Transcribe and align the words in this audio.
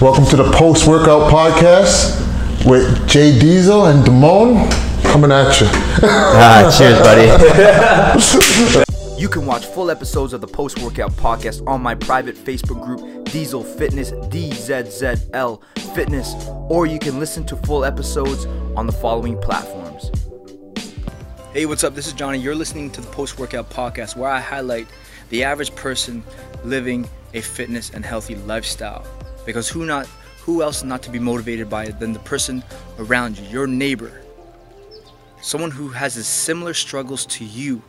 Welcome 0.00 0.26
to 0.26 0.36
the 0.36 0.48
Post 0.52 0.86
Workout 0.86 1.28
Podcast 1.28 2.14
with 2.64 3.08
Jay 3.08 3.36
Diesel 3.36 3.86
and 3.86 4.06
Damone 4.06 4.70
coming 5.02 5.32
at 5.32 5.60
you. 5.60 5.66
Ah, 6.00 6.72
cheers, 6.78 7.00
buddy. 7.00 7.26
You 9.20 9.28
can 9.28 9.44
watch 9.44 9.66
full 9.66 9.90
episodes 9.90 10.32
of 10.32 10.40
the 10.40 10.46
Post 10.46 10.78
Workout 10.82 11.10
Podcast 11.14 11.66
on 11.66 11.82
my 11.82 11.96
private 11.96 12.36
Facebook 12.36 12.80
group, 12.80 13.24
Diesel 13.24 13.64
Fitness, 13.64 14.12
DZZL 14.12 15.60
Fitness, 15.96 16.32
or 16.68 16.86
you 16.86 17.00
can 17.00 17.18
listen 17.18 17.44
to 17.46 17.56
full 17.56 17.84
episodes 17.84 18.46
on 18.76 18.86
the 18.86 18.92
following 18.92 19.36
platforms. 19.40 20.12
Hey, 21.52 21.66
what's 21.66 21.82
up? 21.82 21.96
This 21.96 22.06
is 22.06 22.12
Johnny. 22.12 22.38
You're 22.38 22.54
listening 22.54 22.92
to 22.92 23.00
the 23.00 23.08
Post 23.08 23.40
Workout 23.40 23.68
Podcast, 23.68 24.14
where 24.14 24.30
I 24.30 24.38
highlight 24.38 24.86
the 25.30 25.42
average 25.42 25.74
person 25.74 26.22
living 26.62 27.08
a 27.34 27.40
fitness 27.40 27.90
and 27.90 28.04
healthy 28.04 28.36
lifestyle. 28.36 29.04
Because 29.48 29.70
who 29.70 29.86
not 29.86 30.06
who 30.44 30.62
else 30.62 30.84
not 30.84 31.00
to 31.04 31.10
be 31.10 31.18
motivated 31.18 31.70
by 31.70 31.86
it 31.86 31.98
than 31.98 32.12
the 32.12 32.18
person 32.18 32.62
around 32.98 33.38
you, 33.38 33.48
your 33.48 33.66
neighbor, 33.66 34.20
someone 35.40 35.70
who 35.70 35.88
has 35.88 36.16
the 36.16 36.22
similar 36.22 36.74
struggles 36.74 37.24
to 37.24 37.46
you 37.46 37.80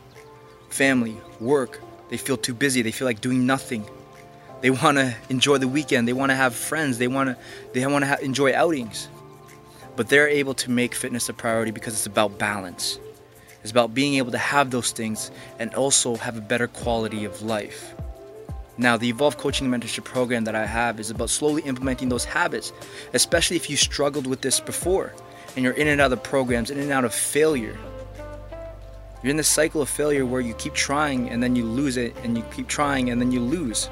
family, 0.69 1.17
work. 1.41 1.81
They 2.07 2.15
feel 2.15 2.37
too 2.37 2.53
busy. 2.53 2.81
They 2.81 2.93
feel 2.93 3.05
like 3.05 3.19
doing 3.19 3.45
nothing. 3.45 3.83
They 4.61 4.69
want 4.69 4.99
to 4.99 5.13
enjoy 5.29 5.57
the 5.57 5.67
weekend. 5.67 6.07
They 6.07 6.13
want 6.13 6.29
to 6.29 6.35
have 6.37 6.55
friends. 6.55 6.97
They 6.97 7.09
want 7.09 7.27
to 7.27 7.37
they 7.73 7.85
want 7.85 8.03
to 8.03 8.07
ha- 8.07 8.21
enjoy 8.21 8.53
outings. 8.53 9.09
But 9.97 10.07
they're 10.07 10.29
able 10.29 10.53
to 10.53 10.71
make 10.71 10.95
fitness 10.95 11.27
a 11.27 11.33
priority 11.33 11.71
because 11.71 11.93
it's 11.93 12.05
about 12.05 12.39
balance. 12.39 12.99
It's 13.63 13.71
about 13.71 13.93
being 13.93 14.15
able 14.15 14.31
to 14.31 14.37
have 14.37 14.71
those 14.71 14.93
things 14.93 15.29
and 15.59 15.75
also 15.75 16.15
have 16.15 16.37
a 16.37 16.41
better 16.41 16.67
quality 16.67 17.25
of 17.25 17.41
life. 17.41 17.95
Now, 18.79 18.95
the 18.95 19.09
Evolve 19.09 19.37
Coaching 19.37 19.71
and 19.71 19.83
Mentorship 19.83 20.05
program 20.05 20.45
that 20.45 20.55
I 20.55 20.65
have 20.65 20.99
is 21.01 21.11
about 21.11 21.29
slowly 21.29 21.61
implementing 21.63 22.07
those 22.07 22.23
habits, 22.23 22.71
especially 23.13 23.57
if 23.57 23.69
you 23.69 23.75
struggled 23.75 24.25
with 24.25 24.39
this 24.39 24.61
before 24.61 25.13
and 25.57 25.65
you're 25.65 25.73
in 25.73 25.89
and 25.89 25.99
out 25.99 26.13
of 26.13 26.23
programs, 26.23 26.71
in 26.71 26.79
and 26.79 26.89
out 26.89 27.03
of 27.03 27.13
failure. 27.13 27.77
You're 29.21 29.31
in 29.31 29.37
this 29.37 29.49
cycle 29.49 29.81
of 29.81 29.89
failure 29.89 30.25
where 30.25 30.39
you 30.39 30.53
keep 30.53 30.73
trying 30.73 31.29
and 31.29 31.43
then 31.43 31.57
you 31.57 31.65
lose 31.65 31.97
it, 31.97 32.15
and 32.23 32.37
you 32.37 32.43
keep 32.55 32.69
trying 32.69 33.09
and 33.09 33.19
then 33.19 33.33
you 33.33 33.41
lose. 33.41 33.89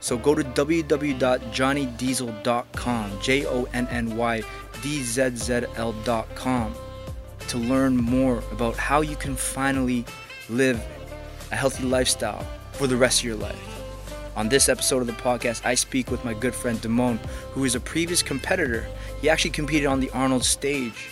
So 0.00 0.18
go 0.18 0.34
to 0.34 0.42
www.johnnydiesel.com, 0.42 3.20
J 3.22 3.46
O 3.46 3.68
N 3.72 3.86
N 3.86 4.16
Y 4.16 4.42
D 4.82 5.04
Z 5.04 5.36
Z 5.36 5.60
L.com, 5.76 6.74
to 7.46 7.58
learn 7.58 7.96
more 7.96 8.42
about 8.50 8.76
how 8.76 9.00
you 9.00 9.14
can 9.14 9.36
finally 9.36 10.04
live 10.48 10.84
a 11.52 11.56
healthy 11.56 11.84
lifestyle 11.84 12.44
for 12.78 12.86
the 12.86 12.96
rest 12.96 13.20
of 13.20 13.24
your 13.24 13.36
life. 13.36 13.58
On 14.36 14.48
this 14.48 14.68
episode 14.68 15.00
of 15.00 15.08
the 15.08 15.12
podcast, 15.14 15.66
I 15.66 15.74
speak 15.74 16.12
with 16.12 16.24
my 16.24 16.32
good 16.32 16.54
friend 16.54 16.78
Damone, 16.78 17.18
who 17.52 17.64
is 17.64 17.74
a 17.74 17.80
previous 17.80 18.22
competitor. 18.22 18.86
He 19.20 19.28
actually 19.28 19.50
competed 19.50 19.86
on 19.86 19.98
the 19.98 20.10
Arnold 20.10 20.44
stage. 20.44 21.10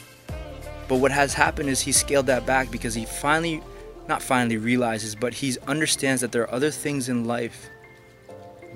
But 0.86 1.00
what 1.00 1.10
has 1.10 1.34
happened 1.34 1.68
is 1.68 1.80
he 1.80 1.90
scaled 1.90 2.26
that 2.26 2.46
back 2.46 2.70
because 2.70 2.94
he 2.94 3.04
finally, 3.04 3.62
not 4.06 4.22
finally 4.22 4.58
realizes, 4.58 5.16
but 5.16 5.34
he 5.34 5.56
understands 5.66 6.20
that 6.20 6.30
there 6.30 6.42
are 6.42 6.54
other 6.54 6.70
things 6.70 7.08
in 7.08 7.24
life 7.24 7.68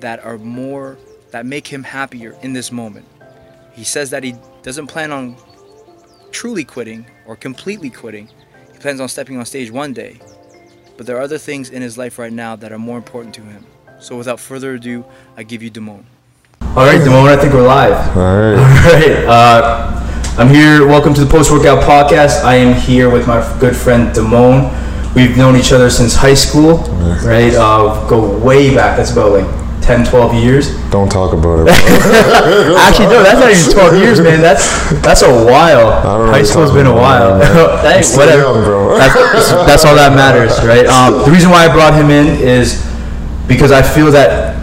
that 0.01 0.21
are 0.25 0.37
more, 0.37 0.97
that 1.31 1.45
make 1.45 1.65
him 1.65 1.83
happier 1.83 2.37
in 2.41 2.51
this 2.51 2.73
moment. 2.73 3.05
He 3.71 3.85
says 3.85 4.09
that 4.09 4.21
he 4.21 4.35
doesn't 4.63 4.87
plan 4.87 5.13
on 5.13 5.37
truly 6.31 6.65
quitting 6.65 7.05
or 7.25 7.37
completely 7.37 7.89
quitting. 7.89 8.27
He 8.73 8.79
plans 8.79 8.99
on 8.99 9.07
stepping 9.07 9.37
on 9.37 9.45
stage 9.45 9.71
one 9.71 9.93
day. 9.93 10.19
But 11.01 11.07
there 11.07 11.17
are 11.17 11.21
other 11.21 11.39
things 11.39 11.71
in 11.71 11.81
his 11.81 11.97
life 11.97 12.19
right 12.19 12.31
now 12.31 12.55
that 12.57 12.71
are 12.71 12.77
more 12.77 12.95
important 12.95 13.33
to 13.33 13.41
him. 13.41 13.65
So 13.99 14.15
without 14.15 14.39
further 14.39 14.75
ado, 14.75 15.03
I 15.35 15.41
give 15.41 15.63
you 15.63 15.71
Damone. 15.71 16.03
All 16.61 16.85
right, 16.85 17.01
Damone, 17.01 17.35
I 17.35 17.41
think 17.41 17.55
we're 17.55 17.65
live. 17.65 18.15
All 18.15 18.23
right. 18.23 18.53
All 18.53 18.93
right. 18.93 19.25
Uh, 19.25 20.35
I'm 20.37 20.47
here. 20.47 20.85
Welcome 20.85 21.15
to 21.15 21.25
the 21.25 21.31
Post 21.31 21.49
Workout 21.49 21.81
Podcast. 21.85 22.43
I 22.43 22.53
am 22.53 22.79
here 22.79 23.09
with 23.09 23.25
my 23.25 23.41
good 23.59 23.75
friend 23.75 24.15
Damone. 24.15 24.69
We've 25.15 25.35
known 25.35 25.55
each 25.55 25.71
other 25.71 25.89
since 25.89 26.13
high 26.13 26.35
school, 26.35 26.77
right? 27.25 27.51
Uh, 27.55 28.07
go 28.07 28.37
way 28.37 28.75
back. 28.75 28.95
That's 28.95 29.11
about 29.11 29.31
like 29.31 29.60
10, 29.97 30.05
12 30.05 30.33
years. 30.35 30.71
Don't 30.89 31.11
talk 31.11 31.33
about 31.33 31.67
it. 31.67 31.69
Actually, 32.79 33.07
no, 33.07 33.23
that's 33.23 33.39
not 33.39 33.51
even 33.51 33.91
12 33.91 34.03
years, 34.03 34.21
man. 34.21 34.39
That's 34.39 34.63
that's 35.01 35.21
a 35.21 35.29
while. 35.29 36.01
High 36.31 36.43
school's 36.43 36.71
been 36.71 36.85
a 36.87 36.93
while. 36.93 37.41
still 38.03 38.19
whatever. 38.19 38.41
young, 38.41 38.63
bro. 38.63 38.97
That's, 39.01 39.51
that's 39.67 39.85
all 39.85 39.95
that 39.95 40.15
matters, 40.15 40.51
right? 40.63 40.85
Um, 40.85 41.25
the 41.25 41.31
reason 41.31 41.49
why 41.49 41.65
I 41.67 41.73
brought 41.73 41.93
him 41.93 42.09
in 42.09 42.27
is 42.41 42.85
because 43.47 43.71
I 43.71 43.81
feel 43.81 44.11
that 44.11 44.55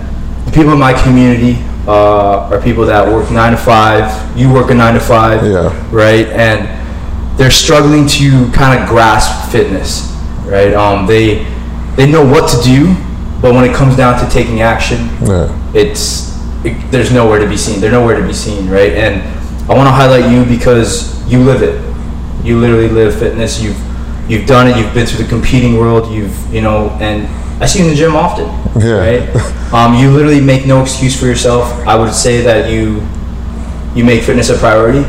the 0.46 0.52
people 0.52 0.72
in 0.72 0.78
my 0.78 0.92
community 1.02 1.62
uh, 1.86 2.48
are 2.52 2.60
people 2.62 2.86
that 2.86 3.06
work 3.06 3.30
nine 3.30 3.52
to 3.52 3.58
five. 3.58 4.08
You 4.36 4.52
work 4.52 4.70
a 4.70 4.74
nine 4.74 4.94
to 4.94 5.00
five, 5.00 5.44
Yeah. 5.44 5.72
right? 5.92 6.26
And 6.28 6.68
they're 7.38 7.50
struggling 7.50 8.06
to 8.18 8.50
kind 8.52 8.80
of 8.80 8.88
grasp 8.88 9.50
fitness, 9.52 10.12
right? 10.46 10.72
Um, 10.74 11.06
they 11.06 11.44
they 11.96 12.10
know 12.10 12.24
what 12.24 12.48
to 12.50 12.62
do, 12.62 12.94
but 13.40 13.54
when 13.54 13.64
it 13.64 13.74
comes 13.74 13.96
down 13.96 14.18
to 14.22 14.30
taking 14.30 14.60
action, 14.60 15.08
Yeah. 15.22 15.48
it's 15.74 16.28
it, 16.64 16.74
there's 16.90 17.12
nowhere 17.12 17.38
to 17.38 17.46
be 17.48 17.56
seen. 17.56 17.80
They're 17.80 17.92
nowhere 17.92 18.18
to 18.20 18.26
be 18.26 18.32
seen, 18.32 18.68
right? 18.68 18.92
And 18.92 19.22
I 19.70 19.74
want 19.74 19.86
to 19.86 19.92
highlight 19.92 20.30
you 20.32 20.44
because 20.44 21.14
you 21.30 21.42
live 21.44 21.62
it. 21.62 21.78
You 22.44 22.58
literally 22.58 22.88
live 22.88 23.16
fitness. 23.18 23.60
You've 23.62 23.78
you've 24.28 24.46
done 24.46 24.66
it. 24.66 24.76
You've 24.76 24.92
been 24.94 25.06
through 25.06 25.22
the 25.24 25.28
competing 25.30 25.76
world. 25.78 26.12
You've 26.12 26.36
you 26.52 26.60
know, 26.62 26.90
and 27.00 27.28
I 27.62 27.66
see 27.66 27.78
you 27.80 27.84
in 27.84 27.90
the 27.90 27.96
gym 27.96 28.16
often. 28.16 28.46
Yeah. 28.80 28.98
Right. 28.98 29.54
Um, 29.68 29.92
you 29.92 30.10
literally 30.10 30.40
make 30.40 30.64
no 30.64 30.80
excuse 30.80 31.14
for 31.20 31.26
yourself. 31.26 31.70
I 31.86 31.94
would 31.94 32.14
say 32.14 32.40
that 32.40 32.70
you 32.70 33.02
you 33.94 34.02
make 34.02 34.22
fitness 34.22 34.48
a 34.48 34.56
priority. 34.56 35.04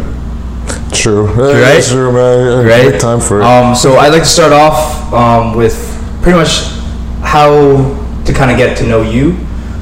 True. 0.91 1.27
Right? 1.27 1.81
True, 1.81 2.11
man. 2.11 2.67
Right. 2.67 2.91
Make 2.91 2.99
time 2.99 3.21
for 3.21 3.39
it. 3.39 3.45
Um, 3.45 3.73
so 3.73 3.95
I'd 3.95 4.09
like 4.11 4.23
to 4.23 4.27
start 4.27 4.51
off 4.51 5.13
um, 5.13 5.55
with 5.55 5.73
pretty 6.21 6.37
much 6.37 6.71
how 7.23 7.95
to 8.31 8.37
kind 8.37 8.51
of 8.51 8.57
get 8.57 8.77
to 8.77 8.85
know 8.87 9.01
you, 9.01 9.37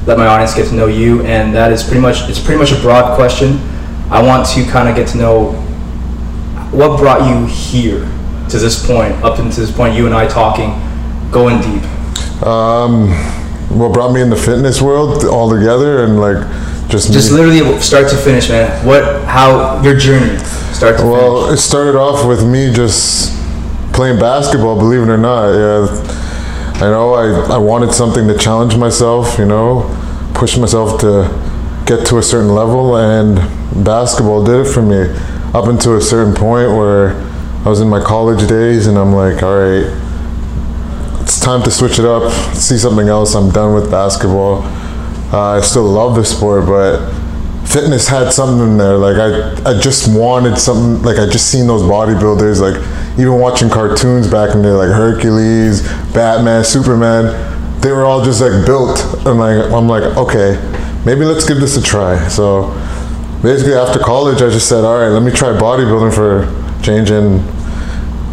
let 0.06 0.16
my 0.18 0.26
audience 0.26 0.54
get 0.54 0.68
to 0.68 0.74
know 0.74 0.86
you, 0.86 1.22
and 1.22 1.54
that 1.54 1.70
is 1.72 1.82
pretty 1.82 2.00
much 2.00 2.28
it's 2.28 2.40
pretty 2.40 2.58
much 2.58 2.72
a 2.72 2.80
broad 2.80 3.14
question. 3.16 3.58
I 4.10 4.22
want 4.22 4.46
to 4.48 4.64
kind 4.64 4.88
of 4.88 4.96
get 4.96 5.06
to 5.08 5.18
know 5.18 5.52
what 6.70 6.98
brought 6.98 7.28
you 7.28 7.46
here 7.46 8.00
to 8.48 8.58
this 8.58 8.86
point, 8.86 9.12
up 9.22 9.38
until 9.38 9.64
this 9.66 9.70
point, 9.74 9.94
you 9.94 10.06
and 10.06 10.14
I 10.14 10.26
talking, 10.26 10.70
going 11.30 11.60
deep. 11.60 11.82
Um, 12.42 13.10
what 13.78 13.92
brought 13.92 14.12
me 14.12 14.22
in 14.22 14.30
the 14.30 14.36
fitness 14.36 14.80
world 14.80 15.24
altogether 15.24 16.04
and 16.04 16.18
like 16.20 16.38
just 16.88 17.12
Just 17.12 17.30
me. 17.32 17.38
literally 17.38 17.80
start 17.80 18.08
to 18.08 18.16
finish, 18.16 18.48
man. 18.48 18.86
What, 18.86 19.24
how 19.24 19.82
your 19.82 19.98
journey, 19.98 20.38
start 20.72 20.96
to 20.98 21.04
Well, 21.04 21.44
finish. 21.46 21.58
it 21.58 21.62
started 21.62 21.96
off 21.96 22.26
with 22.26 22.46
me 22.46 22.72
just 22.72 23.34
playing 23.92 24.18
basketball, 24.18 24.76
believe 24.78 25.02
it 25.02 25.08
or 25.10 25.18
not. 25.18 25.50
Yeah, 25.52 25.86
I 26.78 26.82
know 26.82 27.14
I, 27.14 27.54
I 27.54 27.58
wanted 27.58 27.92
something 27.92 28.28
to 28.28 28.38
challenge 28.38 28.76
myself, 28.76 29.36
you 29.36 29.46
know, 29.46 29.82
push 30.34 30.56
myself 30.56 31.00
to 31.00 31.26
get 31.86 32.06
to 32.06 32.18
a 32.18 32.22
certain 32.22 32.54
level, 32.54 32.96
and 32.96 33.34
basketball 33.84 34.44
did 34.44 34.64
it 34.64 34.72
for 34.72 34.80
me 34.80 35.08
up 35.54 35.66
until 35.66 35.96
a 35.96 36.00
certain 36.00 36.34
point 36.34 36.70
where 36.70 37.16
I 37.64 37.68
was 37.68 37.80
in 37.80 37.88
my 37.88 38.00
college 38.00 38.48
days, 38.48 38.86
and 38.86 38.96
I'm 38.96 39.12
like, 39.12 39.42
all 39.42 39.56
right, 39.58 39.86
it's 41.20 41.40
time 41.40 41.64
to 41.64 41.70
switch 41.72 41.98
it 41.98 42.04
up, 42.04 42.32
see 42.54 42.78
something 42.78 43.08
else. 43.08 43.34
I'm 43.34 43.50
done 43.50 43.74
with 43.74 43.90
basketball. 43.90 44.62
Uh, 45.32 45.58
I 45.58 45.60
still 45.62 45.82
love 45.82 46.14
the 46.14 46.24
sport, 46.24 46.66
but 46.66 47.10
fitness 47.66 48.06
had 48.06 48.32
something 48.32 48.66
in 48.66 48.78
there. 48.78 48.96
Like 48.96 49.16
I, 49.16 49.70
I 49.70 49.80
just 49.80 50.16
wanted 50.16 50.58
something. 50.58 51.02
Like 51.02 51.18
I 51.18 51.26
just 51.26 51.50
seen 51.50 51.66
those 51.66 51.82
bodybuilders. 51.82 52.60
Like 52.60 52.80
even 53.18 53.38
watching 53.40 53.68
cartoons 53.68 54.30
back 54.30 54.54
in 54.54 54.62
the 54.62 54.72
like 54.74 54.90
Hercules, 54.90 55.82
Batman, 56.12 56.64
Superman. 56.64 57.80
They 57.80 57.92
were 57.92 58.04
all 58.04 58.24
just 58.24 58.40
like 58.40 58.64
built, 58.64 59.00
and 59.26 59.38
like 59.38 59.70
I'm 59.72 59.88
like, 59.88 60.04
okay, 60.16 60.56
maybe 61.04 61.24
let's 61.24 61.46
give 61.46 61.60
this 61.60 61.76
a 61.76 61.82
try. 61.82 62.28
So 62.28 62.68
basically, 63.42 63.74
after 63.74 63.98
college, 63.98 64.42
I 64.42 64.50
just 64.50 64.68
said, 64.68 64.84
all 64.84 64.98
right, 64.98 65.08
let 65.08 65.22
me 65.22 65.32
try 65.32 65.48
bodybuilding 65.48 66.14
for 66.14 66.46
change. 66.82 67.08
changing 67.08 67.40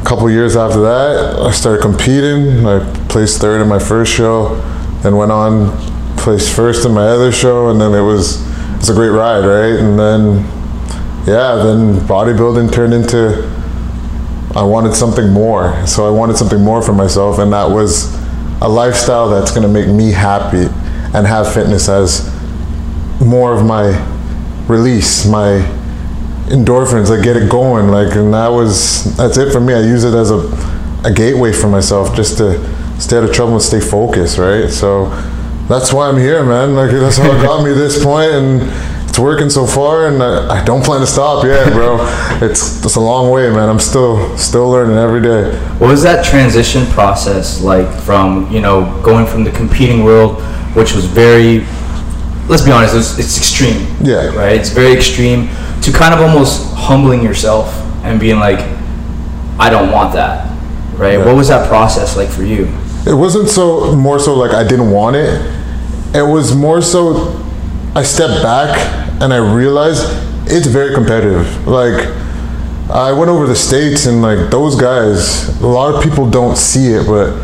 a 0.02 0.08
couple 0.08 0.30
years 0.30 0.56
after 0.56 0.82
that, 0.82 1.40
I 1.40 1.52
started 1.52 1.82
competing. 1.82 2.66
I 2.66 2.80
placed 3.10 3.42
third 3.42 3.62
in 3.62 3.68
my 3.68 3.80
first 3.80 4.14
show, 4.14 4.56
then 5.02 5.16
went 5.16 5.32
on 5.32 5.76
placed 6.18 6.56
first 6.56 6.86
in 6.86 6.94
my 6.94 7.08
other 7.08 7.32
show, 7.32 7.70
and 7.70 7.82
then 7.82 7.94
it 7.94 8.02
was 8.02 8.42
it's 8.78 8.90
a 8.90 8.94
great 8.94 9.10
ride, 9.10 9.46
right? 9.46 9.80
And 9.80 9.98
then 9.98 10.38
yeah, 11.28 11.56
then 11.56 12.00
bodybuilding 12.08 12.72
turned 12.72 12.94
into 12.94 13.55
I 14.56 14.64
wanted 14.64 14.96
something 14.96 15.32
more. 15.32 15.86
So 15.86 16.08
I 16.08 16.12
wanted 16.12 16.38
something 16.38 16.62
more 16.62 16.82
for 16.82 16.94
myself, 16.94 17.40
and 17.40 17.52
that 17.54 17.70
was 17.70 18.14
a 18.62 18.70
lifestyle 18.70 19.30
that's 19.30 19.52
going 19.52 19.64
to 19.64 19.68
make 19.68 19.88
me 19.88 20.12
happy 20.12 20.68
and 21.14 21.28
have 21.28 21.54
fitness 21.54 21.90
as 21.90 22.32
more 23.20 23.54
of 23.54 23.66
my 23.66 23.94
release, 24.68 25.26
my 25.26 25.60
endorphins, 26.48 27.10
like 27.10 27.24
get 27.24 27.36
it 27.38 27.50
going. 27.50 27.90
Like, 27.90 28.16
and 28.16 28.34
that 28.34 28.50
was 28.50 29.16
that's 29.18 29.38
it 29.38 29.52
for 29.52 29.60
me. 29.60 29.74
I 29.74 29.82
use 29.82 30.04
it 30.04 30.14
as 30.14 30.32
a 30.32 30.76
a 31.06 31.14
gateway 31.14 31.52
for 31.52 31.68
myself 31.68 32.16
just 32.16 32.38
to 32.40 32.58
stay 33.00 33.18
out 33.18 33.24
of 33.24 33.32
trouble 33.32 33.54
and 33.54 33.62
stay 33.62 33.80
focused, 33.80 34.40
right? 34.40 34.70
So 34.70 35.10
that's 35.70 35.94
why 35.94 36.10
I'm 36.10 36.18
here, 36.18 36.44
man. 36.44 36.76
Like 36.76 36.92
that's 36.92 37.18
how 37.18 37.32
it 37.32 37.42
got 37.44 37.64
me 37.64 37.74
this 37.74 38.04
point, 38.04 38.32
and 38.32 38.62
it's 39.16 39.22
working 39.22 39.50
so 39.50 39.66
far, 39.66 40.08
and 40.08 40.22
I, 40.22 40.60
I 40.60 40.66
don't 40.66 40.84
plan 40.84 41.00
to 41.00 41.08
stop 41.08 41.46
yet, 41.46 41.72
bro. 41.72 42.00
it's 42.46 42.84
it's 42.84 42.98
a 42.98 43.00
long 43.00 43.32
way, 43.32 43.50
man. 43.50 43.70
I'm 43.70 43.80
still 43.80 44.38
still 44.38 44.70
learning 44.70 44.98
every 44.98 45.22
day. 45.22 45.58
What 45.80 45.88
was 45.88 46.04
that 46.04 46.26
transition 46.26 46.86
process 46.88 47.62
like 47.62 47.88
from 48.02 48.52
you 48.52 48.60
know 48.60 49.02
going 49.06 49.26
from 49.26 49.46
the 49.46 49.52
competing 49.52 50.04
world, 50.04 50.42
which 50.76 50.94
was 50.94 51.06
very, 51.06 51.60
let's 52.50 52.62
be 52.62 52.72
honest, 52.72 52.94
it's, 52.94 53.18
it's 53.18 53.38
extreme. 53.38 53.88
Yeah. 54.02 54.36
Right. 54.36 54.60
It's 54.60 54.72
very 54.72 54.92
extreme 54.92 55.48
to 55.84 55.94
kind 55.94 56.14
of 56.14 56.20
almost 56.20 56.74
humbling 56.74 57.24
yourself 57.24 57.74
and 58.04 58.20
being 58.20 58.40
like, 58.40 58.60
I 59.58 59.70
don't 59.70 59.94
want 59.94 60.12
that. 60.16 60.46
Right. 60.98 61.14
Yeah. 61.14 61.26
What 61.26 61.38
was 61.38 61.48
that 61.48 61.70
process 61.70 62.18
like 62.18 62.28
for 62.28 62.44
you? 62.44 62.66
It 63.08 63.16
wasn't 63.16 63.48
so 63.48 63.96
more 63.96 64.20
so 64.20 64.36
like 64.36 64.52
I 64.52 64.68
didn't 64.68 64.92
want 64.92 65.16
it. 65.16 65.40
It 66.14 66.28
was 66.30 66.54
more 66.54 66.82
so 66.82 67.42
I 67.96 68.04
stepped 68.04 68.44
back 68.44 69.05
and 69.22 69.34
I 69.34 69.38
realized 69.38 70.04
it's 70.48 70.68
very 70.68 70.94
competitive. 70.94 71.68
Like 71.68 72.08
I 72.90 73.12
went 73.12 73.30
over 73.30 73.48
the 73.48 73.56
states 73.56 74.06
and 74.06 74.22
like 74.22 74.52
those 74.52 74.80
guys, 74.80 75.50
a 75.62 75.68
lot 75.68 75.96
of 75.96 76.04
people 76.04 76.30
don't 76.30 76.58
see 76.58 76.88
it, 76.94 77.08
but 77.08 77.36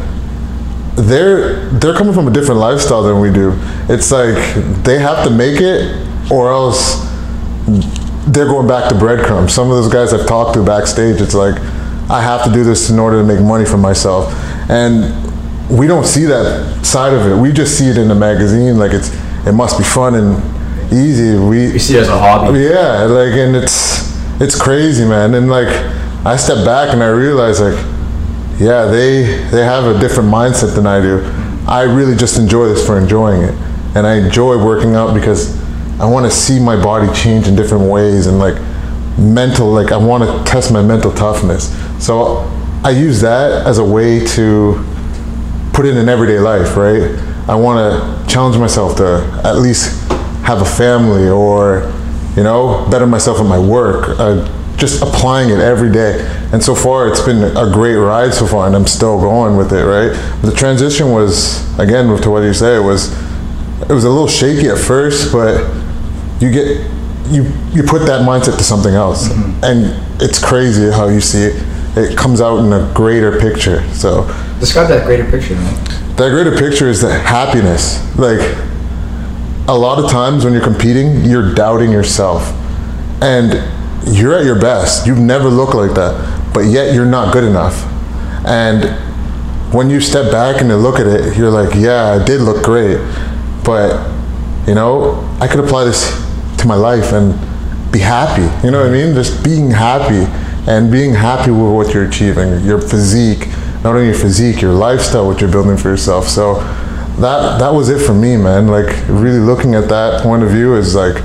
they're 0.96 1.70
they're 1.70 1.96
coming 1.96 2.14
from 2.14 2.28
a 2.28 2.32
different 2.32 2.60
lifestyle 2.60 3.02
than 3.02 3.20
we 3.20 3.32
do. 3.32 3.54
It's 3.90 4.12
like 4.12 4.36
they 4.84 5.00
have 5.00 5.26
to 5.26 5.32
make 5.32 5.60
it 5.62 6.08
or 6.32 6.52
else 6.52 7.08
they're 8.28 8.46
going 8.46 8.68
back 8.68 8.90
to 8.90 8.96
breadcrumbs. 8.96 9.54
Some 9.54 9.72
of 9.72 9.78
those 9.78 9.92
guys 9.92 10.14
I've 10.14 10.28
talked 10.28 10.54
to 10.56 10.64
backstage, 10.64 11.22
it's 11.22 11.34
like 11.34 11.60
I 12.10 12.22
have 12.22 12.44
to 12.44 12.52
do 12.52 12.64
this 12.64 12.90
in 12.90 13.00
order 13.00 13.22
to 13.22 13.24
make 13.24 13.40
money 13.40 13.66
for 13.66 13.78
myself. 13.78 14.32
And 14.70 15.16
we 15.70 15.88
don't 15.88 16.06
see 16.06 16.26
that 16.26 16.86
side 16.86 17.14
of 17.14 17.26
it. 17.26 17.36
We 17.36 17.52
just 17.52 17.78
see 17.78 17.88
it 17.88 17.98
in 17.98 18.10
the 18.10 18.16
magazine, 18.16 18.78
like 18.78 18.92
it's 18.92 19.10
it 19.48 19.54
must 19.54 19.78
be 19.78 19.84
fun 19.84 20.16
and 20.16 20.61
easy. 20.92 21.38
We 21.38 21.72
You 21.74 21.80
see 21.80 21.98
it 21.98 22.02
as 22.02 22.10
a 22.10 22.18
hobby. 22.20 22.60
yeah, 22.60 23.04
like 23.06 23.34
and 23.34 23.56
it's 23.56 24.12
it's 24.42 24.60
crazy, 24.60 25.06
man. 25.06 25.34
And 25.34 25.50
like 25.50 25.68
I 26.26 26.36
step 26.36 26.66
back 26.66 26.94
and 26.94 27.02
I 27.04 27.08
realize 27.10 27.60
like 27.62 27.78
yeah, 28.60 28.86
they 28.86 29.24
they 29.52 29.64
have 29.64 29.86
a 29.86 30.00
different 30.00 30.30
mindset 30.30 30.76
than 30.76 30.86
I 30.86 31.02
do. 31.02 31.22
I 31.68 31.84
really 31.84 32.16
just 32.16 32.38
enjoy 32.38 32.68
this 32.68 32.86
for 32.86 32.98
enjoying 33.00 33.42
it. 33.44 33.56
And 33.96 34.08
I 34.08 34.16
enjoy 34.16 34.64
working 34.64 34.96
out 34.96 35.14
because 35.14 35.60
I 36.00 36.06
want 36.06 36.26
to 36.26 36.32
see 36.32 36.60
my 36.60 36.82
body 36.82 37.12
change 37.14 37.48
in 37.48 37.56
different 37.56 37.90
ways 37.90 38.28
and 38.28 38.40
like 38.40 38.56
mental 39.18 39.68
like 39.72 39.92
I 39.92 39.98
want 39.98 40.24
to 40.24 40.52
test 40.52 40.72
my 40.72 40.82
mental 40.82 41.12
toughness. 41.12 41.70
So 42.04 42.38
I 42.84 42.90
use 42.92 43.22
that 43.22 43.68
as 43.68 43.78
a 43.78 43.84
way 43.86 44.26
to 44.26 44.84
put 45.74 45.86
it 45.86 45.96
in 45.96 46.10
everyday 46.10 46.40
life, 46.40 46.76
right? 46.76 47.04
I 47.48 47.56
want 47.56 47.78
to 47.80 48.32
challenge 48.32 48.58
myself 48.58 48.96
to 48.98 49.42
at 49.44 49.58
least 49.58 50.01
have 50.52 50.62
a 50.62 50.70
family 50.70 51.30
or, 51.30 51.92
you 52.36 52.44
know, 52.44 52.88
better 52.92 53.08
myself 53.08 53.40
at 53.40 53.46
my 53.46 53.60
work. 53.60 54.20
Uh, 54.20 54.48
just 54.78 55.02
applying 55.02 55.50
it 55.50 55.60
every 55.60 55.92
day. 55.92 56.20
And 56.52 56.62
so 56.62 56.74
far, 56.76 57.08
it's 57.08 57.22
been 57.22 57.44
a 57.56 57.72
great 57.72 57.96
ride 57.96 58.34
so 58.34 58.48
far, 58.48 58.66
and 58.68 58.76
I'm 58.76 58.88
still 58.88 59.20
going 59.20 59.56
with 59.56 59.72
it, 59.74 59.84
right? 59.86 60.12
The 60.42 60.52
transition 60.52 61.12
was, 61.12 61.62
again, 61.80 62.08
to 62.22 62.30
what 62.30 62.42
you 62.44 62.54
say, 62.54 62.78
it 62.78 62.84
was, 62.84 63.12
it 63.84 63.94
was 63.94 64.04
a 64.06 64.10
little 64.10 64.28
shaky 64.28 64.68
at 64.70 64.80
first, 64.80 65.32
but 65.32 65.62
you 66.42 66.52
get, 66.52 66.68
you, 67.30 67.44
you 67.72 67.84
put 67.84 68.06
that 68.08 68.22
mindset 68.28 68.58
to 68.58 68.64
something 68.64 68.94
else. 68.94 69.30
And 69.64 69.94
it's 70.22 70.44
crazy 70.44 70.90
how 70.92 71.08
you 71.10 71.22
see 71.22 71.44
it. 71.44 71.64
It 71.96 72.18
comes 72.18 72.42
out 72.42 72.58
in 72.66 72.74
a 72.74 72.92
greater 72.96 73.40
picture. 73.40 73.88
So, 73.94 74.26
Describe 74.60 74.88
that 74.90 75.06
greater 75.06 75.30
picture, 75.30 75.56
man. 75.56 75.76
that 76.16 76.30
greater 76.32 76.58
picture 76.58 76.88
is 76.90 77.02
the 77.02 77.14
happiness. 77.14 78.00
Like 78.18 78.40
a 79.68 79.78
lot 79.78 80.04
of 80.04 80.10
times 80.10 80.44
when 80.44 80.54
you're 80.54 80.64
competing, 80.64 81.24
you're 81.24 81.54
doubting 81.54 81.92
yourself. 81.92 82.52
And 83.22 83.54
you're 84.08 84.34
at 84.34 84.46
your 84.46 84.60
best. 84.60 85.06
You've 85.06 85.20
never 85.20 85.48
looked 85.50 85.76
like 85.76 85.94
that. 85.94 86.54
But 86.54 86.62
yet 86.62 86.94
you're 86.94 87.06
not 87.06 87.34
good 87.34 87.44
enough. 87.44 87.86
And 88.46 88.86
when 89.74 89.90
you 89.90 90.02
step 90.02 90.32
back 90.32 90.60
and 90.62 90.70
you 90.70 90.76
look 90.76 91.00
at 91.00 91.08
it, 91.08 91.38
you're 91.38 91.52
like, 91.52 91.76
yeah, 91.76 92.20
I 92.20 92.26
did 92.26 92.42
look 92.42 92.64
great. 92.64 92.98
But, 93.64 94.10
you 94.68 94.74
know, 94.74 95.24
I 95.40 95.48
could 95.48 95.60
apply 95.60 95.86
this 95.86 96.10
to 96.58 96.68
my 96.68 96.76
life 96.76 97.14
and 97.14 97.34
be 97.92 98.00
happy. 98.00 98.42
You 98.66 98.72
know 98.72 98.82
what 98.82 98.90
I 98.90 98.92
mean? 98.92 99.14
Just 99.14 99.44
being 99.44 99.70
happy 99.70 100.26
and 100.70 100.92
being 100.92 101.14
happy 101.14 101.52
with 101.52 101.72
what 101.74 101.94
you're 101.94 102.08
achieving, 102.08 102.64
your 102.66 102.82
physique, 102.82 103.48
not 103.84 103.96
only 103.96 104.06
your 104.06 104.16
physique, 104.16 104.62
your 104.62 104.74
lifestyle, 104.74 105.28
what 105.28 105.42
you're 105.42 105.52
building 105.52 105.78
for 105.78 105.90
yourself. 105.90 106.28
So 106.28 106.56
that 107.20 107.60
that 107.60 107.74
was 107.74 107.90
it 107.90 108.06
for 108.06 108.14
me, 108.14 108.38
man. 108.38 108.68
Like 108.68 108.96
really 109.08 109.40
looking 109.40 109.76
at 109.76 109.90
that 109.90 110.22
point 110.24 110.44
of 110.44 110.50
view 110.50 110.76
is 110.76 110.96
like, 110.96 111.16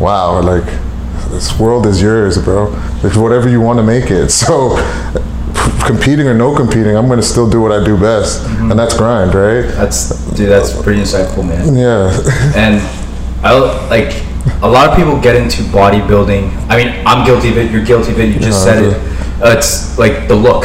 wow, 0.00 0.40
like 0.40 0.64
this 1.30 1.58
world 1.58 1.86
is 1.86 2.02
yours, 2.02 2.36
bro. 2.42 2.70
Like 3.02 3.16
whatever 3.16 3.48
you 3.48 3.60
want 3.60 3.78
to 3.78 3.82
make 3.82 4.10
it. 4.10 4.30
So 4.42 4.76
competing 5.86 6.26
or 6.28 6.34
no 6.34 6.54
competing, 6.54 6.96
I'm 6.96 7.08
gonna 7.08 7.22
still 7.22 7.48
do 7.48 7.60
what 7.60 7.72
I 7.72 7.84
do 7.84 7.98
best, 7.98 8.44
and 8.46 8.78
that's 8.78 8.96
grind, 8.96 9.34
right? 9.34 9.62
That's 9.62 10.10
dude. 10.32 10.48
That's 10.48 10.80
pretty 10.82 11.00
insightful, 11.00 11.46
man. 11.46 11.74
Yeah, 11.74 12.10
and 12.56 12.80
I 13.44 13.52
like 13.88 14.12
a 14.62 14.68
lot 14.68 14.90
of 14.90 14.96
people 14.96 15.20
get 15.20 15.36
into 15.36 15.62
bodybuilding. 15.64 16.68
I 16.68 16.76
mean, 16.76 17.06
I'm 17.06 17.24
guilty 17.24 17.50
of 17.50 17.58
it. 17.58 17.70
You're 17.70 17.84
guilty 17.84 18.12
of 18.12 18.18
it. 18.20 18.34
You 18.34 18.40
just 18.40 18.62
said 18.64 18.82
it. 18.82 18.94
Uh, 19.42 19.54
it's 19.56 19.98
like 19.98 20.28
the 20.28 20.34
look, 20.36 20.64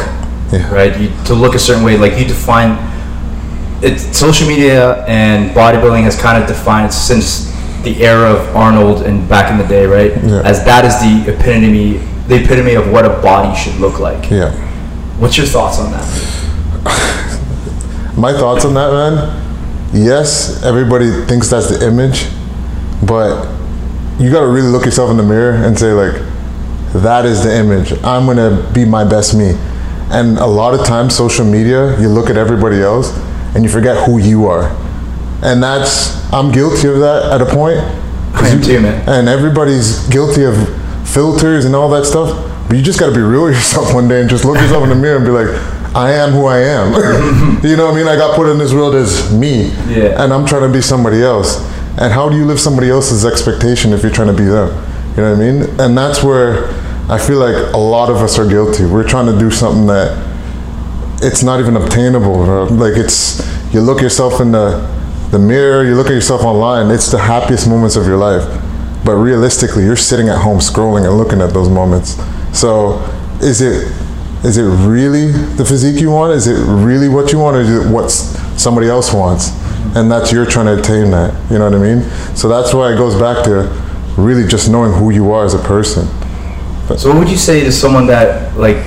Yeah. 0.52 0.72
right? 0.74 0.96
You, 1.00 1.10
to 1.26 1.34
look 1.34 1.56
a 1.56 1.60
certain 1.60 1.84
way, 1.84 1.98
like 1.98 2.18
you 2.18 2.26
define. 2.26 2.78
It's 3.82 4.18
social 4.18 4.48
media 4.48 5.06
and 5.06 5.52
bodybuilding 5.52 6.04
has 6.04 6.20
kind 6.20 6.42
of 6.42 6.48
defined 6.48 6.92
since 6.94 7.52
the 7.84 8.04
era 8.04 8.32
of 8.34 8.56
Arnold 8.56 9.04
and 9.04 9.28
back 9.30 9.52
in 9.52 9.58
the 9.58 9.68
day, 9.68 9.86
right? 9.86 10.12
Yeah. 10.24 10.42
As 10.44 10.64
that 10.66 10.84
is 10.84 10.96
the 11.00 11.32
epitome, 11.34 11.98
the 12.28 12.44
epitome 12.44 12.74
of 12.74 12.92
what 12.92 13.06
a 13.06 13.10
body 13.22 13.56
should 13.58 13.76
look 13.76 14.00
like. 14.00 14.30
yeah. 14.32 14.52
What's 15.20 15.38
your 15.38 15.48
thoughts 15.48 15.80
on 15.80 15.92
that? 15.92 16.06
My 18.18 18.34
thoughts 18.34 18.66
on 18.66 18.74
that, 18.74 18.92
man. 18.92 19.44
Yes, 19.94 20.64
everybody 20.64 21.10
thinks 21.26 21.50
that's 21.50 21.70
the 21.70 21.88
image, 21.88 22.28
but 23.08 23.48
you 24.20 24.32
got 24.32 24.42
to 24.42 24.48
really 24.48 24.68
look 24.68 24.86
yourself 24.86 25.10
in 25.12 25.18
the 25.18 25.24
mirror 25.24 25.54
and 25.54 25.78
say 25.78 25.92
like, 25.94 26.22
that 26.94 27.26
is 27.26 27.44
the 27.44 27.56
image. 27.56 27.92
I'm 28.04 28.26
gonna 28.26 28.70
be 28.74 28.86
my 28.86 29.04
best 29.04 29.36
me. 29.36 29.54
And 30.10 30.38
a 30.38 30.46
lot 30.46 30.74
of 30.74 30.86
times, 30.86 31.16
social 31.16 31.46
media, 31.46 32.00
you 32.00 32.08
look 32.10 32.30
at 32.30 32.38
everybody 32.38 32.82
else 32.82 33.12
and 33.58 33.66
you 33.66 33.72
forget 33.72 34.06
who 34.06 34.20
you 34.20 34.46
are. 34.46 34.70
And 35.42 35.64
that's 35.64 36.32
I'm 36.32 36.52
guilty 36.52 36.88
of 36.88 37.00
that 37.00 37.32
at 37.34 37.42
a 37.42 37.46
point. 37.46 37.80
I 38.36 38.50
am 38.50 38.62
too, 38.62 38.80
man. 38.80 39.10
And 39.10 39.28
everybody's 39.28 40.08
guilty 40.10 40.44
of 40.44 40.56
filters 41.10 41.66
and 41.66 41.76
all 41.76 41.90
that 41.90 42.06
stuff. 42.06 42.30
But 42.68 42.78
you 42.78 42.84
just 42.84 43.00
got 43.00 43.08
to 43.10 43.16
be 43.16 43.22
real 43.22 43.46
with 43.46 43.56
yourself 43.56 43.96
one 43.96 44.08
day 44.08 44.22
and 44.22 44.30
just 44.30 44.46
look 44.46 44.58
yourself 44.58 44.84
in 44.84 44.90
the 44.90 44.96
mirror 44.96 45.18
and 45.18 45.26
be 45.26 45.32
like, 45.32 45.48
I 45.96 46.12
am 46.12 46.34
who 46.34 46.46
I 46.46 46.60
am. 46.60 46.94
you 47.64 47.76
know 47.76 47.86
what 47.86 47.96
I 47.96 47.98
mean? 47.98 48.08
I 48.08 48.16
got 48.16 48.36
put 48.36 48.48
in 48.48 48.60
this 48.60 48.74
world 48.74 48.94
as 48.94 49.34
me. 49.34 49.70
Yeah. 49.90 50.24
And 50.24 50.32
I'm 50.32 50.46
trying 50.46 50.68
to 50.68 50.72
be 50.72 50.82
somebody 50.82 51.24
else. 51.24 51.58
And 51.98 52.14
how 52.14 52.30
do 52.30 52.36
you 52.36 52.46
live 52.46 52.60
somebody 52.60 52.92
else's 52.92 53.26
expectation 53.26 53.92
if 53.92 54.04
you're 54.04 54.12
trying 54.12 54.28
to 54.28 54.38
be 54.38 54.46
them? 54.46 54.70
You 55.16 55.24
know 55.24 55.32
what 55.32 55.42
I 55.42 55.52
mean? 55.52 55.80
And 55.80 55.98
that's 55.98 56.24
where 56.24 56.70
I 57.10 57.18
feel 57.18 57.40
like 57.40 57.74
a 57.74 57.78
lot 57.78 58.12
of 58.12 58.18
us 58.18 58.38
are 58.38 58.48
guilty. 58.48 58.86
We're 58.86 59.08
trying 59.08 59.26
to 59.34 59.40
do 59.40 59.50
something 59.50 59.88
that 59.88 60.37
it's 61.22 61.44
not 61.44 61.60
even 61.60 61.76
obtainable. 61.76 62.46
bro. 62.46 62.66
Like 62.66 62.98
it's 62.98 63.42
you 63.74 63.82
look 63.82 64.02
yourself 64.02 64.40
in 64.42 64.52
the 64.52 64.86
the 65.32 65.40
mirror, 65.40 65.84
you 65.84 65.96
look 65.96 66.08
at 66.08 66.14
yourself 66.14 66.42
online. 66.44 66.90
It's 66.90 67.12
the 67.12 67.20
happiest 67.20 67.68
moments 67.68 67.96
of 67.96 68.06
your 68.06 68.18
life, 68.18 68.44
but 69.04 69.16
realistically, 69.16 69.84
you're 69.84 69.96
sitting 69.98 70.30
at 70.30 70.42
home 70.42 70.60
scrolling 70.60 71.06
and 71.06 71.18
looking 71.18 71.42
at 71.42 71.54
those 71.54 71.70
moments. 71.70 72.16
So, 72.58 73.00
is 73.42 73.62
it 73.62 73.92
is 74.46 74.58
it 74.58 74.64
really 74.88 75.32
the 75.32 75.66
physique 75.66 76.00
you 76.00 76.12
want? 76.12 76.34
Is 76.34 76.48
it 76.48 76.64
really 76.66 77.10
what 77.10 77.32
you 77.32 77.40
want, 77.40 77.58
or 77.58 77.62
is 77.62 77.86
it 77.86 77.92
what 77.92 78.10
somebody 78.10 78.88
else 78.88 79.14
wants? 79.14 79.50
And 79.96 80.12
that's 80.12 80.32
you're 80.32 80.46
trying 80.46 80.68
to 80.68 80.80
attain 80.80 81.12
that. 81.12 81.34
You 81.52 81.58
know 81.58 81.70
what 81.70 81.80
I 81.80 81.82
mean? 81.82 82.04
So 82.36 82.48
that's 82.48 82.74
why 82.74 82.94
it 82.94 82.98
goes 82.98 83.20
back 83.20 83.44
to 83.46 83.68
really 84.18 84.48
just 84.48 84.70
knowing 84.70 84.94
who 84.94 85.12
you 85.12 85.32
are 85.32 85.46
as 85.46 85.54
a 85.54 85.60
person. 85.60 86.08
So 86.98 87.10
what 87.10 87.20
would 87.20 87.30
you 87.30 87.38
say 87.38 87.64
to 87.64 87.72
someone 87.72 88.08
that 88.08 88.56
like, 88.58 88.78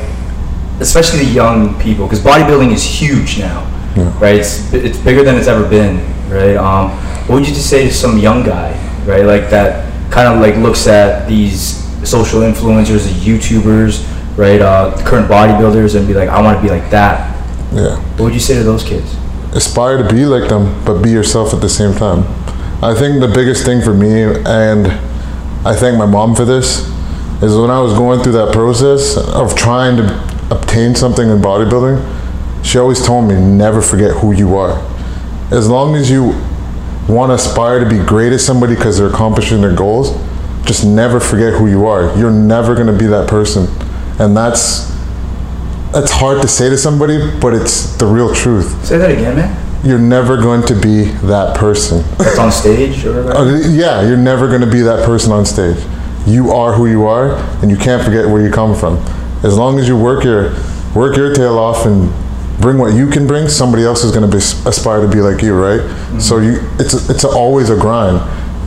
especially 0.80 1.24
the 1.24 1.30
young 1.32 1.78
people, 1.80 2.06
because 2.06 2.20
bodybuilding 2.20 2.72
is 2.72 2.82
huge 2.82 3.38
now, 3.38 3.66
Yeah. 3.96 4.12
right? 4.20 4.36
It's 4.36 4.72
it's 4.72 4.98
bigger 4.98 5.22
than 5.24 5.36
it's 5.36 5.48
ever 5.48 5.68
been, 5.68 6.00
right? 6.30 6.56
Um, 6.56 6.90
what 7.26 7.36
would 7.36 7.48
you 7.48 7.54
just 7.54 7.68
say 7.70 7.86
to 7.88 7.92
some 7.94 8.18
young 8.18 8.42
guy, 8.42 8.72
right? 9.06 9.24
Like 9.24 9.50
that 9.50 9.86
kind 10.10 10.26
of 10.28 10.40
like 10.40 10.56
looks 10.56 10.86
at 10.86 11.28
these 11.28 11.78
social 12.08 12.40
influencers, 12.40 13.04
the 13.06 13.14
YouTubers, 13.30 14.04
right? 14.36 14.60
Uh, 14.60 14.96
current 15.04 15.28
bodybuilders, 15.28 15.94
and 15.96 16.06
be 16.08 16.14
like, 16.14 16.28
I 16.28 16.40
want 16.40 16.56
to 16.58 16.62
be 16.62 16.70
like 16.70 16.90
that. 16.90 17.36
Yeah. 17.72 17.96
What 18.16 18.24
would 18.26 18.34
you 18.34 18.40
say 18.40 18.54
to 18.54 18.62
those 18.64 18.82
kids? 18.82 19.16
aspire 19.52 19.98
to 19.98 20.08
be 20.14 20.24
like 20.24 20.48
them, 20.48 20.72
but 20.84 21.02
be 21.02 21.10
yourself 21.10 21.52
at 21.52 21.60
the 21.60 21.68
same 21.68 21.92
time. 21.92 22.20
I 22.84 22.94
think 22.94 23.20
the 23.20 23.26
biggest 23.34 23.64
thing 23.66 23.82
for 23.82 23.92
me, 23.92 24.22
and 24.22 24.86
I 25.66 25.74
thank 25.74 25.98
my 25.98 26.06
mom 26.06 26.36
for 26.36 26.44
this, 26.44 26.86
is 27.42 27.56
when 27.56 27.68
I 27.68 27.80
was 27.80 27.92
going 27.94 28.22
through 28.22 28.34
that 28.34 28.52
process 28.52 29.16
of 29.16 29.56
trying 29.56 29.96
to 29.96 30.04
obtain 30.50 30.94
something 30.94 31.28
in 31.28 31.38
bodybuilding, 31.38 32.64
she 32.64 32.78
always 32.78 33.04
told 33.04 33.28
me 33.28 33.34
never 33.34 33.80
forget 33.80 34.16
who 34.16 34.32
you 34.32 34.56
are. 34.56 34.78
As 35.50 35.68
long 35.68 35.94
as 35.94 36.10
you 36.10 36.34
want 37.08 37.30
to 37.30 37.34
aspire 37.34 37.80
to 37.80 37.88
be 37.88 37.98
great 37.98 38.32
as 38.32 38.44
somebody 38.44 38.74
because 38.74 38.98
they're 38.98 39.08
accomplishing 39.08 39.60
their 39.60 39.74
goals, 39.74 40.10
just 40.64 40.84
never 40.84 41.18
forget 41.18 41.54
who 41.54 41.66
you 41.66 41.86
are. 41.86 42.16
You're 42.16 42.30
never 42.30 42.74
going 42.74 42.86
to 42.86 42.96
be 42.96 43.06
that 43.06 43.28
person, 43.28 43.66
and 44.20 44.36
that's 44.36 44.90
that's 45.92 46.12
hard 46.12 46.40
to 46.42 46.46
say 46.46 46.68
to 46.68 46.78
somebody, 46.78 47.18
but 47.40 47.52
it's 47.52 47.96
the 47.96 48.06
real 48.06 48.32
truth. 48.32 48.84
Say 48.84 48.98
that 48.98 49.10
again, 49.10 49.34
man. 49.36 49.84
You're 49.84 49.98
never 49.98 50.36
going 50.36 50.62
to 50.66 50.74
be 50.78 51.04
that 51.26 51.56
person. 51.56 52.04
That's 52.18 52.38
on 52.38 52.52
stage 52.52 53.04
or 53.04 53.24
whatever. 53.24 53.38
Uh, 53.38 53.68
yeah, 53.70 54.06
you're 54.06 54.16
never 54.16 54.46
going 54.46 54.60
to 54.60 54.70
be 54.70 54.82
that 54.82 55.04
person 55.04 55.32
on 55.32 55.44
stage. 55.46 55.78
You 56.26 56.52
are 56.52 56.74
who 56.74 56.86
you 56.86 57.06
are, 57.06 57.34
and 57.62 57.70
you 57.70 57.76
can't 57.76 58.04
forget 58.04 58.28
where 58.28 58.42
you 58.42 58.52
come 58.52 58.76
from. 58.76 59.02
As 59.42 59.56
long 59.56 59.78
as 59.78 59.88
you 59.88 59.96
work 59.96 60.24
your 60.24 60.52
work 60.94 61.16
your 61.16 61.34
tail 61.34 61.58
off 61.58 61.86
and 61.86 62.12
bring 62.60 62.78
what 62.78 62.94
you 62.94 63.08
can 63.08 63.26
bring, 63.26 63.48
somebody 63.48 63.84
else 63.84 64.04
is 64.04 64.12
going 64.12 64.28
to 64.28 64.36
be, 64.36 64.42
aspire 64.68 65.00
to 65.00 65.08
be 65.08 65.20
like 65.20 65.42
you, 65.42 65.54
right? 65.54 65.80
Mm-hmm. 65.80 66.18
So 66.18 66.38
you, 66.38 66.60
it's 66.78 66.94
a, 66.94 67.12
it's 67.12 67.24
a, 67.24 67.28
always 67.28 67.70
a 67.70 67.76
grind. 67.76 68.18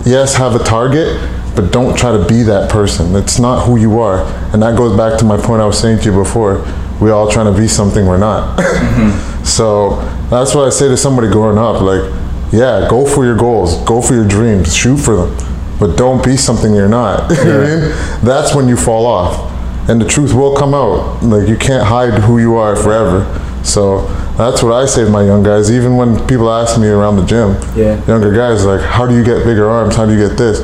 Yes, 0.06 0.36
have 0.36 0.56
a 0.56 0.64
target, 0.64 1.20
but 1.56 1.72
don't 1.72 1.98
try 1.98 2.12
to 2.12 2.26
be 2.26 2.44
that 2.44 2.72
person. 2.72 3.16
It's 3.16 3.40
not 3.40 3.66
who 3.66 3.78
you 3.78 4.00
are, 4.00 4.24
and 4.52 4.62
that 4.64 4.78
goes 4.78 4.98
back 4.98 5.20
to 5.20 5.26
my 5.26 5.38
point 5.38 5.62
I 5.62 5.66
was 5.66 5.80
saying 5.80 6.00
to 6.00 6.06
you 6.06 6.18
before. 6.18 6.66
We 7.02 7.12
all 7.12 7.30
trying 7.30 7.54
to 7.54 7.60
be 7.60 7.68
something 7.68 8.06
we're 8.06 8.18
not. 8.18 8.60
Mm-hmm. 8.60 9.30
So 9.44 9.98
that's 10.30 10.56
what 10.56 10.66
I 10.66 10.70
say 10.70 10.88
to 10.88 10.96
somebody 10.96 11.28
growing 11.28 11.58
up. 11.58 11.82
Like, 11.82 12.10
yeah, 12.54 12.88
go 12.90 13.06
for 13.06 13.26
your 13.26 13.36
goals, 13.36 13.84
go 13.84 14.02
for 14.02 14.14
your 14.14 14.26
dreams, 14.26 14.74
shoot 14.74 14.96
for 14.96 15.18
them, 15.18 15.78
but 15.82 15.98
don't 15.98 16.24
be 16.24 16.38
something 16.38 16.74
you're 16.74 16.88
not. 16.88 17.30
you 17.38 17.44
know 17.44 17.60
what 17.60 17.68
I 17.68 17.76
mean? 17.76 18.26
That's 18.26 18.56
when 18.56 18.70
you 18.70 18.78
fall 18.78 19.06
off, 19.06 19.52
and 19.90 20.02
the 20.02 20.08
truth 20.08 20.34
will 20.34 20.56
come 20.56 20.74
out. 20.74 21.24
Like 21.24 21.48
you 21.48 21.58
can't 21.58 21.86
hide 21.86 22.14
who 22.24 22.40
you 22.40 22.56
are 22.56 22.76
forever. 22.76 23.26
So 23.64 24.06
that's 24.38 24.62
what 24.62 24.74
I 24.74 24.86
say 24.86 25.06
to 25.06 25.10
my 25.10 25.24
young 25.24 25.44
guys. 25.44 25.72
Even 25.72 25.96
when 25.96 26.26
people 26.28 26.52
ask 26.52 26.80
me 26.80 26.88
around 26.88 27.18
the 27.18 27.26
gym, 27.26 27.56
Yeah. 27.76 28.04
younger 28.08 28.34
guys 28.34 28.66
like, 28.66 28.82
how 28.82 29.06
do 29.06 29.16
you 29.16 29.24
get 29.24 29.44
bigger 29.44 29.70
arms? 29.70 29.96
How 29.96 30.06
do 30.06 30.14
you 30.14 30.28
get 30.28 30.38
this? 30.38 30.62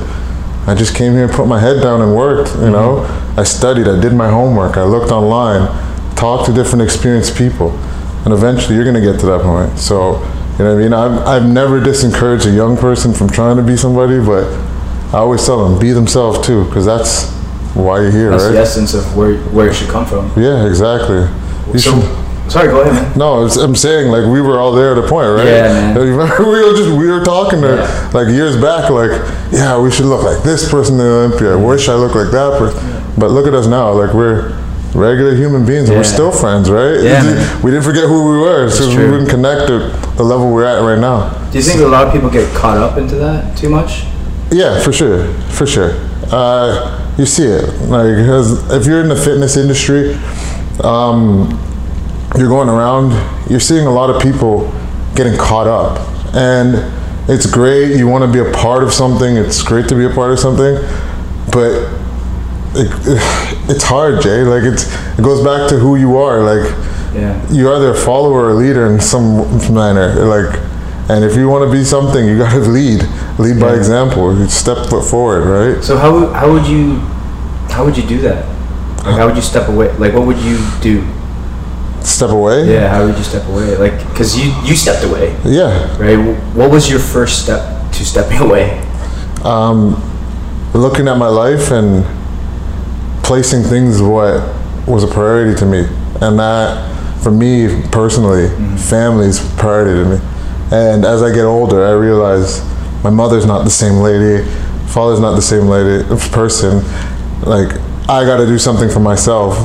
I 0.67 0.75
just 0.75 0.95
came 0.95 1.13
here 1.13 1.23
and 1.23 1.31
put 1.31 1.47
my 1.47 1.59
head 1.59 1.81
down 1.81 2.01
and 2.01 2.15
worked. 2.15 2.53
You 2.55 2.69
know, 2.69 3.05
mm-hmm. 3.07 3.39
I 3.39 3.43
studied. 3.43 3.87
I 3.87 3.99
did 3.99 4.13
my 4.13 4.29
homework. 4.29 4.77
I 4.77 4.83
looked 4.83 5.11
online, 5.11 5.67
talked 6.15 6.45
to 6.47 6.53
different 6.53 6.83
experienced 6.83 7.35
people, 7.37 7.71
and 8.25 8.33
eventually 8.33 8.75
you're 8.75 8.85
gonna 8.85 9.01
get 9.01 9.19
to 9.21 9.25
that 9.27 9.41
point. 9.41 9.79
So, 9.79 10.19
you 10.57 10.65
know 10.65 10.75
what 10.75 10.79
I 10.79 10.83
mean? 10.83 10.93
I've, 10.93 11.25
I've 11.25 11.49
never 11.49 11.79
discouraged 11.79 12.45
a 12.45 12.51
young 12.51 12.77
person 12.77 13.13
from 13.13 13.29
trying 13.29 13.55
to 13.57 13.63
be 13.63 13.77
somebody, 13.77 14.19
but 14.19 14.45
I 15.13 15.19
always 15.19 15.43
tell 15.45 15.67
them 15.67 15.79
be 15.79 15.91
themselves 15.91 16.45
too, 16.45 16.65
because 16.65 16.85
that's 16.85 17.31
why 17.75 18.01
you're 18.01 18.11
here, 18.11 18.29
That's 18.31 18.43
right? 18.45 18.51
the 18.53 18.59
essence 18.59 18.93
of 18.93 19.15
where 19.15 19.37
where 19.51 19.67
it 19.69 19.73
should 19.75 19.89
come 19.89 20.05
from. 20.05 20.31
Yeah, 20.35 20.65
exactly. 20.67 21.21
You 21.73 21.79
So, 21.79 21.91
should- 21.99 22.51
sorry, 22.51 22.67
go 22.69 22.81
ahead, 22.81 22.93
man. 22.93 23.17
no, 23.17 23.45
it's, 23.45 23.57
I'm 23.57 23.75
saying 23.75 24.09
like 24.11 24.25
we 24.25 24.41
were 24.41 24.59
all 24.59 24.71
there 24.71 24.91
at 24.93 24.97
a 24.97 25.07
point, 25.07 25.29
right? 25.37 25.45
Yeah, 25.45 25.93
man. 25.93 25.95
We 25.99 26.11
were 26.15 26.75
just 26.75 26.89
we 26.97 27.07
were 27.07 27.23
talking 27.23 27.61
to, 27.61 27.75
Yeah. 27.75 28.09
like 28.13 28.27
years 28.29 28.55
back, 28.57 28.89
like 28.89 29.11
yeah, 29.51 29.79
we 29.79 29.91
should 29.91 30.05
look 30.05 30.23
like 30.23 30.41
this 30.43 30.69
person 30.69 30.93
in 30.95 30.99
the 31.05 31.11
Olympia. 31.11 31.53
I 31.53 31.55
wish 31.55 31.87
I 31.89 31.95
looked 31.95 32.15
like 32.15 32.31
that 32.31 32.57
person. 32.59 32.79
But 33.17 33.31
look 33.31 33.45
at 33.47 33.53
us 33.53 33.67
now, 33.67 33.91
like 33.91 34.13
we're 34.13 34.55
regular 34.95 35.35
human 35.35 35.65
beings, 35.65 35.89
and 35.89 35.97
we're 35.97 36.03
still 36.03 36.31
friends, 36.31 36.69
right? 36.71 36.99
Yeah, 37.03 37.61
we 37.61 37.69
didn't 37.69 37.83
forget 37.85 38.05
who 38.05 38.31
we 38.31 38.37
were, 38.39 38.69
so 38.71 38.87
we 38.89 38.95
didn't 38.95 39.27
connect 39.27 39.67
to 39.67 39.77
the 40.17 40.23
level 40.23 40.51
we're 40.51 40.65
at 40.65 40.81
right 40.81 40.97
now. 40.99 41.29
Do 41.51 41.57
you 41.59 41.63
think 41.63 41.81
a 41.81 41.87
lot 41.87 42.07
of 42.07 42.13
people 42.13 42.29
get 42.29 42.47
caught 42.55 42.77
up 42.77 42.97
into 42.97 43.15
that 43.15 43.55
too 43.57 43.69
much? 43.69 44.05
Yeah, 44.51 44.79
for 44.81 44.91
sure, 44.91 45.31
for 45.51 45.67
sure. 45.67 45.91
Uh, 46.31 46.97
you 47.19 47.25
see 47.25 47.43
it, 47.45 47.67
like 47.89 48.15
'cause 48.25 48.71
if 48.71 48.85
you're 48.87 49.01
in 49.01 49.09
the 49.09 49.15
fitness 49.15 49.57
industry, 49.57 50.17
um, 50.83 51.59
you're 52.37 52.47
going 52.47 52.69
around, 52.69 53.11
you're 53.49 53.59
seeing 53.59 53.85
a 53.85 53.91
lot 53.91 54.09
of 54.09 54.21
people 54.21 54.71
getting 55.15 55.35
caught 55.37 55.67
up, 55.67 55.99
and 56.33 56.81
it's 57.27 57.45
great. 57.45 57.95
You 57.97 58.07
want 58.07 58.23
to 58.23 58.31
be 58.31 58.39
a 58.39 58.51
part 58.53 58.83
of 58.83 58.93
something. 58.93 59.35
It's 59.35 59.61
great 59.61 59.87
to 59.89 59.95
be 59.95 60.05
a 60.05 60.09
part 60.09 60.31
of 60.31 60.39
something, 60.39 60.77
but 61.51 61.71
it, 62.75 62.89
it's 63.69 63.83
hard, 63.83 64.21
Jay. 64.21 64.43
Like 64.43 64.63
it's 64.63 64.85
it 65.17 65.21
goes 65.21 65.43
back 65.43 65.67
to 65.69 65.75
who 65.77 65.95
you 65.97 66.17
are. 66.17 66.41
Like 66.41 66.71
Yeah. 67.13 67.35
you're 67.51 67.75
either 67.75 67.91
a 67.91 67.95
follower 67.95 68.45
or 68.45 68.49
a 68.51 68.53
leader 68.53 68.85
in 68.85 68.99
some 69.01 69.35
manner. 69.73 70.13
Like, 70.25 70.57
and 71.09 71.25
if 71.25 71.35
you 71.35 71.49
want 71.49 71.65
to 71.65 71.71
be 71.71 71.83
something, 71.83 72.23
you 72.25 72.37
got 72.37 72.51
to 72.53 72.59
lead. 72.79 73.01
Lead 73.39 73.59
by 73.59 73.73
example. 73.73 74.37
You 74.37 74.47
step 74.49 74.89
foot 74.89 75.09
forward, 75.09 75.45
right? 75.45 75.83
So 75.83 75.97
how 75.97 76.27
how 76.27 76.51
would 76.51 76.67
you 76.67 76.99
how 77.71 77.85
would 77.85 77.95
you 77.95 78.05
do 78.05 78.19
that? 78.21 78.45
Like 79.05 79.15
how 79.15 79.27
would 79.27 79.37
you 79.37 79.41
step 79.41 79.69
away? 79.69 79.91
Like 79.97 80.13
what 80.13 80.27
would 80.27 80.37
you 80.39 80.59
do? 80.81 81.07
Step 82.01 82.31
away. 82.31 82.69
Yeah, 82.69 82.89
how 82.89 83.05
would 83.05 83.17
you 83.17 83.23
step 83.23 83.47
away? 83.47 83.77
Like 83.77 83.97
because 84.09 84.37
you 84.37 84.51
you 84.63 84.75
stepped 84.75 85.05
away, 85.05 85.35
Yeah. 85.45 85.71
right? 85.97 86.17
What 86.53 86.69
was 86.69 86.89
your 86.89 86.99
first 86.99 87.43
step 87.43 87.91
to 87.93 88.05
stepping 88.05 88.39
away? 88.39 88.81
Um, 89.45 89.95
looking 90.73 91.07
at 91.07 91.17
my 91.17 91.27
life 91.27 91.71
and 91.71 92.03
placing 93.23 93.63
things 93.63 94.01
what 94.01 94.43
was 94.85 95.03
a 95.03 95.07
priority 95.07 95.57
to 95.59 95.65
me, 95.65 95.85
and 96.19 96.37
that, 96.39 97.23
for 97.23 97.31
me 97.31 97.83
personally, 97.89 98.47
mm-hmm. 98.47 98.75
family 98.75 99.27
is 99.27 99.39
priority 99.57 100.03
to 100.03 100.09
me. 100.17 100.19
And 100.71 101.05
as 101.05 101.23
I 101.23 101.33
get 101.33 101.45
older, 101.45 101.85
I 101.85 101.91
realize 101.93 102.61
my 103.03 103.09
mother's 103.09 103.45
not 103.45 103.63
the 103.63 103.69
same 103.69 104.01
lady, 104.01 104.43
father's 104.87 105.19
not 105.19 105.35
the 105.35 105.41
same 105.41 105.67
lady 105.67 106.03
person. 106.31 106.83
Like 107.41 107.73
I 108.09 108.25
got 108.25 108.37
to 108.37 108.45
do 108.45 108.57
something 108.57 108.89
for 108.89 108.99
myself 108.99 109.55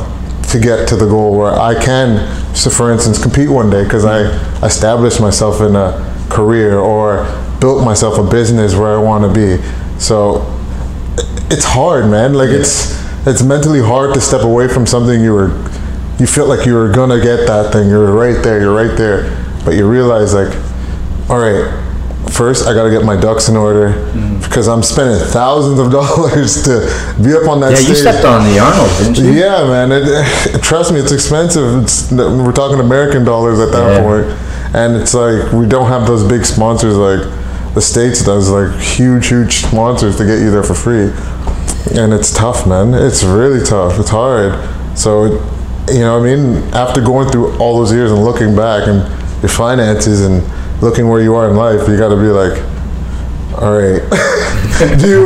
to 0.53 0.61
get 0.61 0.87
to 0.88 0.97
the 0.97 1.07
goal 1.07 1.37
where 1.37 1.53
I 1.53 1.75
can, 1.75 2.55
so 2.55 2.71
for 2.71 2.93
instance, 2.93 3.21
compete 3.21 3.49
one 3.49 3.71
day 3.71 3.83
because 3.85 4.05
I 4.05 4.21
established 4.64 5.21
myself 5.21 5.61
in 5.61 5.75
a 5.75 6.26
career 6.31 6.79
or 6.79 7.25
built 7.61 7.85
myself 7.85 8.19
a 8.19 8.31
business 8.31 8.75
where 8.75 8.99
I 8.99 9.03
want 9.03 9.25
to 9.25 9.33
be. 9.33 9.62
So 9.99 10.47
it's 11.50 11.64
hard, 11.64 12.11
man. 12.11 12.35
Like 12.35 12.50
it's 12.50 13.03
it's 13.26 13.43
mentally 13.43 13.81
hard 13.81 14.12
to 14.14 14.21
step 14.21 14.43
away 14.43 14.69
from 14.69 14.87
something 14.87 15.21
you 15.21 15.33
were 15.33 15.49
you 16.19 16.26
felt 16.26 16.49
like 16.49 16.67
you 16.67 16.75
were 16.75 16.93
gonna 16.93 17.21
get 17.21 17.47
that 17.47 17.73
thing. 17.73 17.88
You're 17.88 18.12
right 18.12 18.43
there. 18.45 18.61
You're 18.61 18.75
right 18.75 18.97
there, 18.97 19.31
but 19.64 19.75
you 19.75 19.88
realize 19.88 20.35
like, 20.35 20.55
all 21.29 21.38
right. 21.38 21.81
First, 22.35 22.67
I 22.67 22.75
gotta 22.75 22.91
get 22.91 23.05
my 23.05 23.14
ducks 23.14 23.49
in 23.49 23.57
order 23.57 23.91
mm-hmm. 23.93 24.43
because 24.43 24.67
I'm 24.67 24.83
spending 24.83 25.19
thousands 25.29 25.79
of 25.79 25.93
dollars 26.00 26.64
to 26.64 26.81
be 27.23 27.33
up 27.33 27.47
on 27.49 27.61
that 27.61 27.71
Yeah, 27.71 27.76
stage. 27.76 27.88
you 27.91 27.95
stepped 27.95 28.25
on 28.25 28.43
the 28.43 28.59
Arnold, 28.59 28.91
didn't 28.99 29.19
you? 29.19 29.41
Yeah, 29.41 29.62
man. 29.64 29.93
It, 29.93 30.62
trust 30.62 30.93
me, 30.93 30.99
it's 30.99 31.12
expensive. 31.12 31.83
It's, 31.85 32.11
we're 32.11 32.53
talking 32.53 32.81
American 32.81 33.25
dollars 33.25 33.61
at 33.61 33.71
that 33.71 33.87
Yeah. 33.87 34.03
point, 34.03 34.26
and 34.75 34.97
it's 34.97 35.14
like 35.14 35.53
we 35.53 35.67
don't 35.67 35.87
have 35.87 36.09
those 36.09 36.26
big 36.26 36.45
sponsors 36.45 36.97
like 36.97 37.23
the 37.75 37.81
states 37.81 38.25
does, 38.25 38.50
like 38.50 38.81
huge, 38.81 39.29
huge 39.29 39.64
sponsors 39.67 40.17
to 40.17 40.25
get 40.25 40.41
you 40.41 40.50
there 40.50 40.62
for 40.64 40.75
free. 40.75 41.11
And 41.97 42.12
it's 42.12 42.33
tough, 42.33 42.67
man. 42.67 42.95
It's 42.95 43.23
really 43.23 43.64
tough. 43.64 43.99
It's 44.00 44.11
hard. 44.11 44.55
So, 44.99 45.25
you 45.88 46.00
know, 46.00 46.19
I 46.19 46.23
mean, 46.23 46.62
after 46.75 47.00
going 47.00 47.29
through 47.31 47.57
all 47.59 47.79
those 47.79 47.93
years 47.93 48.11
and 48.11 48.25
looking 48.25 48.57
back 48.57 48.88
and 48.88 49.03
your 49.43 49.50
finances 49.50 50.23
and 50.23 50.43
looking 50.81 51.09
where 51.09 51.21
you 51.23 51.35
are 51.35 51.49
in 51.50 51.57
life, 51.57 51.88
you 51.88 51.97
got 51.97 52.09
to 52.09 52.16
be 52.16 52.28
like, 52.28 52.62
all 53.61 53.73
right. 53.73 54.02
Do 54.99 55.09
you 55.09 55.25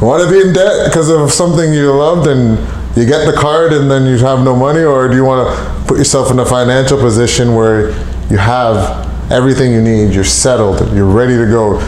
want 0.00 0.22
to 0.22 0.30
be 0.30 0.40
in 0.40 0.54
debt 0.54 0.86
because 0.86 1.10
of 1.10 1.30
something 1.30 1.72
you 1.72 1.92
loved 1.92 2.26
and 2.26 2.58
you 2.96 3.06
get 3.06 3.24
the 3.26 3.36
card 3.36 3.72
and 3.72 3.90
then 3.90 4.06
you 4.06 4.16
have 4.18 4.42
no 4.42 4.56
money, 4.56 4.82
or 4.82 5.08
do 5.08 5.14
you 5.14 5.24
want 5.24 5.46
to 5.46 5.84
put 5.86 5.98
yourself 5.98 6.30
in 6.30 6.38
a 6.38 6.46
financial 6.46 6.98
position 6.98 7.54
where 7.54 7.90
you 8.30 8.36
have 8.36 9.06
everything 9.30 9.72
you 9.72 9.80
need, 9.80 10.12
you're 10.12 10.24
settled, 10.24 10.80
you're 10.94 11.04
ready 11.04 11.36
to 11.36 11.46
go? 11.46 11.78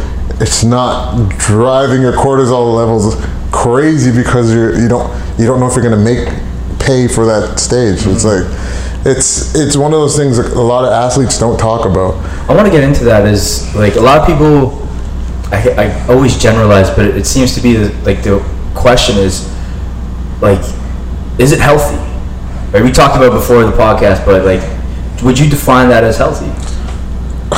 It's 0.40 0.62
not 0.62 1.28
driving 1.38 2.02
your 2.02 2.12
cortisol 2.12 2.74
levels 2.74 3.16
crazy 3.52 4.10
because 4.10 4.52
you're 4.52 4.78
you 4.78 4.88
don't 4.88 5.10
you 5.38 5.46
don't 5.46 5.60
know 5.60 5.66
if 5.66 5.74
you're 5.74 5.82
gonna 5.84 5.96
make 5.96 6.28
pay 6.78 7.08
for 7.08 7.26
that 7.26 7.58
stage. 7.58 8.06
It's 8.06 8.24
like 8.24 8.44
it's 9.04 9.54
it's 9.54 9.76
one 9.76 9.92
of 9.92 10.00
those 10.00 10.16
things 10.16 10.36
that 10.36 10.52
a 10.52 10.60
lot 10.60 10.84
of 10.84 10.92
athletes 10.92 11.38
don't 11.38 11.58
talk 11.58 11.86
about. 11.86 12.14
I 12.48 12.54
want 12.54 12.66
to 12.66 12.72
get 12.72 12.84
into 12.84 13.04
that. 13.04 13.26
Is 13.26 13.74
like 13.74 13.96
a 13.96 14.00
lot 14.00 14.18
of 14.18 14.26
people. 14.26 14.80
I, 15.52 15.68
I 15.76 16.08
always 16.08 16.38
generalize, 16.38 16.88
but 16.90 17.04
it, 17.04 17.26
seems 17.26 17.54
to 17.56 17.60
be 17.60 17.74
the, 17.74 17.92
like 18.04 18.22
the 18.22 18.38
question 18.74 19.18
is 19.18 19.46
like, 20.40 20.60
is 21.38 21.52
it 21.52 21.60
healthy? 21.60 21.96
Right? 22.72 22.82
We 22.82 22.90
talked 22.90 23.16
about 23.16 23.32
before 23.32 23.62
the 23.64 23.72
podcast, 23.72 24.24
but 24.24 24.46
like, 24.46 24.62
would 25.22 25.38
you 25.38 25.50
define 25.50 25.90
that 25.90 26.04
as 26.04 26.16
healthy? 26.16 26.46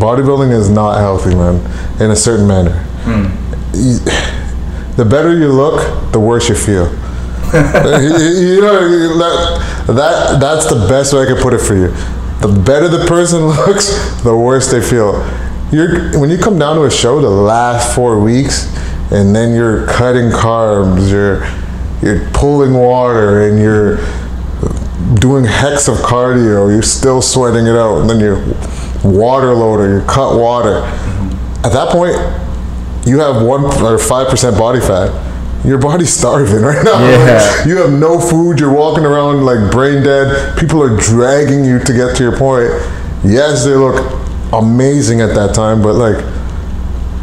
bodybuilding 0.00 0.50
is 0.50 0.68
not 0.68 0.98
healthy, 0.98 1.36
man, 1.36 1.56
in 2.00 2.10
a 2.10 2.16
certain 2.16 2.48
manner. 2.48 2.82
Hmm. 3.04 3.26
You- 3.74 4.00
the 4.96 5.04
better 5.04 5.36
you 5.36 5.52
look, 5.52 6.10
the 6.12 6.18
worse 6.18 6.48
you 6.48 6.54
feel. 6.54 6.86
You, 7.52 8.60
know 8.60 9.18
that, 9.18 9.94
that 9.94 10.40
that's 10.40 10.68
the 10.68 10.86
best 10.88 11.12
way 11.12 11.22
I 11.22 11.26
could 11.26 11.40
put 11.40 11.54
it 11.54 11.60
for 11.60 11.74
you. 11.74 11.88
The 12.40 12.62
better 12.66 12.88
the 12.88 13.04
person 13.06 13.46
looks, 13.46 14.20
the 14.22 14.36
worse 14.36 14.70
they 14.70 14.80
feel. 14.80 15.12
You're 15.70 16.18
when 16.18 16.28
you 16.30 16.38
come 16.38 16.58
down 16.58 16.76
to 16.76 16.84
a 16.84 16.90
show 16.90 17.20
the 17.20 17.30
last 17.30 17.94
four 17.94 18.20
weeks, 18.20 18.66
and 19.12 19.34
then 19.34 19.54
you're 19.54 19.86
cutting 19.86 20.30
carbs, 20.30 21.10
you're 21.10 21.46
you're 22.02 22.28
pulling 22.30 22.74
water, 22.74 23.48
and 23.48 23.60
you're 23.60 23.98
doing 25.14 25.44
hex 25.44 25.88
of 25.88 25.98
cardio, 25.98 26.68
you're 26.72 26.82
still 26.82 27.22
sweating 27.22 27.66
it 27.66 27.76
out, 27.76 28.00
and 28.00 28.10
then 28.10 28.18
you're 28.18 28.44
water 29.04 29.54
load 29.54 29.78
or 29.80 30.00
you 30.00 30.06
cut 30.06 30.36
water. 30.36 30.78
at 31.64 31.72
that 31.72 31.90
point, 31.90 32.16
you 33.06 33.20
have 33.20 33.46
one 33.46 33.64
or 33.82 33.98
five 33.98 34.28
percent 34.28 34.58
body 34.58 34.80
fat. 34.80 35.10
Your 35.64 35.78
body's 35.78 36.12
starving 36.12 36.62
right 36.62 36.84
now. 36.84 37.00
Yeah. 37.00 37.64
you 37.66 37.76
have 37.78 37.92
no 37.92 38.20
food. 38.20 38.60
You're 38.60 38.72
walking 38.72 39.04
around 39.04 39.44
like 39.44 39.70
brain 39.72 40.02
dead. 40.02 40.58
People 40.58 40.82
are 40.82 40.96
dragging 40.96 41.64
you 41.64 41.78
to 41.80 41.92
get 41.92 42.16
to 42.16 42.22
your 42.22 42.36
point. 42.36 42.70
Yes, 43.24 43.64
they 43.64 43.74
look 43.74 44.12
amazing 44.52 45.20
at 45.20 45.34
that 45.34 45.54
time, 45.54 45.82
but 45.82 45.94
like 45.94 46.24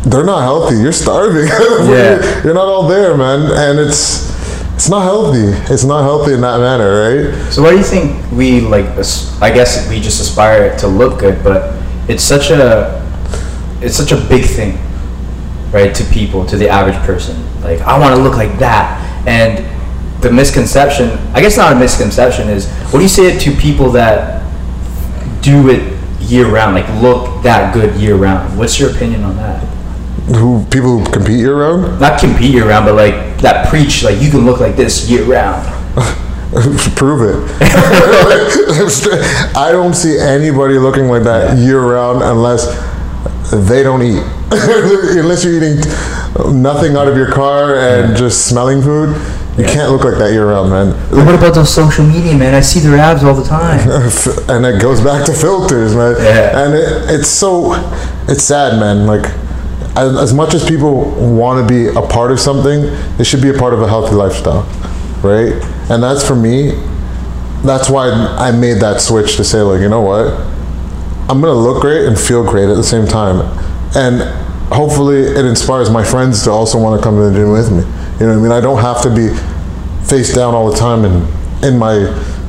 they're 0.05 0.25
not 0.25 0.41
healthy. 0.41 0.77
You're 0.77 0.91
starving. 0.91 1.47
Yeah. 1.83 2.43
You're 2.43 2.53
not 2.53 2.67
all 2.67 2.87
there, 2.87 3.15
man, 3.15 3.51
and 3.51 3.79
it's 3.79 4.31
it's 4.75 4.89
not 4.89 5.03
healthy. 5.03 5.45
It's 5.71 5.83
not 5.83 6.01
healthy 6.01 6.33
in 6.33 6.41
that 6.41 6.59
manner, 6.59 6.89
right? 6.89 7.51
So 7.53 7.61
why 7.61 7.71
do 7.71 7.77
you 7.77 7.83
think 7.83 8.19
we 8.31 8.61
like? 8.61 8.85
I 9.41 9.51
guess 9.53 9.87
we 9.89 9.99
just 10.01 10.19
aspire 10.19 10.75
to 10.79 10.87
look 10.87 11.19
good, 11.19 11.43
but 11.43 11.73
it's 12.09 12.23
such 12.23 12.49
a 12.49 12.99
it's 13.81 13.95
such 13.95 14.11
a 14.11 14.17
big 14.27 14.45
thing, 14.45 14.77
right? 15.73 15.93
To 15.93 16.03
people, 16.05 16.45
to 16.45 16.55
the 16.55 16.69
average 16.69 16.97
person. 17.05 17.35
Like 17.61 17.81
I 17.81 17.99
want 17.99 18.15
to 18.15 18.21
look 18.21 18.35
like 18.35 18.57
that, 18.59 19.27
and 19.27 19.65
the 20.21 20.31
misconception. 20.31 21.09
I 21.33 21.41
guess 21.41 21.57
not 21.57 21.73
a 21.73 21.79
misconception 21.79 22.47
is 22.47 22.69
what 22.91 22.99
do 22.99 23.01
you 23.01 23.09
say 23.09 23.37
to 23.37 23.51
people 23.51 23.91
that 23.91 24.41
do 25.41 25.69
it 25.69 25.93
year 26.21 26.47
round, 26.47 26.75
like 26.75 26.87
look 27.01 27.43
that 27.43 27.73
good 27.73 27.95
year 27.99 28.15
round? 28.15 28.57
What's 28.57 28.79
your 28.79 28.91
opinion 28.91 29.23
on 29.23 29.35
that? 29.37 29.59
Who 30.37 30.65
people 30.71 30.99
who 30.99 31.11
compete 31.11 31.39
year 31.39 31.57
round? 31.57 31.99
Not 31.99 32.19
compete 32.19 32.51
year 32.51 32.67
round, 32.67 32.85
but 32.85 32.95
like 32.95 33.41
that 33.41 33.67
preach 33.69 34.03
like 34.03 34.21
you 34.21 34.31
can 34.31 34.45
look 34.45 34.59
like 34.61 34.75
this 34.75 35.09
year 35.09 35.23
round. 35.25 35.67
Prove 36.95 37.21
it. 37.23 37.61
I 39.57 39.69
don't 39.71 39.95
see 39.95 40.17
anybody 40.19 40.77
looking 40.77 41.07
like 41.07 41.23
that 41.23 41.57
year 41.57 41.81
round 41.81 42.21
unless 42.21 42.67
they 43.55 43.83
don't 43.83 44.01
eat. 44.01 44.23
unless 44.51 45.43
you're 45.43 45.55
eating 45.55 45.79
nothing 46.61 46.95
out 46.95 47.07
of 47.07 47.15
your 47.15 47.31
car 47.31 47.77
and 47.77 48.15
just 48.15 48.47
smelling 48.47 48.81
food, 48.81 49.09
you 49.57 49.65
can't 49.65 49.91
look 49.91 50.03
like 50.03 50.17
that 50.17 50.31
year 50.31 50.49
round, 50.49 50.71
man. 50.71 50.93
What 51.25 51.35
about 51.35 51.53
those 51.53 51.73
social 51.73 52.05
media, 52.05 52.35
man? 52.35 52.55
I 52.55 52.61
see 52.61 52.79
their 52.79 52.97
abs 52.97 53.23
all 53.23 53.35
the 53.35 53.43
time. 53.43 53.79
and 54.49 54.65
it 54.65 54.81
goes 54.81 54.99
back 55.01 55.25
to 55.27 55.33
filters, 55.33 55.95
man. 55.95 56.15
Yeah. 56.17 56.65
And 56.65 56.73
it, 56.73 57.13
it's 57.13 57.27
so, 57.27 57.73
it's 58.27 58.43
sad, 58.43 58.79
man. 58.79 59.05
Like, 59.05 59.25
as, 59.95 60.17
as 60.17 60.33
much 60.33 60.55
as 60.55 60.67
people 60.67 61.11
want 61.35 61.67
to 61.67 61.71
be 61.71 61.87
a 61.95 62.01
part 62.01 62.31
of 62.31 62.39
something, 62.39 62.81
they 63.17 63.23
should 63.23 63.41
be 63.43 63.49
a 63.49 63.53
part 63.53 63.73
of 63.73 63.81
a 63.81 63.87
healthy 63.87 64.15
lifestyle, 64.15 64.63
right? 65.21 65.53
And 65.91 66.01
that's 66.01 66.27
for 66.27 66.35
me. 66.35 66.71
That's 67.63 67.89
why 67.89 68.09
I 68.09 68.51
made 68.51 68.81
that 68.81 69.01
switch 69.01 69.37
to 69.37 69.43
say, 69.43 69.61
like, 69.61 69.81
you 69.81 69.89
know 69.89 70.01
what? 70.01 70.52
I'm 71.29 71.41
gonna 71.41 71.53
look 71.53 71.81
great 71.81 72.05
and 72.05 72.19
feel 72.19 72.43
great 72.43 72.69
at 72.69 72.75
the 72.75 72.83
same 72.83 73.07
time, 73.07 73.39
and 73.95 74.21
hopefully 74.73 75.21
it 75.21 75.45
inspires 75.45 75.89
my 75.89 76.03
friends 76.03 76.43
to 76.43 76.51
also 76.51 76.79
want 76.81 76.99
to 76.99 77.03
come 77.03 77.15
to 77.17 77.29
the 77.29 77.33
gym 77.33 77.51
with 77.51 77.71
me. 77.71 77.77
You 78.19 78.27
know 78.27 78.33
what 78.33 78.39
I 78.39 78.41
mean? 78.41 78.51
I 78.51 78.61
don't 78.61 78.81
have 78.81 79.01
to 79.03 79.09
be 79.09 79.29
face 80.07 80.33
down 80.33 80.53
all 80.53 80.69
the 80.71 80.77
time 80.77 81.05
and 81.05 81.63
in 81.63 81.77
my 81.79 81.95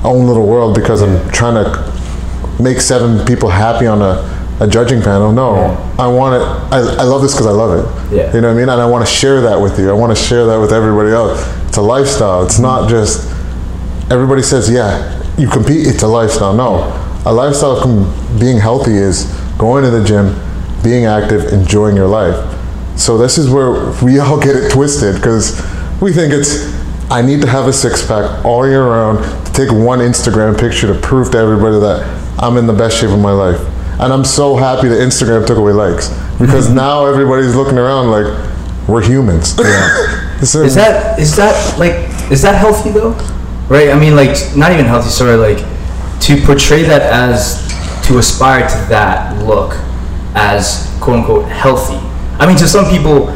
own 0.04 0.26
little 0.26 0.47
world 0.47 0.75
because 0.75 1.02
I'm 1.02 1.31
trying 1.31 1.54
to 1.64 2.62
make 2.62 2.81
seven 2.81 3.25
people 3.26 3.49
happy 3.49 3.87
on 3.87 4.02
a, 4.02 4.57
a 4.61 4.66
judging 4.69 5.00
panel. 5.02 5.33
No, 5.33 5.54
Yeah. 5.54 5.97
I 5.99 6.07
want 6.09 6.35
it. 6.35 6.47
I, 6.73 6.78
I 6.78 7.04
love 7.04 7.23
this 7.23 7.33
because 7.33 7.47
I 7.47 7.50
love 7.52 7.78
it. 7.78 8.14
Yeah. 8.16 8.35
You 8.35 8.40
know 8.40 8.49
what 8.49 8.54
I 8.54 8.59
mean? 8.61 8.69
And 8.69 8.81
I 8.81 8.87
want 8.87 9.07
to 9.07 9.11
share 9.12 9.40
that 9.43 9.61
with 9.61 9.78
you. 9.78 9.88
I 9.88 9.93
want 9.93 10.16
to 10.16 10.23
share 10.23 10.45
that 10.47 10.59
with 10.59 10.73
everybody 10.73 11.11
else. 11.11 11.40
It's 11.69 11.76
a 11.78 11.83
lifestyle. 11.83 12.45
It's 12.45 12.59
not 12.59 12.88
just 12.90 13.31
everybody 14.11 14.43
says, 14.43 14.69
yeah, 14.71 15.23
you 15.38 15.49
compete, 15.49 15.87
it's 15.87 16.02
a 16.02 16.07
lifestyle. 16.09 16.52
No, 16.54 16.83
a 17.26 17.33
lifestyle 17.33 17.73
of 17.73 17.83
com- 17.83 18.38
being 18.38 18.59
healthy 18.59 18.95
is 18.95 19.25
going 19.59 19.85
to 19.85 19.90
the 19.90 20.04
gym, 20.04 20.35
being 20.83 21.07
active, 21.07 21.52
enjoying 21.52 21.97
your 21.97 22.09
life. 22.09 22.37
So 22.99 23.16
this 23.19 23.38
is 23.38 23.49
where 23.50 23.93
we 24.02 24.19
all 24.21 24.40
get 24.40 24.57
it 24.57 24.71
twisted 24.71 25.16
because 25.16 25.61
we 26.00 26.12
think 26.12 26.33
it's, 26.33 26.73
I 27.11 27.23
need 27.23 27.40
to 27.43 27.49
have 27.49 27.66
a 27.66 27.73
six 27.73 28.07
pack 28.07 28.45
all 28.45 28.67
year 28.67 28.84
round 28.87 29.25
to 29.47 29.52
take 29.52 29.71
one 29.71 30.00
Instagram 30.00 30.58
picture 30.58 30.93
to 30.93 30.99
prove 31.00 31.30
to 31.32 31.39
everybody 31.39 31.78
that 31.80 32.02
I'm 32.39 32.56
in 32.56 32.67
the 32.67 32.73
best 32.73 32.99
shape 32.99 33.10
of 33.10 33.21
my 33.21 33.32
life. 33.32 33.60
And 34.00 34.13
I'm 34.13 34.25
so 34.25 34.56
happy 34.56 34.89
that 34.89 34.97
Instagram 34.97 35.47
took 35.47 35.58
away 35.58 35.73
likes 35.73 36.08
because 36.39 36.71
now 36.71 37.06
everybody's 37.06 37.54
looking 37.54 37.78
around 37.78 38.10
like 38.10 38.26
we're 38.89 39.02
humans. 39.02 39.56
This 40.34 40.56
Is 40.56 40.75
that 40.75 41.19
is 41.19 41.37
that 41.37 41.78
like 41.78 41.93
is 42.30 42.43
that 42.43 42.56
healthy 42.56 42.91
though? 42.91 43.13
Right? 43.69 43.89
I 43.89 43.99
mean 43.99 44.15
like 44.17 44.37
not 44.56 44.73
even 44.73 44.84
healthy, 44.84 45.08
Sorry, 45.08 45.37
like 45.37 45.65
to 46.25 46.41
portray 46.47 46.82
that 46.82 47.02
as 47.02 47.60
to 48.06 48.19
aspire 48.19 48.67
to 48.67 48.76
that 48.89 49.45
look 49.45 49.75
as 50.34 50.91
quote 51.00 51.19
unquote 51.19 51.47
healthy. 51.47 51.99
I 52.39 52.47
mean 52.47 52.56
to 52.56 52.67
some 52.67 52.91
people, 52.91 53.26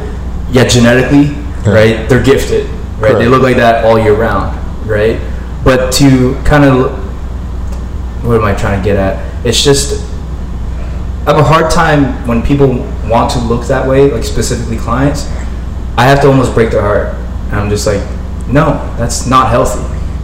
yeah, 0.51 0.67
genetically, 0.67 1.35
right, 1.69 2.09
they're 2.09 2.23
gifted. 2.23 2.67
Right? 2.99 3.13
They 3.13 3.27
look 3.27 3.43
like 3.43 3.55
that 3.57 3.85
all 3.85 3.97
year 3.97 4.13
round, 4.13 4.57
right? 4.87 5.21
But 5.63 5.93
to 5.93 6.33
kind 6.43 6.65
of 6.65 6.91
what 8.23 8.35
am 8.35 8.43
I 8.43 8.53
trying 8.53 8.81
to 8.81 8.83
get 8.83 8.97
at? 8.97 9.45
It's 9.45 9.63
just 9.63 10.03
I 11.25 11.33
have 11.33 11.37
a 11.37 11.43
hard 11.43 11.71
time 11.71 12.27
when 12.27 12.41
people 12.41 12.67
want 13.07 13.31
to 13.33 13.39
look 13.39 13.67
that 13.67 13.87
way, 13.87 14.09
like 14.09 14.23
specifically 14.23 14.77
clients. 14.77 15.25
I 15.95 16.05
have 16.05 16.21
to 16.21 16.27
almost 16.27 16.53
break 16.53 16.71
their 16.71 16.81
heart. 16.81 17.13
And 17.51 17.59
I'm 17.59 17.69
just 17.69 17.85
like, 17.85 18.01
no, 18.47 18.71
that's 18.97 19.27
not 19.27 19.49
healthy, 19.49 19.81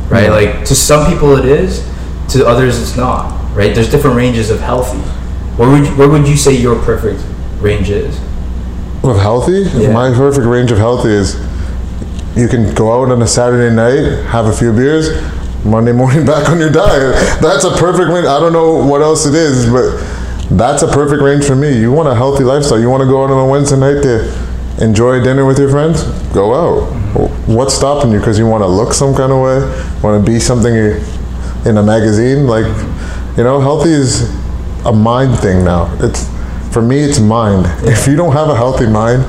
right? 0.09 0.23
Yeah. 0.23 0.31
Like 0.31 0.65
to 0.65 0.75
some 0.75 1.11
people 1.11 1.37
it 1.37 1.45
is, 1.45 1.87
to 2.29 2.45
others 2.47 2.81
it's 2.81 2.95
not, 2.97 3.31
right? 3.55 3.73
There's 3.75 3.89
different 3.89 4.15
ranges 4.15 4.49
of 4.49 4.59
healthy. 4.59 4.97
Where 5.57 5.69
would 5.69 5.85
you, 5.87 5.91
where 5.95 6.09
would 6.09 6.27
you 6.27 6.35
say 6.37 6.53
your 6.55 6.75
perfect 6.83 7.23
range 7.61 7.89
is? 7.89 8.17
Of 9.03 9.17
healthy, 9.19 9.63
Yeah. 9.75 9.91
my 9.93 10.11
perfect 10.13 10.47
range 10.47 10.71
of 10.71 10.77
healthy 10.79 11.09
is 11.09 11.35
you 12.35 12.47
can 12.47 12.73
go 12.73 13.01
out 13.01 13.11
on 13.11 13.21
a 13.21 13.27
Saturday 13.27 13.73
night, 13.73 14.23
have 14.25 14.47
a 14.47 14.53
few 14.53 14.73
beers, 14.73 15.09
Monday 15.63 15.91
morning 15.93 16.25
back 16.31 16.49
on 16.49 16.59
your 16.59 16.71
diet. 16.71 17.13
That's 17.41 17.63
a 17.63 17.71
perfect 17.77 18.09
range. 18.09 18.25
I 18.27 18.39
don't 18.39 18.53
know 18.53 18.85
what 18.85 19.01
else 19.01 19.25
it 19.25 19.35
is, 19.35 19.69
but 19.69 19.97
that's 20.49 20.83
a 20.83 20.87
perfect 20.87 21.21
range 21.21 21.45
for 21.45 21.55
me. 21.55 21.77
You 21.79 21.91
want 21.91 22.07
a 22.09 22.15
healthy 22.15 22.43
lifestyle. 22.43 22.79
You 22.79 22.89
want 22.89 23.01
to 23.01 23.07
go 23.07 23.23
out 23.23 23.31
on 23.31 23.37
a 23.47 23.49
Wednesday 23.49 23.77
night 23.79 24.01
to 24.03 24.83
enjoy 24.83 25.23
dinner 25.23 25.45
with 25.45 25.57
your 25.57 25.69
friends? 25.69 26.03
Go 26.33 26.53
out. 26.53 26.91
Mm-hmm. 26.91 27.53
What's 27.53 27.73
stopping 27.73 28.11
you? 28.11 28.19
Because 28.19 28.37
you 28.37 28.45
want 28.47 28.63
to 28.63 28.67
look 28.67 28.93
some 28.93 29.15
kind 29.15 29.31
of 29.31 29.41
way, 29.41 29.59
want 30.01 30.23
to 30.23 30.31
be 30.31 30.39
something 30.39 30.73
you- 30.73 30.99
in 31.65 31.77
a 31.77 31.83
magazine? 31.83 32.47
Like, 32.47 32.65
you 33.37 33.43
know, 33.43 33.59
healthy 33.59 33.91
is 33.91 34.29
a 34.85 34.91
mind 34.91 35.37
thing 35.39 35.63
now. 35.65 35.95
It's 35.99 36.29
for 36.71 36.81
me, 36.81 36.99
it's 36.99 37.19
mind. 37.19 37.65
If 37.87 38.07
you 38.07 38.15
don't 38.15 38.33
have 38.33 38.49
a 38.49 38.55
healthy 38.55 38.87
mind, 38.87 39.23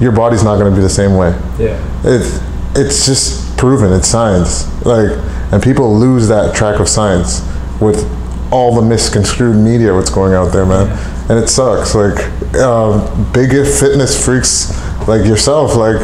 your 0.00 0.12
body's 0.12 0.42
not 0.42 0.58
going 0.58 0.70
to 0.70 0.76
be 0.76 0.82
the 0.82 0.88
same 0.88 1.16
way. 1.16 1.30
Yeah. 1.58 1.78
It's 2.04 2.40
it's 2.76 3.06
just 3.06 3.56
proven. 3.56 3.92
It's 3.92 4.08
science. 4.08 4.66
Like, 4.84 5.10
and 5.52 5.62
people 5.62 5.96
lose 5.96 6.28
that 6.28 6.54
track 6.54 6.80
of 6.80 6.88
science 6.88 7.40
with 7.80 8.04
all 8.52 8.74
the 8.74 8.82
misconstrued 8.82 9.56
media 9.56 9.94
what's 9.94 10.10
going 10.10 10.34
out 10.34 10.52
there, 10.52 10.66
man. 10.66 10.88
And 11.30 11.38
it 11.42 11.48
sucks. 11.48 11.94
Like, 11.94 12.18
um, 12.56 13.32
big 13.32 13.50
fitness 13.50 14.22
freaks 14.22 14.70
like 15.08 15.24
yourself, 15.24 15.76
like. 15.76 16.00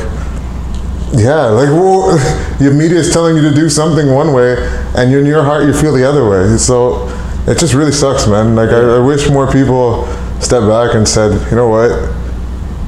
Yeah, 1.13 1.47
like 1.47 1.69
well, 1.69 2.17
your 2.61 2.73
media 2.73 2.99
is 2.99 3.13
telling 3.13 3.37
you 3.37 3.43
to 3.43 3.55
do 3.55 3.69
something 3.69 4.13
one 4.13 4.33
way, 4.33 4.57
and 4.97 5.13
in 5.13 5.27
your 5.27 5.43
heart 5.43 5.65
you 5.65 5.73
feel 5.73 5.93
the 5.93 6.05
other 6.09 6.29
way. 6.29 6.57
So 6.57 7.09
it 7.47 7.59
just 7.59 7.75
really 7.75 7.93
sucks, 7.93 8.27
man. 8.29 8.55
Like 8.55 8.71
I, 8.71 8.97
I 8.97 8.99
wish 8.99 9.29
more 9.29 9.51
people 9.51 10.07
stepped 10.41 10.67
back 10.67 10.95
and 10.95 11.07
said, 11.07 11.33
you 11.51 11.57
know 11.57 11.69
what, 11.69 11.91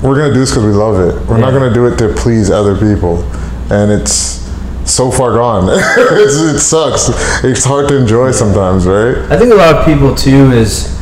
we're 0.03 0.17
gonna 0.17 0.33
do 0.33 0.41
this 0.41 0.51
because 0.51 0.65
we 0.65 0.71
love 0.73 1.01
it. 1.01 1.29
We're 1.29 1.39
not 1.39 1.51
gonna 1.53 1.73
do 1.75 1.87
it 1.87 1.97
to 1.99 2.15
please 2.15 2.51
other 2.51 2.77
people, 2.77 3.25
and 3.73 3.91
it's 3.91 4.41
so 4.85 5.11
far 5.11 5.33
gone. 5.33 5.69
it's, 5.73 6.35
it 6.37 6.59
sucks. 6.61 7.09
It's 7.45 7.65
hard 7.65 7.89
to 7.89 7.97
enjoy 7.97 8.31
sometimes, 8.33 8.87
right? 8.87 9.17
I 9.33 9.37
think 9.39 9.53
a 9.53 9.57
lot 9.57 9.75
of 9.75 9.85
people 9.85 10.15
too 10.15 10.53
is 10.53 10.97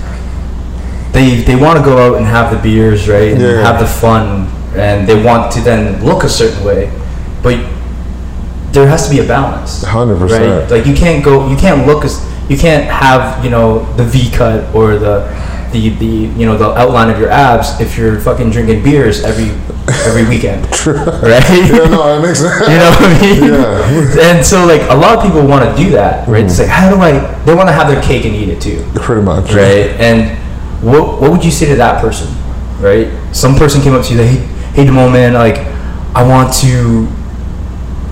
they 1.12 1.42
they 1.42 1.56
want 1.56 1.78
to 1.78 1.84
go 1.84 1.98
out 1.98 2.16
and 2.16 2.24
have 2.26 2.50
the 2.50 2.62
beers, 2.62 3.08
right? 3.08 3.32
And 3.32 3.40
Yeah. 3.42 3.60
have 3.62 3.80
the 3.80 3.86
fun 3.86 4.48
and 4.74 5.06
they 5.08 5.20
want 5.22 5.52
to 5.52 5.60
then 5.60 6.02
look 6.04 6.24
a 6.24 6.28
certain 6.28 6.64
way. 6.64 6.90
But 7.42 7.58
there 8.72 8.86
has 8.86 9.08
to 9.08 9.10
be 9.10 9.20
a 9.20 9.26
balance. 9.26 9.84
100%. 9.84 10.20
Right? 10.20 10.70
Like 10.70 10.86
you 10.86 10.94
can't 10.94 11.24
go 11.24 11.48
you 11.48 11.56
can't 11.56 11.86
look 11.86 12.04
as 12.04 12.24
you 12.48 12.56
can't 12.56 12.84
have, 12.90 13.44
you 13.44 13.50
know, 13.50 13.84
the 13.94 14.04
V 14.04 14.30
cut 14.30 14.74
or 14.74 14.98
the 14.98 15.28
the, 15.72 15.90
the 15.90 16.06
you 16.06 16.46
know 16.46 16.56
the 16.56 16.68
outline 16.76 17.10
of 17.10 17.18
your 17.18 17.30
abs 17.30 17.80
if 17.80 17.96
you're 17.96 18.18
fucking 18.18 18.50
drinking 18.50 18.82
beers 18.82 19.22
every 19.22 19.50
every 20.04 20.28
weekend. 20.28 20.64
right? 20.86 21.42
Yeah, 21.70 21.88
no, 21.88 22.18
it 22.18 22.22
makes 22.26 22.40
sense. 22.40 22.68
You 22.68 22.78
know 22.78 22.90
what 22.90 23.02
I 23.02 23.20
mean? 23.20 23.44
Yeah. 23.44 24.30
And 24.36 24.44
so 24.44 24.66
like 24.66 24.82
a 24.90 24.94
lot 24.94 25.18
of 25.18 25.24
people 25.24 25.46
want 25.46 25.64
to 25.64 25.82
do 25.82 25.90
that, 25.92 26.26
right? 26.26 26.38
Mm-hmm. 26.38 26.46
It's 26.46 26.58
like 26.58 26.68
how 26.68 26.92
do 26.92 27.00
I 27.00 27.12
they 27.44 27.54
want 27.54 27.68
to 27.68 27.72
have 27.72 27.88
their 27.88 28.02
cake 28.02 28.24
and 28.24 28.34
eat 28.34 28.48
it 28.48 28.60
too. 28.60 28.84
Pretty 28.96 29.22
much. 29.22 29.52
Right? 29.52 29.90
And 30.00 30.36
what 30.82 31.20
what 31.20 31.30
would 31.30 31.44
you 31.44 31.50
say 31.50 31.66
to 31.66 31.76
that 31.76 32.00
person? 32.00 32.28
Right? 32.80 33.08
Some 33.34 33.54
person 33.54 33.80
came 33.82 33.94
up 33.94 34.04
to 34.06 34.14
you 34.14 34.20
like, 34.20 34.30
hey, 34.30 34.46
hey 34.74 34.84
Demo 34.86 35.08
man, 35.08 35.34
like 35.34 35.58
I 36.14 36.26
want 36.26 36.52
to 36.54 37.06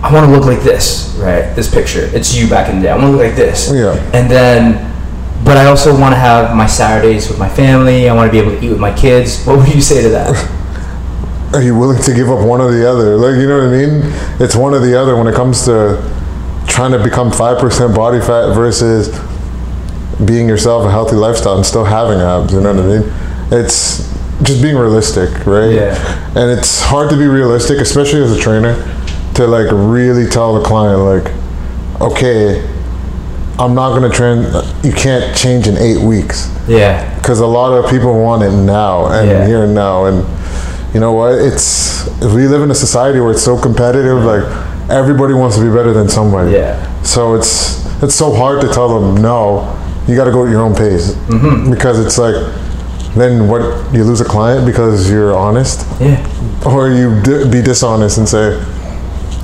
I 0.02 0.12
want 0.12 0.26
to 0.26 0.32
look 0.32 0.44
like 0.44 0.62
this, 0.62 1.16
right? 1.18 1.54
This 1.54 1.72
picture. 1.72 2.08
It's 2.14 2.34
you 2.36 2.48
back 2.48 2.68
in 2.70 2.76
the 2.76 2.82
day. 2.82 2.90
I 2.90 2.96
want 2.96 3.06
to 3.06 3.12
look 3.12 3.26
like 3.26 3.36
this. 3.36 3.72
Yeah. 3.72 3.94
And 4.12 4.30
then 4.30 4.88
but 5.44 5.56
I 5.56 5.66
also 5.66 5.98
want 5.98 6.12
to 6.12 6.18
have 6.18 6.54
my 6.56 6.66
Saturdays 6.66 7.28
with 7.28 7.38
my 7.38 7.48
family. 7.48 8.08
I 8.08 8.14
want 8.14 8.30
to 8.30 8.32
be 8.32 8.38
able 8.38 8.58
to 8.58 8.64
eat 8.64 8.70
with 8.70 8.80
my 8.80 8.94
kids. 8.94 9.44
What 9.44 9.58
would 9.58 9.74
you 9.74 9.80
say 9.80 10.02
to 10.02 10.08
that? 10.10 10.34
Are 11.54 11.62
you 11.62 11.78
willing 11.78 12.02
to 12.02 12.12
give 12.12 12.28
up 12.28 12.46
one 12.46 12.60
or 12.60 12.70
the 12.70 12.88
other? 12.88 13.16
Like, 13.16 13.40
you 13.40 13.48
know 13.48 13.58
what 13.58 13.68
I 13.68 13.86
mean? 13.86 14.02
It's 14.42 14.54
one 14.54 14.74
or 14.74 14.80
the 14.80 15.00
other 15.00 15.16
when 15.16 15.26
it 15.26 15.34
comes 15.34 15.64
to 15.64 15.96
trying 16.66 16.92
to 16.92 17.02
become 17.02 17.30
5% 17.30 17.96
body 17.96 18.20
fat 18.20 18.52
versus 18.52 19.08
being 20.26 20.48
yourself, 20.48 20.84
a 20.84 20.90
healthy 20.90 21.16
lifestyle, 21.16 21.56
and 21.56 21.64
still 21.64 21.84
having 21.84 22.18
abs. 22.20 22.52
You 22.52 22.60
know 22.60 22.74
what 22.74 22.84
I 22.84 22.98
mean? 22.98 23.12
It's 23.50 24.12
just 24.42 24.60
being 24.60 24.76
realistic, 24.76 25.46
right? 25.46 25.72
Yeah. 25.72 26.28
And 26.36 26.50
it's 26.58 26.82
hard 26.82 27.08
to 27.10 27.16
be 27.16 27.26
realistic, 27.26 27.78
especially 27.78 28.22
as 28.22 28.32
a 28.32 28.38
trainer, 28.38 28.74
to 29.38 29.46
like 29.46 29.68
really 29.70 30.26
tell 30.28 30.54
the 30.60 30.64
client, 30.66 30.98
like, 31.00 31.32
okay, 32.00 32.60
I'm 33.58 33.72
not 33.74 33.90
gonna 33.94 34.10
train. 34.10 34.42
You 34.82 34.92
can't 34.92 35.34
change 35.36 35.66
in 35.68 35.76
eight 35.78 35.98
weeks 36.00 36.50
Yeah. 36.66 37.14
because 37.16 37.38
a 37.40 37.46
lot 37.46 37.72
of 37.72 37.88
people 37.90 38.12
want 38.20 38.42
it 38.42 38.50
now 38.52 39.06
and 39.06 39.28
Yeah. 39.28 39.46
here 39.46 39.62
and 39.64 39.74
now 39.74 40.04
and 40.06 40.24
you 40.94 41.00
know 41.00 41.12
what 41.12 41.34
it's 41.34 42.06
we 42.34 42.46
live 42.48 42.62
in 42.62 42.70
a 42.70 42.74
society 42.74 43.20
where 43.20 43.30
it's 43.32 43.42
so 43.42 43.56
competitive 43.58 44.24
like 44.24 44.42
everybody 44.90 45.34
wants 45.34 45.56
to 45.56 45.62
be 45.62 45.68
better 45.68 45.92
than 45.92 46.08
somebody 46.08 46.52
Yeah. 46.52 46.74
so 47.02 47.34
it's 47.34 47.84
it's 48.02 48.14
so 48.14 48.32
hard 48.34 48.60
to 48.62 48.68
tell 48.68 48.88
them 49.00 49.20
no 49.22 49.68
you 50.06 50.16
got 50.16 50.24
to 50.24 50.30
go 50.32 50.44
at 50.46 50.50
your 50.50 50.62
own 50.62 50.74
pace 50.74 51.12
Mm-hmm. 51.28 51.70
because 51.70 51.98
it's 52.04 52.16
like 52.18 52.36
then 53.16 53.48
what 53.48 53.60
you 53.92 54.02
lose 54.04 54.20
a 54.20 54.24
client 54.24 54.64
because 54.66 55.10
you're 55.10 55.36
honest 55.36 55.84
Yeah. 56.00 56.16
or 56.64 56.88
you 56.90 57.20
d- 57.22 57.44
be 57.50 57.60
dishonest 57.60 58.16
and 58.18 58.28
say 58.28 58.56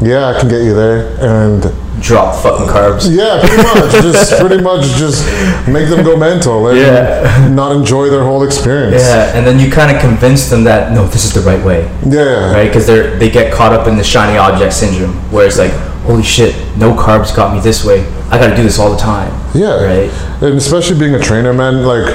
yeah 0.05 0.29
i 0.29 0.38
can 0.38 0.49
get 0.49 0.62
you 0.62 0.75
there 0.75 1.17
and 1.21 1.73
Drop 2.01 2.35
fucking 2.43 2.67
carbs. 2.67 3.09
yeah, 3.09 3.40
pretty 3.40 3.62
much. 3.62 3.93
just 4.03 4.38
pretty 4.40 4.61
much 4.61 4.85
just 4.99 5.25
make 5.67 5.88
them 5.88 6.05
go 6.05 6.17
mental 6.17 6.69
and 6.69 6.77
Yeah. 6.77 7.49
not 7.51 7.75
enjoy 7.75 8.11
their 8.11 8.25
whole 8.25 8.43
experience. 8.43 9.01
Yeah, 9.01 9.33
and 9.35 9.47
then 9.47 9.59
you 9.59 9.71
kind 9.71 9.95
of 9.95 10.03
convince 10.03 10.51
them 10.51 10.64
that 10.64 10.93
no, 10.93 11.07
this 11.07 11.25
is 11.25 11.33
the 11.33 11.40
right 11.40 11.64
way, 11.64 11.88
Yeah. 12.05 12.53
right? 12.53 12.67
Because 12.67 12.87
they're 12.87 13.17
they 13.17 13.31
get 13.31 13.55
caught 13.55 13.73
up 13.73 13.87
in 13.87 13.97
the 13.97 14.05
shiny 14.05 14.37
object 14.37 14.75
syndrome, 14.75 15.14
where 15.33 15.47
it's 15.47 15.57
like, 15.57 15.71
holy 16.05 16.25
shit, 16.25 16.55
no 16.77 16.93
carbs 16.95 17.35
got 17.35 17.55
me 17.55 17.61
this 17.61 17.85
way. 17.85 18.05
I 18.29 18.38
got 18.38 18.49
to 18.49 18.57
do 18.57 18.64
this 18.64 18.79
all 18.79 18.90
the 18.90 18.99
time. 19.01 19.33
Yeah. 19.55 19.83
Right. 19.83 20.11
And 20.43 20.57
especially 20.59 20.99
being 20.99 21.14
a 21.14 21.21
trainer, 21.21 21.55
man, 21.55 21.85
like 21.87 22.12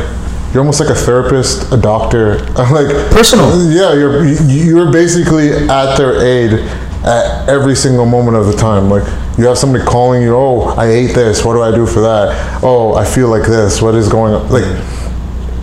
you're 0.53 0.59
almost 0.61 0.81
like 0.81 0.89
a 0.89 0.95
therapist, 0.95 1.71
a 1.71 1.77
doctor, 1.77 2.39
like 2.69 2.89
Personal. 3.11 3.49
Yeah, 3.71 3.93
you're 3.93 4.25
you're 4.25 4.91
basically 4.91 5.53
at 5.53 5.95
their 5.95 6.21
aid 6.21 6.59
at 7.05 7.47
every 7.47 7.75
single 7.75 8.05
moment 8.05 8.37
of 8.37 8.47
the 8.47 8.53
time. 8.53 8.89
Like 8.89 9.03
you 9.37 9.45
have 9.45 9.57
somebody 9.57 9.83
calling 9.85 10.21
you, 10.21 10.35
"Oh, 10.35 10.73
I 10.77 10.87
ate 10.87 11.13
this. 11.13 11.43
What 11.45 11.53
do 11.53 11.61
I 11.61 11.71
do 11.71 11.85
for 11.85 12.01
that? 12.01 12.59
Oh, 12.63 12.95
I 12.95 13.05
feel 13.05 13.29
like 13.29 13.47
this. 13.47 13.81
What 13.81 13.95
is 13.95 14.09
going 14.09 14.33
on?" 14.33 14.49
Like 14.49 14.65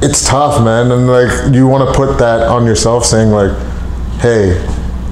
it's 0.02 0.26
tough, 0.26 0.62
man, 0.62 0.90
and 0.90 1.06
like 1.06 1.54
you 1.54 1.66
want 1.66 1.88
to 1.88 1.94
put 1.94 2.18
that 2.18 2.48
on 2.48 2.66
yourself, 2.66 3.04
saying 3.04 3.30
like, 3.30 3.56
"Hey, 4.20 4.58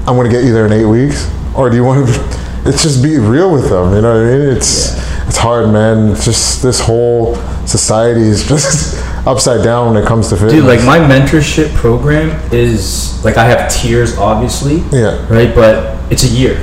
I'm 0.07 0.15
gonna 0.15 0.29
get 0.29 0.43
you 0.43 0.53
there 0.53 0.65
in 0.65 0.73
eight 0.73 0.85
weeks," 0.85 1.29
or 1.55 1.69
do 1.69 1.75
you 1.75 1.83
want 1.83 2.07
to? 2.07 2.45
It's 2.67 2.81
just 2.81 3.03
be 3.03 3.19
real 3.19 3.51
with 3.51 3.69
them. 3.69 3.93
You 3.93 4.01
know 4.01 4.15
what 4.15 4.25
I 4.25 4.37
mean? 4.37 4.57
It's 4.57 4.95
it's 5.27 5.37
hard, 5.37 5.69
man. 5.69 6.09
It's 6.11 6.25
just 6.25 6.63
this 6.63 6.79
whole 6.79 7.35
society 7.65 8.21
is 8.21 8.47
just 8.47 9.03
upside 9.27 9.63
down 9.63 9.93
when 9.93 10.03
it 10.03 10.07
comes 10.07 10.29
to 10.29 10.35
fitness. 10.35 10.53
Dude, 10.53 10.65
like 10.65 10.83
my 10.83 10.99
mentorship 10.99 11.73
program 11.75 12.29
is 12.51 13.23
like 13.23 13.37
I 13.37 13.45
have 13.45 13.71
tiers, 13.71 14.17
obviously. 14.17 14.77
Yeah. 14.91 15.23
Right, 15.31 15.53
but 15.53 15.94
it's 16.11 16.23
a 16.23 16.27
year. 16.27 16.53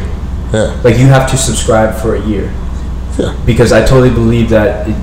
yeah, 0.52 0.80
Like 0.84 0.98
you 0.98 1.06
have 1.06 1.30
to 1.30 1.36
subscribe 1.36 1.94
for 2.00 2.14
a 2.16 2.20
year 2.26 2.52
yeah, 3.18 3.36
because 3.46 3.72
I 3.72 3.84
totally 3.84 4.10
believe 4.10 4.48
that 4.50 4.88
it, 4.88 4.96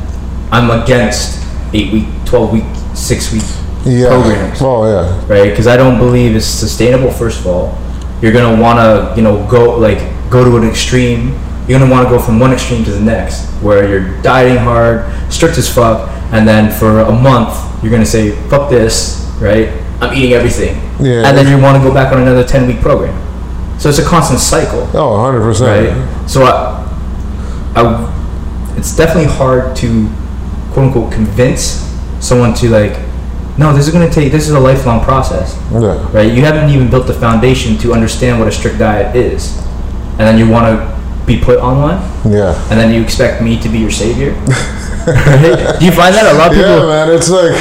I'm 0.52 0.69
against 0.82 1.43
eight 1.73 1.91
week, 1.93 2.08
twelve 2.25 2.52
week, 2.52 2.63
six 2.95 3.32
week 3.32 3.43
yeah. 3.86 4.08
programs. 4.08 4.60
Oh 4.62 4.86
yeah, 4.89 5.28
right? 5.28 5.49
Because 5.49 5.67
I 5.67 5.78
don't 5.78 5.97
believe 5.99 6.36
it's 6.36 6.45
sustainable. 6.45 7.12
First 7.12 7.39
of 7.41 7.47
all, 7.47 7.78
you're 8.21 8.32
gonna 8.34 8.60
want 8.62 8.80
to, 8.80 9.13
you 9.15 9.21
know, 9.21 9.45
go 9.49 9.78
like 9.78 9.99
go 10.32 10.43
to 10.43 10.58
an 10.58 10.67
extreme. 10.67 11.38
You're 11.67 11.78
gonna 11.80 11.91
want 11.91 12.08
to 12.08 12.10
go 12.10 12.19
from 12.19 12.39
one 12.39 12.52
extreme 12.52 12.84
to 12.86 12.91
the 12.91 12.99
next, 13.02 13.45
where 13.62 13.88
you're 13.88 14.21
dieting 14.23 14.58
hard, 14.58 15.06
strict 15.32 15.58
as 15.60 15.71
fuck, 15.71 16.10
and 16.34 16.47
then 16.47 16.71
for 16.71 17.02
a 17.02 17.12
month 17.12 17.54
you're 17.84 17.91
gonna 17.91 18.06
say, 18.06 18.32
"Fuck 18.49 18.69
this," 18.71 19.23
right? 19.39 19.69
I'm 20.02 20.13
eating 20.17 20.34
everything, 20.34 20.75
Yeah. 20.99 21.28
and 21.28 21.38
then 21.38 21.47
you 21.47 21.62
want 21.62 21.78
to 21.82 21.88
go 21.88 21.93
back 21.93 22.12
on 22.12 22.21
another 22.21 22.43
ten 22.43 22.65
week 22.65 22.82
program. 22.82 23.13
So 23.80 23.88
it's 23.89 23.98
a 24.00 24.06
constant 24.06 24.39
cycle, 24.42 24.89
oh 24.94 25.22
100 25.24 25.42
percent. 25.42 25.98
right? 25.98 26.30
So 26.30 26.44
I, 26.44 26.86
I, 27.76 28.76
it's 28.78 28.96
definitely 28.96 29.32
hard 29.32 29.76
to, 29.78 30.08
quote 30.74 30.88
unquote, 30.88 31.13
convince 31.13 31.88
someone 32.20 32.54
to 32.56 32.70
like, 32.70 33.00
no, 33.58 33.74
this 33.74 33.88
is 33.88 33.94
gonna 33.94 34.10
take. 34.12 34.32
This 34.32 34.48
is 34.48 34.54
a 34.54 34.60
lifelong 34.60 35.04
process 35.04 35.58
Yeah, 35.72 35.96
right? 36.13 36.32
You 36.32 36.42
haven't 36.44 36.70
even 36.70 36.89
built 36.89 37.08
the 37.08 37.13
foundation 37.13 37.78
to 37.80 37.94
understand 37.94 38.39
what 38.39 38.48
a 38.48 38.52
strict 38.52 38.80
diet 38.80 39.15
is, 39.15 39.58
and 40.12 40.20
then 40.28 40.38
you 40.38 40.48
want 40.50 40.68
to 40.68 41.26
be 41.26 41.39
put 41.39 41.60
on 41.60 41.82
one, 41.82 41.98
yeah. 42.32 42.56
and 42.72 42.80
then 42.80 42.94
you 42.94 43.02
expect 43.02 43.42
me 43.42 43.60
to 43.62 43.70
be 43.70 43.80
your 43.80 43.92
savior. 43.92 44.32
right? 45.08 45.76
Do 45.80 45.86
you 45.86 45.92
find 45.92 46.15
that 46.15 46.34
a 46.34 46.38
lot 46.38 46.52
of 46.52 46.54
people? 46.60 46.88
Yeah, 46.88 47.06
man. 47.06 47.12
It's 47.15 47.30
like, 47.30 47.56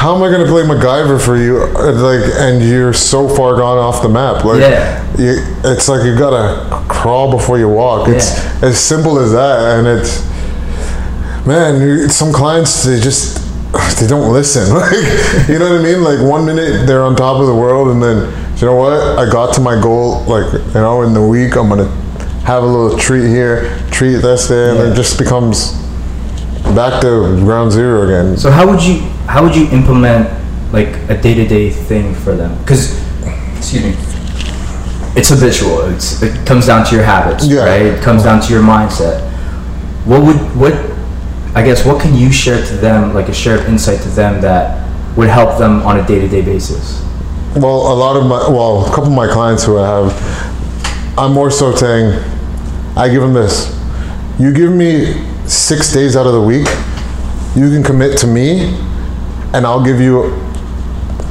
how 0.00 0.16
am 0.16 0.22
I 0.22 0.30
gonna 0.30 0.46
play 0.48 0.62
MacGyver 0.62 1.20
for 1.20 1.36
you? 1.36 1.66
Like, 1.66 2.24
and 2.38 2.64
you're 2.64 2.94
so 2.94 3.28
far 3.28 3.54
gone 3.56 3.76
off 3.76 4.00
the 4.00 4.08
map. 4.08 4.44
Like, 4.46 4.60
Yeah. 4.60 5.04
you, 5.18 5.36
it's 5.62 5.88
like 5.90 6.04
you 6.06 6.16
gotta 6.16 6.82
crawl 6.88 7.30
before 7.30 7.58
you 7.58 7.68
walk. 7.68 8.08
It's 8.08 8.30
Yeah. 8.34 8.68
as 8.68 8.78
simple 8.78 9.18
as 9.18 9.32
that, 9.32 9.58
and 9.76 9.86
it's, 9.86 10.22
man. 11.46 12.08
Some 12.08 12.32
clients 12.32 12.84
they 12.84 12.98
just 12.98 13.38
they 14.00 14.06
don't 14.06 14.32
listen. 14.32 14.74
Like, 14.74 15.48
you 15.48 15.58
know 15.58 15.70
what 15.70 15.80
I 15.80 15.82
mean? 15.82 16.02
Like 16.02 16.20
one 16.20 16.46
minute 16.46 16.86
they're 16.86 17.02
on 17.02 17.14
top 17.14 17.38
of 17.38 17.46
the 17.46 17.54
world, 17.54 17.88
and 17.88 18.02
then 18.02 18.32
you 18.56 18.66
know 18.66 18.76
what? 18.76 18.94
I 19.18 19.28
got 19.30 19.54
to 19.56 19.60
my 19.60 19.78
goal. 19.80 20.22
Like, 20.24 20.50
you 20.52 20.80
know, 20.80 21.02
in 21.02 21.12
the 21.12 21.22
week 21.22 21.56
I'm 21.56 21.68
gonna 21.68 21.90
have 22.44 22.62
a 22.62 22.66
little 22.66 22.98
treat 22.98 23.28
here, 23.28 23.70
treat 23.90 24.16
this 24.22 24.48
there, 24.48 24.70
and 24.70 24.78
Yeah. 24.78 24.92
it 24.92 24.94
just 24.94 25.18
becomes 25.18 25.74
back 26.74 27.02
to 27.02 27.36
ground 27.44 27.70
zero 27.72 28.04
again. 28.06 28.38
So 28.38 28.50
how 28.50 28.66
would 28.66 28.82
you 28.82 29.02
how 29.30 29.42
would 29.44 29.54
you 29.54 29.68
implement 29.70 30.28
like 30.72 30.88
a 31.08 31.16
day 31.20 31.34
to 31.34 31.46
day 31.46 31.70
thing 31.70 32.14
for 32.14 32.34
them? 32.34 32.56
Because 32.62 32.98
excuse 33.56 33.84
me, 33.84 33.94
it's 35.16 35.28
habitual. 35.28 35.82
It's 35.94 36.20
it 36.22 36.46
comes 36.46 36.66
down 36.66 36.84
to 36.86 36.94
your 36.94 37.04
habits, 37.04 37.46
Yeah. 37.46 37.64
right? 37.64 37.82
It 37.82 38.02
comes 38.02 38.24
down 38.24 38.40
to 38.40 38.52
your 38.52 38.62
mindset. 38.62 39.22
What 40.04 40.22
would 40.22 40.36
what 40.56 40.74
I 41.54 41.62
guess 41.62 41.84
what 41.84 42.00
can 42.00 42.14
you 42.16 42.30
share 42.32 42.64
to 42.64 42.74
them, 42.76 43.14
like 43.14 43.28
a 43.28 43.32
shared 43.34 43.68
insight 43.68 44.00
to 44.02 44.08
them 44.08 44.40
that 44.40 44.86
would 45.16 45.28
help 45.28 45.58
them 45.58 45.82
on 45.82 45.98
a 45.98 46.06
day 46.06 46.18
to 46.20 46.28
day 46.28 46.42
basis? 46.42 47.02
Well, 47.56 47.92
a 47.92 47.94
lot 47.94 48.16
of 48.16 48.24
my, 48.26 48.48
well, 48.48 48.86
a 48.86 48.88
couple 48.90 49.06
of 49.08 49.12
my 49.12 49.26
clients 49.26 49.64
who 49.64 49.76
I 49.78 49.86
have, 49.88 51.18
I'm 51.18 51.32
more 51.32 51.50
so 51.50 51.74
saying, 51.74 52.14
I 52.96 53.08
give 53.08 53.20
them 53.20 53.32
this. 53.34 53.76
You 54.38 54.52
give 54.52 54.70
me 54.72 55.24
six 55.46 55.92
days 55.92 56.14
out 56.16 56.26
of 56.28 56.32
the 56.32 56.40
week, 56.40 56.68
you 57.56 57.68
can 57.70 57.82
commit 57.82 58.16
to 58.18 58.28
me, 58.28 58.78
and 59.52 59.66
I'll 59.66 59.84
give 59.84 60.00
you 60.00 60.30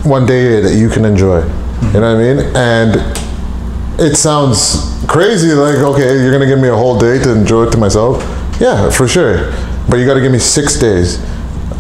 one 0.03 0.25
day 0.25 0.61
that 0.61 0.75
you 0.75 0.89
can 0.89 1.05
enjoy. 1.05 1.41
You 1.93 1.99
know 1.99 2.15
what 2.15 2.21
I 2.21 2.33
mean? 2.33 2.55
And 2.55 3.99
it 3.99 4.15
sounds 4.15 5.03
crazy, 5.07 5.53
like, 5.53 5.77
okay, 5.77 6.21
you're 6.21 6.31
gonna 6.31 6.45
give 6.45 6.59
me 6.59 6.69
a 6.69 6.75
whole 6.75 6.97
day 6.97 7.19
to 7.19 7.31
enjoy 7.31 7.63
it 7.63 7.71
to 7.71 7.77
myself. 7.77 8.21
Yeah, 8.59 8.89
for 8.89 9.07
sure. 9.07 9.51
But 9.89 9.97
you 9.97 10.05
gotta 10.05 10.21
give 10.21 10.31
me 10.31 10.39
six 10.39 10.77
days. 10.77 11.19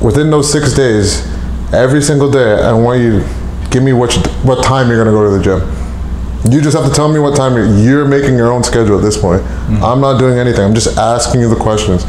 Within 0.01 0.29
those 0.29 0.51
six 0.51 0.73
days, 0.73 1.25
every 1.73 2.01
single 2.01 2.31
day, 2.31 2.61
I 2.61 2.73
want 2.73 3.01
you 3.01 3.19
to 3.19 3.69
give 3.69 3.83
me 3.83 3.93
what 3.93 4.13
what 4.43 4.63
time 4.63 4.89
you're 4.89 4.97
gonna 4.97 5.15
go 5.15 5.23
to 5.29 5.37
the 5.37 5.43
gym. 5.43 6.51
You 6.51 6.61
just 6.61 6.75
have 6.75 6.87
to 6.87 6.95
tell 6.95 7.11
me 7.11 7.19
what 7.19 7.35
time 7.35 7.55
you're, 7.55 7.77
you're 7.77 8.05
making 8.05 8.35
your 8.35 8.51
own 8.51 8.63
schedule 8.63 8.97
at 8.97 9.03
this 9.03 9.17
point. 9.17 9.41
Mm-hmm. 9.43 9.83
I'm 9.83 9.99
not 9.99 10.17
doing 10.17 10.39
anything. 10.39 10.63
I'm 10.63 10.73
just 10.73 10.97
asking 10.97 11.41
you 11.41 11.49
the 11.49 11.55
questions. 11.55 12.05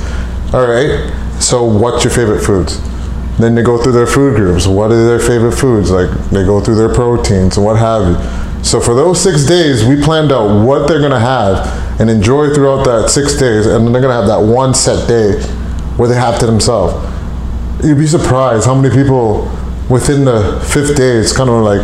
All 0.55 0.67
right. 0.67 1.13
So, 1.41 1.65
what's 1.65 2.05
your 2.05 2.13
favorite 2.13 2.43
foods? 2.43 2.81
Then 3.41 3.55
they 3.55 3.63
go 3.63 3.83
through 3.83 3.93
their 3.93 4.07
food 4.07 4.37
groups. 4.37 4.67
What 4.67 4.91
are 4.93 5.07
their 5.07 5.19
favorite 5.21 5.53
foods? 5.53 5.91
Like 5.91 6.11
they 6.31 6.45
go 6.45 6.61
through 6.61 6.77
their 6.77 6.93
proteins 6.93 7.57
and 7.57 7.65
what 7.65 7.77
have 7.77 8.07
you. 8.07 8.65
So 8.65 8.81
for 8.81 8.95
those 8.95 9.21
six 9.21 9.47
days, 9.47 9.85
we 9.85 10.01
planned 10.03 10.33
out 10.33 10.65
what 10.65 10.87
they're 10.87 11.01
gonna 11.01 11.19
have 11.19 12.01
and 12.01 12.11
enjoy 12.11 12.53
throughout 12.53 12.85
that 12.85 13.11
six 13.11 13.37
days, 13.39 13.67
and 13.67 13.85
then 13.85 13.93
they're 13.93 14.03
gonna 14.03 14.15
have 14.15 14.27
that 14.27 14.41
one 14.41 14.75
set 14.75 15.09
day 15.09 15.41
where 15.97 16.09
they 16.09 16.15
have 16.15 16.39
to 16.41 16.47
themselves. 16.47 16.95
You'd 17.85 17.99
be 17.99 18.07
surprised 18.07 18.67
how 18.67 18.75
many 18.75 18.95
people 18.95 19.51
within 19.89 20.25
the 20.25 20.61
fifth 20.73 20.97
day 20.97 21.17
it's 21.17 21.33
kind 21.33 21.49
of 21.49 21.63
like, 21.63 21.81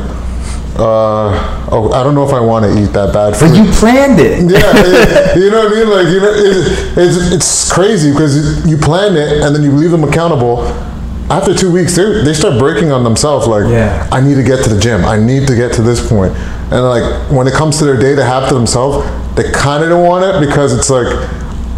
uh, 0.79 1.69
oh, 1.73 1.91
I 1.93 2.05
don't 2.05 2.15
know 2.15 2.27
if 2.27 2.35
I 2.35 2.41
want 2.41 2.67
to 2.67 2.83
eat 2.83 2.93
that 2.93 3.13
bad 3.13 3.35
food. 3.35 3.49
But 3.49 3.57
you 3.57 3.73
planned 3.73 4.21
it. 4.21 4.51
Yeah, 4.51 5.35
you 5.43 5.51
know 5.51 5.65
what 5.65 5.73
I 5.73 5.75
mean. 5.75 5.89
Like 5.89 6.09
you 6.09 6.21
know, 6.21 6.33
it, 6.33 6.99
it's 6.99 7.33
it's 7.33 7.73
crazy 7.73 8.13
because 8.13 8.67
you 8.67 8.77
plan 8.77 9.17
it 9.17 9.43
and 9.43 9.55
then 9.55 9.63
you 9.63 9.73
leave 9.73 9.91
them 9.91 10.05
accountable. 10.05 10.65
After 11.29 11.55
two 11.55 11.73
weeks, 11.73 11.97
they 11.97 12.23
they 12.25 12.35
start 12.35 12.59
breaking 12.59 12.93
on 12.93 13.03
themselves. 13.05 13.47
Like, 13.47 13.67
Yeah. 13.69 14.09
I 14.13 14.21
need 14.21 14.35
to 14.37 14.43
get 14.45 14.63
to 14.65 14.71
the 14.73 14.81
gym. 14.81 15.05
I 15.05 15.19
need 15.19 15.47
to 15.49 15.57
get 15.57 15.73
to 15.75 15.83
this 15.83 16.07
point. 16.09 16.33
And 16.71 16.83
like 16.85 17.31
when 17.31 17.47
it 17.47 17.55
comes 17.55 17.79
to 17.79 17.85
their 17.85 17.97
day 17.99 18.15
to 18.15 18.25
have 18.25 18.49
to 18.49 18.55
themselves, 18.55 19.07
they 19.37 19.51
kind 19.51 19.83
of 19.83 19.89
don't 19.91 20.07
want 20.07 20.25
it 20.25 20.47
because 20.47 20.73
it's 20.77 20.89
like 20.91 21.07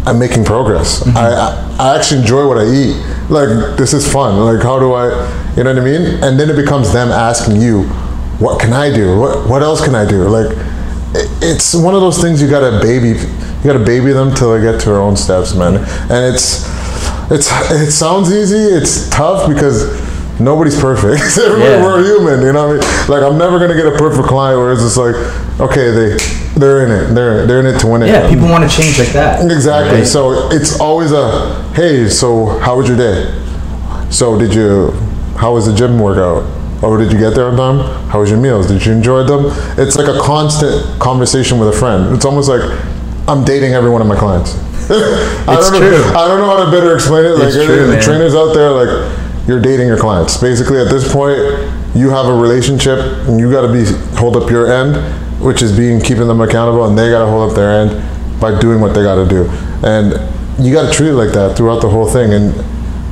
I'm 0.05 0.17
making 0.19 0.45
progress. 0.45 1.03
Mm-hmm. 1.03 1.17
I, 1.17 1.27
I 1.33 1.91
I 1.91 1.97
actually 1.97 2.21
enjoy 2.21 2.47
what 2.47 2.57
I 2.57 2.65
eat. 2.65 2.95
Like 3.29 3.77
this 3.77 3.93
is 3.93 4.11
fun. 4.11 4.37
Like 4.39 4.61
how 4.63 4.79
do 4.79 4.93
I, 4.93 5.05
you 5.55 5.63
know 5.63 5.73
what 5.73 5.81
I 5.81 5.85
mean? 5.85 6.23
And 6.23 6.39
then 6.39 6.49
it 6.49 6.55
becomes 6.55 6.91
them 6.93 7.09
asking 7.09 7.59
you, 7.61 7.83
what 8.39 8.59
can 8.59 8.71
I 8.73 8.93
do? 8.93 9.17
What 9.19 9.47
what 9.49 9.61
else 9.63 9.83
can 9.83 9.95
I 9.95 10.05
do? 10.07 10.27
Like 10.29 10.51
it- 11.15 11.29
it's 11.41 11.73
one 11.73 11.95
of 11.95 12.01
those 12.01 12.19
things 12.21 12.39
you 12.41 12.47
gotta 12.49 12.79
baby. 12.81 13.09
You 13.19 13.63
gotta 13.65 13.83
baby 13.83 14.11
them 14.13 14.33
till 14.33 14.53
they 14.53 14.61
get 14.61 14.79
to 14.81 14.85
their 14.89 14.99
own 15.01 15.15
steps, 15.17 15.53
man. 15.55 15.75
And 16.09 16.33
it's 16.35 16.63
it's 17.31 17.49
it 17.71 17.91
sounds 17.91 18.31
easy. 18.31 18.57
It's 18.57 19.09
tough 19.09 19.47
because 19.47 19.85
nobody's 20.39 20.79
perfect. 20.79 21.21
Everybody, 21.37 21.63
Yeah. 21.69 21.83
We're 21.83 22.03
human, 22.03 22.41
you 22.45 22.53
know 22.53 22.67
what 22.75 22.83
I 22.83 22.99
mean? 22.99 23.09
Like 23.09 23.23
I'm 23.23 23.37
never 23.37 23.59
gonna 23.59 23.75
get 23.75 23.85
a 23.87 23.97
perfect 23.97 24.27
client 24.27 24.59
where 24.59 24.71
it's 24.73 24.81
just 24.81 24.97
like, 24.97 25.15
okay, 25.59 25.91
they 25.91 26.17
they're 26.59 26.85
in 26.85 26.91
it. 26.91 27.13
They're 27.13 27.45
they're 27.47 27.59
in 27.59 27.67
it 27.67 27.79
to 27.79 27.87
win 27.87 28.01
it. 28.03 28.07
Yeah, 28.07 28.29
people 28.29 28.49
want 28.49 28.69
to 28.69 28.75
change 28.75 28.97
like 28.99 29.09
that. 29.09 29.43
Exactly. 29.51 29.99
right? 29.99 30.07
So 30.07 30.49
it's 30.51 30.79
always 30.79 31.11
a 31.11 31.63
hey. 31.73 32.09
So 32.09 32.57
how 32.59 32.77
was 32.77 32.87
your 32.87 32.97
day? 32.97 33.35
So 34.09 34.37
did 34.37 34.53
you? 34.53 34.91
How 35.37 35.53
was 35.53 35.65
the 35.67 35.73
gym 35.73 35.99
workout? 35.99 36.43
Or 36.83 36.97
did 36.97 37.11
you 37.11 37.19
get 37.19 37.35
there 37.35 37.47
on 37.47 37.57
time? 37.57 38.09
How 38.09 38.19
was 38.21 38.29
your 38.29 38.39
meals? 38.39 38.67
Did 38.67 38.85
you 38.85 38.91
enjoy 38.93 39.23
them? 39.23 39.45
It's 39.77 39.97
like 39.97 40.07
a 40.07 40.17
constant 40.19 40.99
conversation 40.99 41.59
with 41.59 41.69
a 41.69 41.73
friend. 41.77 42.15
It's 42.15 42.23
almost 42.25 42.47
like 42.49 42.61
I'm 43.27 43.43
dating 43.43 43.73
every 43.73 43.89
one 43.89 44.01
of 44.01 44.07
my 44.07 44.15
clients. 44.17 44.55
I 44.89 45.55
It's 45.57 45.69
don't 45.69 45.81
know, 45.81 45.89
true. 45.89 46.03
I 46.15 46.27
don't 46.27 46.39
know 46.39 46.57
how 46.57 46.65
to 46.65 46.71
better 46.71 46.95
explain 46.95 47.25
it. 47.25 47.37
Like 47.37 47.53
true, 47.53 47.99
trainers 48.01 48.33
out 48.33 48.53
there, 48.53 48.71
like 48.71 49.47
you're 49.47 49.61
dating 49.61 49.87
your 49.87 49.97
clients. 49.97 50.37
Basically, 50.37 50.79
at 50.79 50.89
this 50.89 51.11
point, 51.11 51.37
you 51.95 52.09
have 52.09 52.25
a 52.25 52.33
relationship, 52.33 52.99
and 53.27 53.39
you 53.39 53.51
got 53.51 53.65
to 53.65 53.71
be 53.71 53.85
hold 54.17 54.35
up 54.35 54.49
your 54.49 54.71
end, 54.71 54.95
which 55.43 55.61
is 55.61 55.75
being 55.75 55.99
keeping 55.99 56.27
them 56.27 56.41
accountable, 56.41 56.85
and 56.85 56.97
they 56.97 57.09
got 57.09 57.19
to 57.19 57.29
hold 57.29 57.49
up 57.49 57.55
their 57.55 57.71
end 57.71 58.41
by 58.41 58.59
doing 58.59 58.81
what 58.81 58.93
they 58.93 59.03
got 59.03 59.15
to 59.15 59.27
do. 59.27 59.45
And 59.85 60.13
you 60.63 60.73
got 60.73 60.89
to 60.89 60.93
treat 60.93 61.09
it 61.09 61.15
like 61.15 61.33
that 61.33 61.55
throughout 61.55 61.81
the 61.81 61.89
whole 61.89 62.09
thing. 62.09 62.33
And 62.33 62.53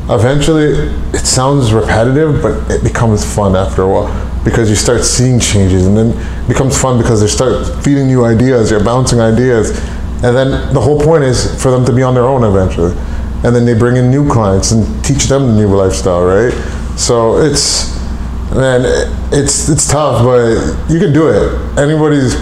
eventually, 0.09 0.73
it 1.13 1.25
sounds 1.25 1.73
repetitive, 1.73 2.41
but 2.41 2.71
it 2.71 2.83
becomes 2.83 3.23
fun 3.23 3.55
after 3.55 3.83
a 3.83 3.87
while 3.87 4.43
because 4.43 4.69
you 4.69 4.75
start 4.75 5.03
seeing 5.03 5.39
changes, 5.39 5.85
and 5.85 5.97
then 5.97 6.11
it 6.11 6.47
becomes 6.47 6.79
fun 6.79 6.97
because 6.97 7.21
they 7.21 7.27
start 7.27 7.83
feeding 7.83 8.09
you 8.09 8.25
ideas. 8.25 8.71
You're 8.71 8.83
bouncing 8.83 9.19
ideas, 9.19 9.77
and 10.23 10.35
then 10.35 10.73
the 10.73 10.81
whole 10.81 10.99
point 10.99 11.23
is 11.23 11.61
for 11.61 11.71
them 11.71 11.85
to 11.85 11.93
be 11.93 12.01
on 12.01 12.13
their 12.13 12.25
own 12.25 12.43
eventually. 12.43 12.97
And 13.43 13.55
then 13.55 13.65
they 13.65 13.77
bring 13.77 13.97
in 13.97 14.09
new 14.09 14.27
clients 14.29 14.71
and 14.71 14.83
teach 15.05 15.25
them 15.25 15.47
the 15.47 15.53
new 15.53 15.67
lifestyle, 15.67 16.25
right? 16.25 16.51
So 16.97 17.37
it's 17.37 17.95
man, 18.51 18.81
it's 19.31 19.69
it's 19.69 19.87
tough, 19.87 20.23
but 20.23 20.91
you 20.91 20.99
can 20.99 21.13
do 21.13 21.29
it. 21.29 21.77
Anybody's 21.77 22.35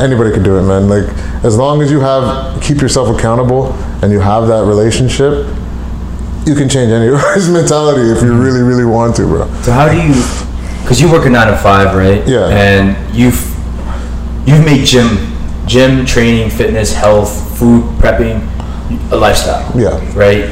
anybody 0.00 0.30
can 0.32 0.42
do 0.42 0.58
it, 0.58 0.62
man. 0.62 0.88
Like 0.88 1.08
as 1.44 1.56
long 1.56 1.80
as 1.80 1.90
you 1.90 2.00
have 2.00 2.62
keep 2.62 2.80
yourself 2.80 3.16
accountable 3.16 3.72
and 4.02 4.12
you 4.12 4.20
have 4.20 4.46
that 4.48 4.64
relationship, 4.66 5.46
you 6.46 6.54
can 6.54 6.68
change 6.68 6.92
anybody's 6.92 7.48
mentality 7.50 8.10
if 8.10 8.22
you 8.22 8.36
really, 8.40 8.62
really 8.62 8.84
want 8.84 9.16
to, 9.16 9.22
bro. 9.22 9.46
So 9.62 9.72
how 9.72 9.90
do 9.90 9.96
you? 9.96 10.14
Because 10.82 11.00
you 11.00 11.10
work 11.10 11.26
a 11.26 11.30
nine 11.30 11.48
to 11.48 11.56
five, 11.56 11.96
right? 11.96 12.26
Yeah. 12.28 12.48
And 12.48 13.16
you've 13.16 13.40
you've 14.46 14.64
made 14.64 14.84
gym, 14.86 15.35
gym 15.66 16.06
training, 16.06 16.50
fitness, 16.50 16.92
health, 16.92 17.58
food 17.58 17.82
prepping, 17.98 18.40
a 19.12 19.16
lifestyle. 19.16 19.78
Yeah. 19.78 20.00
Right. 20.16 20.46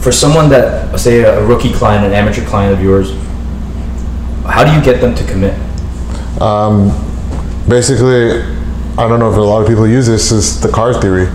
For 0.00 0.12
someone 0.12 0.48
that, 0.50 0.98
say, 0.98 1.22
a 1.22 1.44
rookie 1.44 1.72
client, 1.72 2.04
an 2.04 2.12
amateur 2.12 2.44
client 2.44 2.74
of 2.74 2.82
yours, 2.82 3.12
how 4.44 4.64
do 4.64 4.72
you 4.72 4.82
get 4.82 5.00
them 5.00 5.14
to 5.14 5.24
commit? 5.24 5.54
Um, 6.40 6.90
basically, 7.68 8.40
I 8.98 9.08
don't 9.08 9.18
know 9.18 9.30
if 9.30 9.36
a 9.36 9.40
lot 9.40 9.62
of 9.62 9.68
people 9.68 9.86
use 9.86 10.06
this 10.06 10.30
is 10.30 10.60
the 10.60 10.68
car 10.68 10.94
theory. 11.00 11.28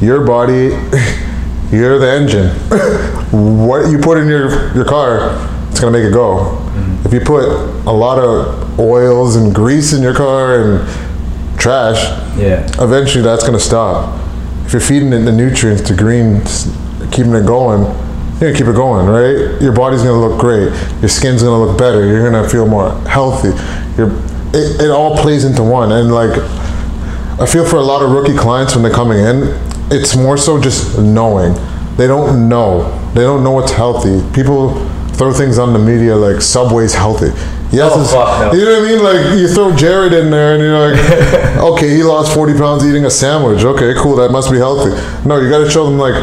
Your 0.00 0.26
body, 0.26 0.68
you're 1.70 1.98
the 1.98 2.10
engine. 2.10 2.48
what 3.66 3.90
you 3.90 3.98
put 3.98 4.18
in 4.18 4.28
your, 4.28 4.74
your 4.74 4.84
car, 4.84 5.30
it's 5.70 5.80
gonna 5.80 5.92
make 5.92 6.04
it 6.04 6.12
go. 6.12 6.36
Mm-hmm. 6.36 7.06
If 7.06 7.14
you 7.14 7.20
put 7.20 7.44
a 7.86 7.92
lot 7.92 8.18
of 8.18 8.78
oils 8.80 9.36
and 9.36 9.54
grease 9.54 9.92
in 9.92 10.02
your 10.02 10.14
car 10.14 10.60
and 10.60 11.11
trash, 11.62 12.02
Yeah. 12.36 12.66
eventually 12.80 13.22
that's 13.22 13.42
going 13.42 13.56
to 13.56 13.64
stop. 13.64 14.18
If 14.66 14.72
you're 14.72 14.80
feeding 14.80 15.12
it 15.12 15.20
the 15.20 15.32
nutrients, 15.32 15.88
the 15.88 15.94
greens, 15.94 16.66
keeping 17.12 17.34
it 17.34 17.46
going, 17.46 17.82
you're 17.82 18.50
going 18.50 18.52
to 18.54 18.58
keep 18.58 18.66
it 18.66 18.74
going, 18.74 19.06
right? 19.06 19.62
Your 19.62 19.72
body's 19.72 20.02
going 20.02 20.20
to 20.20 20.26
look 20.26 20.40
great. 20.40 20.72
Your 21.00 21.08
skin's 21.08 21.42
going 21.42 21.56
to 21.58 21.64
look 21.64 21.78
better. 21.78 22.04
You're 22.04 22.28
going 22.28 22.42
to 22.42 22.48
feel 22.50 22.66
more 22.66 22.90
healthy. 23.06 23.50
You're, 23.96 24.10
it, 24.52 24.82
it 24.82 24.90
all 24.90 25.16
plays 25.18 25.44
into 25.44 25.62
one. 25.62 25.92
And 25.92 26.12
like, 26.12 26.36
I 27.40 27.46
feel 27.46 27.64
for 27.64 27.76
a 27.76 27.82
lot 27.82 28.02
of 28.02 28.10
rookie 28.10 28.36
clients 28.36 28.74
when 28.74 28.82
they're 28.82 28.92
coming 28.92 29.18
in, 29.18 29.54
it's 29.92 30.16
more 30.16 30.36
so 30.36 30.60
just 30.60 30.98
knowing. 30.98 31.54
They 31.96 32.06
don't 32.08 32.48
know. 32.48 32.90
They 33.14 33.20
don't 33.22 33.44
know 33.44 33.52
what's 33.52 33.72
healthy. 33.72 34.20
People 34.34 34.74
throw 35.10 35.32
things 35.32 35.58
on 35.58 35.72
the 35.72 35.78
media 35.78 36.16
like 36.16 36.42
Subway's 36.42 36.94
healthy. 36.94 37.30
Yes, 37.72 37.90
Oh, 37.94 38.04
fuck 38.04 38.52
no. 38.52 38.58
you 38.58 38.64
know 38.66 38.80
what 38.80 38.88
I 38.88 38.92
mean? 38.92 39.02
Like 39.02 39.38
you 39.38 39.48
throw 39.48 39.74
Jared 39.74 40.12
in 40.12 40.30
there 40.30 40.54
and 40.54 40.62
you're 40.62 40.78
like, 40.78 41.56
okay, 41.72 41.88
he 41.88 42.02
lost 42.02 42.34
40 42.34 42.54
pounds 42.58 42.84
eating 42.84 43.06
a 43.06 43.10
sandwich. 43.10 43.64
Okay, 43.64 43.94
cool, 43.96 44.16
that 44.16 44.30
must 44.30 44.50
be 44.50 44.58
healthy. 44.58 44.90
No, 45.26 45.40
you 45.40 45.48
got 45.48 45.64
to 45.64 45.70
show 45.70 45.84
them 45.86 45.98
like, 45.98 46.14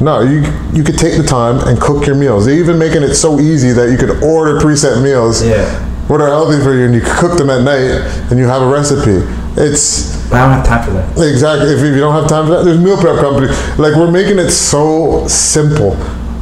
no, 0.00 0.20
you 0.20 0.42
you 0.72 0.84
could 0.84 0.98
take 0.98 1.16
the 1.16 1.26
time 1.26 1.66
and 1.66 1.80
cook 1.80 2.06
your 2.06 2.14
meals. 2.14 2.44
They're 2.46 2.54
even 2.58 2.78
making 2.78 3.02
it 3.02 3.14
so 3.14 3.40
easy 3.40 3.72
that 3.72 3.90
you 3.90 3.96
could 3.96 4.22
order 4.22 4.58
preset 4.60 5.02
meals. 5.02 5.44
Yeah. 5.44 5.64
What 6.08 6.20
are 6.20 6.28
healthy 6.28 6.62
for 6.62 6.72
you, 6.72 6.84
and 6.86 6.94
you 6.94 7.00
cook 7.02 7.36
them 7.36 7.50
at 7.50 7.62
night, 7.64 7.90
and 8.30 8.38
you 8.38 8.46
have 8.46 8.62
a 8.62 8.66
recipe. 8.68 9.20
It's 9.60 10.14
I 10.32 10.38
don't 10.40 10.52
have 10.52 10.64
time 10.66 10.84
for 10.84 10.92
that. 10.92 11.10
Exactly. 11.30 11.68
If, 11.72 11.80
if 11.80 11.94
you 11.94 11.98
don't 12.00 12.14
have 12.14 12.28
time 12.28 12.46
for 12.46 12.52
that, 12.56 12.64
there's 12.64 12.78
meal 12.78 12.96
prep 12.96 13.16
company. 13.18 13.48
Like 13.76 13.96
we're 13.96 14.10
making 14.10 14.38
it 14.38 14.50
so 14.50 15.26
simple. 15.26 15.96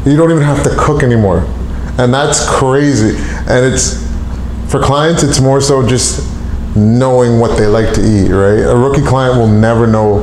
You 0.05 0.17
don't 0.17 0.31
even 0.31 0.43
have 0.43 0.63
to 0.65 0.71
cook 0.79 1.03
anymore, 1.03 1.45
and 1.99 2.13
that's 2.13 2.47
crazy. 2.49 3.17
And 3.49 3.65
it's 3.73 4.06
for 4.69 4.81
clients. 4.83 5.23
It's 5.23 5.41
more 5.41 5.61
so 5.61 5.87
just 5.87 6.33
knowing 6.77 7.41
what 7.41 7.57
they 7.59 7.67
like 7.67 7.95
to 7.95 8.01
eat. 8.01 8.31
Right. 8.31 8.61
A 8.61 8.77
rookie 8.77 9.05
client 9.07 9.39
will 9.39 9.49
never 9.49 9.87
know 9.87 10.21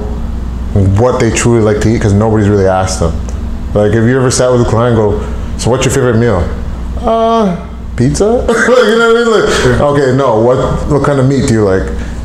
what 0.99 1.19
they 1.19 1.31
truly 1.31 1.61
like 1.61 1.81
to 1.83 1.89
eat 1.89 1.97
because 1.97 2.13
nobody's 2.13 2.49
really 2.49 2.67
asked 2.67 2.99
them. 2.99 3.13
Like 3.73 3.91
if 3.91 4.03
you 4.03 4.17
ever 4.17 4.31
sat 4.31 4.51
with 4.51 4.61
a 4.61 4.69
client, 4.69 4.97
and 4.99 5.19
go, 5.19 5.57
so 5.57 5.69
what's 5.69 5.85
your 5.85 5.93
favorite 5.93 6.19
meal? 6.19 6.37
Uh, 6.97 7.69
pizza. 7.95 8.23
you 8.25 8.97
know 8.97 9.13
what 9.13 9.17
I 9.17 9.23
mean? 9.23 9.71
Like, 9.71 9.81
okay, 9.81 10.15
no. 10.15 10.39
What 10.39 10.89
what 10.89 11.05
kind 11.05 11.19
of 11.19 11.27
meat 11.27 11.47
do 11.47 11.53
you 11.53 11.63
like? 11.63 11.83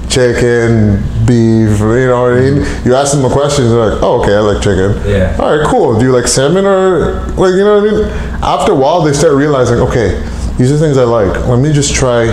Chicken, 0.08 1.02
beef. 1.26 1.78
You 1.80 2.08
know 2.08 2.22
what 2.22 2.32
I 2.32 2.40
mean? 2.40 2.56
You 2.84 2.94
ask 2.94 3.12
them 3.12 3.24
a 3.24 3.30
question, 3.30 3.68
they're 3.68 3.90
like, 3.90 4.02
oh, 4.02 4.22
okay, 4.22 4.34
I 4.34 4.40
like 4.40 4.62
chicken. 4.62 4.96
Yeah. 5.08 5.36
All 5.38 5.56
right, 5.56 5.66
cool. 5.66 5.98
Do 5.98 6.04
you 6.04 6.12
like 6.12 6.26
salmon 6.26 6.64
or 6.64 7.26
like 7.36 7.54
you 7.54 7.64
know 7.64 7.80
what 7.80 7.88
I 7.88 7.92
mean? 7.92 8.04
After 8.42 8.72
a 8.72 8.76
while, 8.76 9.02
they 9.02 9.12
start 9.12 9.34
realizing, 9.34 9.78
okay, 9.78 10.22
these 10.58 10.70
are 10.72 10.76
things 10.76 10.98
I 10.98 11.04
like. 11.04 11.46
Let 11.46 11.58
me 11.60 11.72
just 11.72 11.94
try 11.94 12.26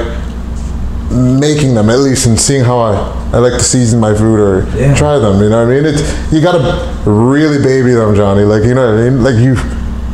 making 1.12 1.76
them 1.76 1.90
at 1.90 2.00
least 2.00 2.26
and 2.26 2.40
seeing 2.40 2.64
how 2.64 2.80
I, 2.80 2.94
I 3.34 3.38
like 3.38 3.54
to 3.54 3.64
season 3.64 4.00
my 4.00 4.14
food 4.14 4.40
or 4.40 4.66
Yeah. 4.78 4.96
try 4.96 5.18
them. 5.20 5.42
You 5.42 5.50
know 5.50 5.64
what 5.66 5.72
I 5.72 5.76
mean? 5.82 5.86
It's 5.86 6.34
you 6.34 6.42
gotta 6.42 7.10
really 7.10 7.64
baby 7.64 7.92
them, 7.92 8.16
Johnny. 8.16 8.44
Like 8.44 8.64
you 8.64 8.74
know 8.74 8.90
what 8.92 9.00
I 9.00 9.10
mean? 9.10 9.24
Like 9.24 9.36
you 9.36 9.56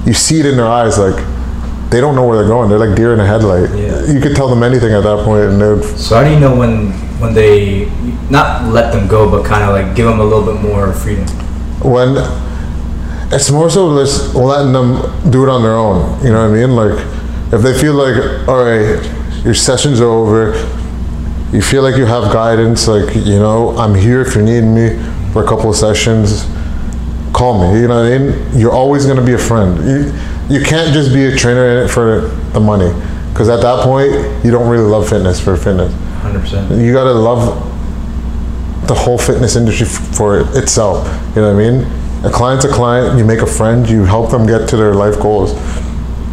you 0.05 0.13
see 0.13 0.39
it 0.39 0.45
in 0.45 0.57
their 0.57 0.67
eyes, 0.67 0.97
like 0.99 1.15
they 1.89 1.99
don't 2.01 2.15
know 2.15 2.25
where 2.27 2.37
they're 2.37 2.47
going. 2.47 2.69
They're 2.69 2.79
like 2.79 2.95
deer 2.95 3.13
in 3.13 3.19
a 3.19 3.25
headlight. 3.25 3.69
Yeah. 3.77 4.05
You 4.05 4.19
could 4.19 4.35
tell 4.35 4.49
them 4.49 4.63
anything 4.63 4.91
at 4.93 5.03
that 5.03 5.23
point, 5.25 5.43
and 5.45 5.61
they'd 5.61 5.83
So 5.97 6.15
how 6.15 6.23
do 6.23 6.31
you 6.31 6.39
know 6.39 6.55
when 6.55 6.91
when 7.21 7.33
they 7.33 7.85
not 8.29 8.65
let 8.73 8.91
them 8.91 9.07
go, 9.07 9.29
but 9.29 9.45
kind 9.45 9.63
of 9.63 9.69
like 9.71 9.95
give 9.95 10.05
them 10.07 10.19
a 10.19 10.23
little 10.23 10.43
bit 10.45 10.61
more 10.61 10.91
freedom? 10.93 11.25
when 11.81 12.15
it's 13.33 13.49
more 13.49 13.69
so 13.69 13.97
just 13.97 14.35
letting 14.35 14.71
them 14.73 15.01
do 15.31 15.41
it 15.43 15.49
on 15.49 15.63
their 15.63 15.75
own. 15.77 16.21
You 16.23 16.31
know 16.31 16.47
what 16.47 16.55
I 16.55 16.65
mean? 16.65 16.75
Like 16.75 17.20
if 17.53 17.61
they 17.61 17.77
feel 17.77 17.93
like, 17.93 18.47
all 18.47 18.63
right, 18.63 19.43
your 19.43 19.53
session's 19.53 19.99
are 19.99 20.05
over, 20.09 20.53
you 21.51 21.61
feel 21.61 21.83
like 21.83 21.97
you 21.97 22.05
have 22.05 22.31
guidance, 22.31 22.87
like 22.87 23.13
you 23.15 23.39
know, 23.39 23.75
I'm 23.77 23.93
here 23.93 24.21
if 24.21 24.35
you 24.35 24.41
need 24.41 24.61
me 24.61 24.97
for 25.33 25.43
a 25.43 25.47
couple 25.47 25.69
of 25.69 25.75
sessions. 25.75 26.45
Call 27.33 27.61
me. 27.73 27.79
You 27.81 27.87
know 27.87 28.03
what 28.03 28.11
I 28.11 28.17
mean? 28.17 28.59
You're 28.59 28.71
always 28.73 29.05
gonna 29.05 29.23
be 29.25 29.33
a 29.33 29.37
friend. 29.37 29.77
You 29.87 30.13
you 30.49 30.63
can't 30.65 30.93
just 30.93 31.13
be 31.13 31.25
a 31.25 31.35
trainer 31.35 31.65
in 31.69 31.85
it 31.85 31.87
for 31.89 32.27
the 32.53 32.59
money, 32.59 32.91
because 33.31 33.47
at 33.49 33.61
that 33.61 33.83
point 33.85 34.11
you 34.45 34.51
don't 34.51 34.69
really 34.69 34.87
love 34.87 35.07
fitness 35.09 35.39
for 35.39 35.55
fitness. 35.55 35.93
Hundred 36.21 36.41
percent. 36.41 36.71
You 36.79 36.91
gotta 36.93 37.13
love 37.13 37.67
the 38.87 38.93
whole 38.93 39.17
fitness 39.17 39.55
industry 39.55 39.87
f- 39.87 40.15
for 40.15 40.39
it 40.41 40.55
itself. 40.55 41.05
You 41.35 41.41
know 41.41 41.53
what 41.53 41.63
I 41.63 41.69
mean? 41.71 42.25
A 42.25 42.29
client's 42.29 42.65
a 42.65 42.69
client. 42.69 43.17
You 43.17 43.23
make 43.25 43.39
a 43.39 43.47
friend. 43.47 43.89
You 43.89 44.03
help 44.03 44.29
them 44.31 44.45
get 44.45 44.67
to 44.69 44.77
their 44.77 44.93
life 44.93 45.17
goals. 45.19 45.53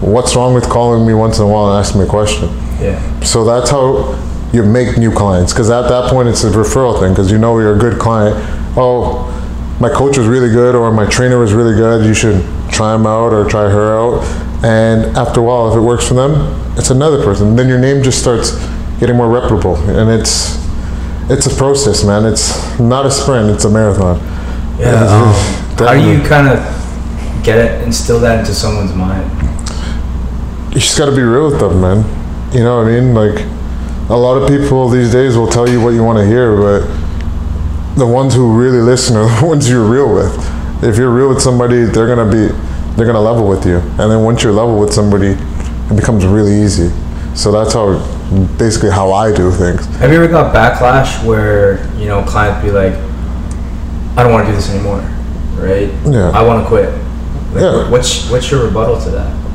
What's 0.01 0.37
wrong 0.37 0.55
with 0.55 0.69
calling 0.69 1.07
me 1.07 1.15
once 1.15 1.39
in 1.39 1.45
a 1.45 1.49
while 1.49 1.71
and 1.71 1.85
asking 1.85 2.01
me 2.01 2.07
a 2.07 2.11
question? 2.11 2.49
Yeah. 2.81 3.21
So 3.21 3.45
that's 3.45 3.71
how 3.71 4.15
you 4.53 4.65
make 4.65 4.97
new 4.97 5.13
clients. 5.13 5.53
Because 5.53 5.71
at 5.71 5.89
that 5.89 6.11
point, 6.11 6.29
it's 6.29 6.45
a 6.45 6.51
referral 6.51 6.99
thing. 7.01 7.13
Because 7.13 7.31
you 7.31 7.39
know 7.39 7.59
you're 7.59 7.77
a 7.77 7.79
good 7.79 7.99
client. 7.99 8.37
Oh, 8.77 9.35
my 9.81 9.89
coach 9.89 10.17
was 10.19 10.27
really 10.27 10.51
good, 10.51 10.75
or 10.75 10.91
my 10.93 11.07
trainer 11.07 11.39
was 11.39 11.53
really 11.53 11.75
good. 11.75 12.05
You 12.05 12.15
should 12.15 12.45
try 12.71 12.95
him 12.95 13.07
out 13.07 13.33
or 13.33 13.49
try 13.49 13.69
her 13.69 13.97
out. 13.97 14.25
And 14.65 15.17
after 15.17 15.41
a 15.41 15.43
while, 15.43 15.71
if 15.71 15.77
it 15.77 15.81
works 15.81 16.07
for 16.07 16.15
them, 16.15 16.33
it's 16.77 16.91
another 16.91 17.23
person. 17.23 17.55
Then 17.55 17.69
your 17.69 17.79
name 17.79 18.03
just 18.03 18.21
starts 18.21 18.53
getting 18.99 19.17
more 19.17 19.29
reputable, 19.29 19.77
and 19.77 20.11
it's 20.11 20.59
it's 21.31 21.47
a 21.47 21.55
process, 21.57 22.05
man. 22.05 22.25
It's 22.25 22.79
not 22.81 23.07
a 23.07 23.11
sprint; 23.11 23.51
it's 23.51 23.65
a 23.65 23.71
marathon. 23.71 24.19
Yeah. 24.79 25.05
Um, 25.05 25.35
how 25.79 25.95
do 25.95 26.11
you 26.11 26.27
kind 26.27 26.49
of 26.49 27.45
get 27.45 27.59
it, 27.59 27.83
instill 27.83 28.19
that 28.21 28.41
into 28.41 28.53
someone's 28.53 28.95
mind? 28.95 29.31
You 30.79 30.83
just 30.83 30.97
got 30.97 31.07
to 31.07 31.17
be 31.17 31.23
real 31.23 31.51
with 31.51 31.59
them, 31.59 31.81
man. 31.81 32.05
You 32.55 32.63
know 32.63 32.77
what 32.77 32.87
I 32.87 33.01
mean? 33.01 33.13
Like, 33.13 33.45
a 34.11 34.15
lot 34.17 34.41
of 34.41 34.49
people 34.49 34.89
these 34.89 35.11
days 35.11 35.37
will 35.37 35.49
tell 35.49 35.69
you 35.69 35.83
what 35.83 35.91
you 35.91 36.05
want 36.05 36.19
to 36.19 36.25
hear, 36.25 36.55
but 36.55 36.87
the 37.97 38.07
ones 38.07 38.33
who 38.33 38.57
really 38.57 38.79
listen 38.79 39.17
are 39.17 39.27
the 39.41 39.45
ones 39.45 39.69
you're 39.69 39.85
real 39.85 40.15
with. 40.15 40.33
If 40.85 40.97
you're 40.97 41.11
real 41.11 41.31
with 41.31 41.43
somebody, 41.43 41.83
they're 41.83 42.07
gonna 42.07 42.31
be, 42.31 42.55
they're 42.95 43.07
gonna 43.07 43.21
level 43.21 43.49
with 43.49 43.67
you, 43.67 43.79
and 43.99 44.09
then 44.09 44.23
once 44.23 44.45
you're 44.45 44.53
level 44.53 44.79
with 44.79 44.93
somebody, 44.93 45.31
it 45.31 45.97
becomes 45.97 46.25
really 46.25 46.63
easy. 46.63 46.91
So 47.35 47.51
that's 47.51 47.73
how, 47.73 47.99
basically, 48.57 48.91
how 48.91 49.11
I 49.13 49.35
do 49.35 49.51
things. 49.51 49.85
Have 49.97 50.13
you 50.13 50.23
ever 50.23 50.29
got 50.29 50.55
backlash 50.55 51.25
where 51.25 51.93
you 51.97 52.07
know 52.07 52.23
clients 52.23 52.65
be 52.65 52.71
like, 52.71 52.93
"I 54.17 54.23
don't 54.23 54.31
want 54.31 54.47
to 54.47 54.53
do 54.53 54.57
this 54.57 54.71
anymore," 54.71 55.01
right? 55.57 55.91
Yeah. 56.07 56.31
I 56.31 56.43
want 56.47 56.63
to 56.63 56.69
quit. 56.69 56.89
Like, 57.53 57.65
Yeah. 57.65 57.91
What's 57.91 58.31
what's 58.31 58.49
your 58.49 58.65
rebuttal 58.65 59.01
to 59.01 59.11
that? 59.11 59.48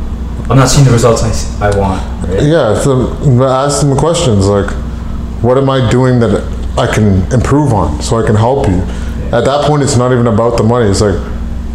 I'm 0.50 0.58
not 0.58 0.68
seeing 0.68 0.86
the 0.86 0.92
results 0.92 1.24
I, 1.62 1.70
I 1.70 1.78
want. 1.78 2.28
Right? 2.28 2.44
Yeah, 2.44 2.80
so 2.80 3.14
ask 3.44 3.82
them 3.82 3.98
questions 3.98 4.48
like, 4.48 4.70
what 5.42 5.58
am 5.58 5.70
I 5.70 5.90
doing 5.90 6.20
that 6.20 6.44
I 6.78 6.94
can 6.94 7.32
improve 7.32 7.74
on 7.74 8.02
so 8.02 8.18
I 8.18 8.26
can 8.26 8.36
help 8.36 8.68
you? 8.68 8.80
At 9.32 9.46
that 9.46 9.66
point, 9.68 9.84
it's 9.84 9.98
not 9.98 10.12
even 10.12 10.28
about 10.28 10.58
the 10.58 10.64
money. 10.64 10.90
It's 10.90 11.02
like, 11.02 11.16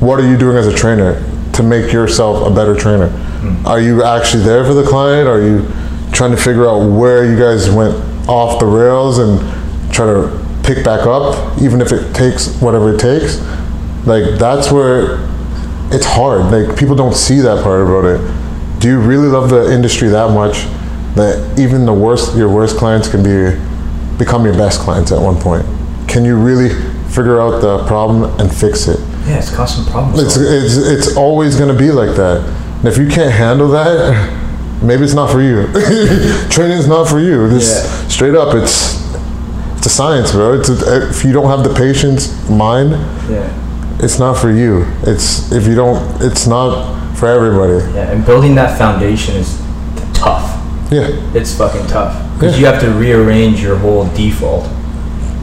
what 0.00 0.20
are 0.20 0.28
you 0.28 0.36
doing 0.36 0.56
as 0.56 0.66
a 0.66 0.74
trainer 0.74 1.22
to 1.54 1.62
make 1.62 1.92
yourself 1.92 2.46
a 2.46 2.54
better 2.54 2.74
trainer? 2.74 3.08
Hmm. 3.08 3.66
Are 3.66 3.80
you 3.80 4.04
actually 4.04 4.44
there 4.44 4.64
for 4.64 4.74
the 4.74 4.86
client? 4.86 5.28
Are 5.28 5.40
you 5.40 5.66
trying 6.12 6.30
to 6.30 6.36
figure 6.36 6.68
out 6.68 6.86
where 6.86 7.24
you 7.24 7.38
guys 7.38 7.70
went 7.70 7.94
off 8.28 8.60
the 8.60 8.66
rails 8.66 9.18
and 9.18 9.40
try 9.92 10.06
to 10.06 10.60
pick 10.62 10.84
back 10.84 11.06
up, 11.06 11.60
even 11.62 11.80
if 11.80 11.90
it 11.90 12.14
takes 12.14 12.54
whatever 12.60 12.94
it 12.94 13.00
takes? 13.00 13.40
Like, 14.06 14.38
that's 14.38 14.70
where 14.70 15.26
it's 15.90 16.06
hard. 16.06 16.52
Like 16.52 16.78
people 16.78 16.94
don't 16.94 17.14
see 17.14 17.40
that 17.40 17.62
part 17.62 17.80
about 17.82 18.04
it. 18.04 18.20
Do 18.80 18.88
you 18.88 19.00
really 19.00 19.28
love 19.28 19.50
the 19.50 19.72
industry 19.72 20.08
that 20.08 20.30
much 20.32 20.64
that 21.16 21.58
even 21.58 21.84
the 21.84 21.92
worst 21.92 22.36
your 22.36 22.48
worst 22.48 22.76
clients 22.76 23.08
can 23.08 23.22
be 23.22 23.58
become 24.18 24.44
your 24.44 24.54
best 24.54 24.80
clients 24.80 25.10
at 25.12 25.20
one 25.20 25.36
point? 25.40 25.64
Can 26.08 26.24
you 26.24 26.36
really 26.36 26.68
figure 27.10 27.40
out 27.40 27.60
the 27.60 27.84
problem 27.86 28.24
and 28.40 28.54
fix 28.54 28.86
it? 28.88 29.00
Yeah, 29.26 29.38
it's 29.38 29.54
constant 29.54 29.88
problem 29.88 30.24
It's 30.24 30.36
it's 30.36 30.76
it's 30.76 31.16
always 31.16 31.56
going 31.56 31.72
to 31.72 31.78
be 31.78 31.90
like 31.90 32.16
that. 32.16 32.38
And 32.78 32.86
if 32.88 32.96
you 32.98 33.08
can't 33.08 33.32
handle 33.32 33.68
that, 33.68 34.82
maybe 34.82 35.02
it's 35.02 35.14
not 35.14 35.30
for 35.30 35.42
you. 35.42 35.66
Training 36.50 36.78
is 36.78 36.86
not 36.86 37.08
for 37.08 37.18
you. 37.18 37.48
This 37.48 37.68
Yeah. 37.84 38.08
straight 38.08 38.34
up, 38.36 38.54
it's 38.54 38.96
it's 39.76 39.86
a 39.86 39.90
science, 39.90 40.32
bro. 40.32 40.54
It's 40.54 40.68
a, 40.68 41.08
if 41.08 41.24
you 41.24 41.32
don't 41.32 41.48
have 41.50 41.64
the 41.68 41.74
patience 41.74 42.28
mind, 42.48 42.92
Yeah. 43.28 43.48
it's 44.00 44.18
not 44.20 44.36
for 44.38 44.50
you. 44.50 44.86
It's 45.02 45.50
if 45.52 45.66
you 45.66 45.74
don't, 45.74 46.00
it's 46.22 46.46
not 46.46 46.97
for 47.18 47.26
everybody. 47.28 47.74
Yeah, 47.94 48.10
and 48.12 48.24
building 48.24 48.54
that 48.54 48.78
foundation 48.78 49.34
is 49.36 49.60
tough. 50.14 50.54
Yeah, 50.90 51.08
It's 51.34 51.54
fucking 51.56 51.86
tough 51.86 52.14
because 52.34 52.54
Yeah. 52.54 52.60
you 52.60 52.66
have 52.72 52.80
to 52.82 52.90
rearrange 52.92 53.62
your 53.62 53.76
whole 53.76 54.04
default. 54.14 54.66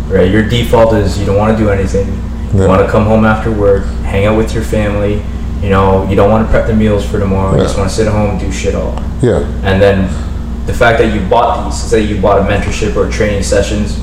Right, 0.10 0.30
your 0.32 0.44
default 0.44 0.94
is 0.94 1.20
you 1.20 1.26
don't 1.26 1.38
want 1.38 1.56
to 1.58 1.64
do 1.64 1.70
anything. 1.70 2.08
You 2.54 2.62
Yeah. 2.62 2.68
want 2.68 2.82
to 2.86 2.88
come 2.88 3.06
home 3.06 3.26
after 3.26 3.52
work, 3.52 3.84
hang 4.04 4.26
out 4.26 4.38
with 4.38 4.54
your 4.54 4.64
family. 4.64 5.22
You 5.62 5.70
know, 5.70 6.06
you 6.10 6.16
don't 6.16 6.30
want 6.32 6.46
to 6.48 6.52
prep 6.52 6.68
the 6.68 6.74
meals 6.74 7.04
for 7.06 7.20
tomorrow. 7.20 7.56
You 7.56 7.64
just 7.64 7.78
want 7.78 7.90
to 7.90 7.96
sit 7.96 8.08
at 8.08 8.14
home 8.14 8.32
and 8.32 8.40
do 8.40 8.52
shit 8.52 8.76
all. 8.76 8.94
yeah, 9.22 9.40
And 9.64 9.82
then 9.82 10.08
the 10.68 10.74
fact 10.74 11.00
that 11.00 11.14
you 11.14 11.22
bought 11.22 11.66
these, 11.66 11.76
say 11.82 12.02
you 12.02 12.18
bought 12.22 12.40
a 12.40 12.44
mentorship 12.44 12.96
or 12.96 13.08
training 13.10 13.44
sessions, 13.44 13.98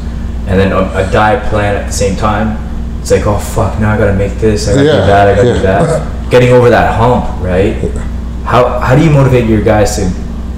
and 0.49 0.59
then 0.59 0.73
a, 0.73 0.79
a 0.95 1.09
diet 1.13 1.45
plan 1.51 1.77
at 1.77 1.87
the 1.87 1.93
same 1.93 2.17
time. 2.17 2.57
It's 3.01 3.11
like, 3.11 3.27
oh 3.27 3.39
fuck, 3.39 3.81
now 3.81 3.93
I 3.93 3.99
gotta 3.99 4.13
make 4.15 4.39
this, 4.39 4.69
I 4.69 4.73
gotta 4.75 4.85
Yeah, 4.85 4.93
do 4.93 5.07
that, 5.07 5.29
I 5.29 5.35
gotta 5.35 5.49
yeah. 5.49 5.55
do 5.55 5.63
that. 5.63 6.03
Getting 6.33 6.53
over 6.57 6.71
that 6.71 6.97
hump, 6.97 7.45
right? 7.45 7.77
How 8.49 8.81
how 8.81 8.97
do 8.97 9.05
you 9.05 9.11
motivate 9.11 9.45
your 9.49 9.61
guys 9.62 9.97
to, 9.97 10.09